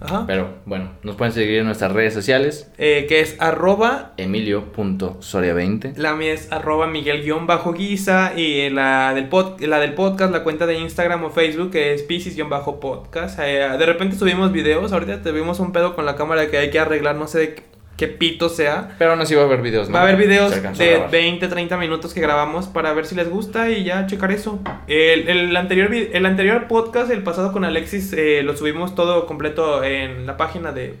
[0.00, 0.24] Ajá.
[0.26, 2.70] Pero bueno, nos pueden seguir en nuestras redes sociales.
[2.78, 5.96] Eh, que es arroba Emilio.soria20.
[5.96, 10.78] La mía es arroba Miguel-Guisa y la del, pod- la del podcast, la cuenta de
[10.78, 13.38] Instagram o Facebook que es Pisces-podcast.
[13.42, 16.78] Eh, de repente subimos videos, ahorita tuvimos un pedo con la cámara que hay que
[16.78, 17.62] arreglar, no sé de qué,
[18.00, 18.88] qué pito sea.
[18.98, 19.94] Pero aún así va a haber videos, ¿no?
[19.94, 21.10] Va a haber videos de grabar.
[21.10, 24.58] 20, 30 minutos que grabamos para ver si les gusta y ya checar eso.
[24.86, 29.84] El, el anterior, el anterior podcast, el pasado con Alexis, eh, lo subimos todo completo
[29.84, 30.94] en la página de,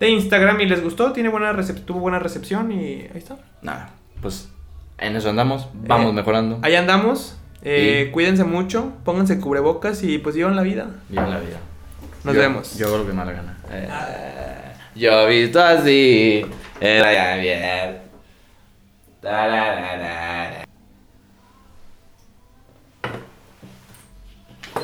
[0.00, 3.36] de Instagram y les gustó, tiene buena recep- tuvo buena recepción y ahí está.
[3.62, 3.90] Nada,
[4.20, 4.48] pues
[4.98, 6.58] en eso andamos, vamos Eh, mejorando.
[6.62, 7.38] Ahí andamos.
[7.62, 10.88] eh, Y- Cuídense mucho, pónganse cubrebocas y pues vivan la vida.
[11.08, 11.58] Viva la vida.
[12.24, 12.76] Nos Yo- vemos.
[12.78, 13.58] Yo lo que me da la gana.
[14.94, 16.44] Yo he visto así.
[16.80, 18.02] Era ya bien.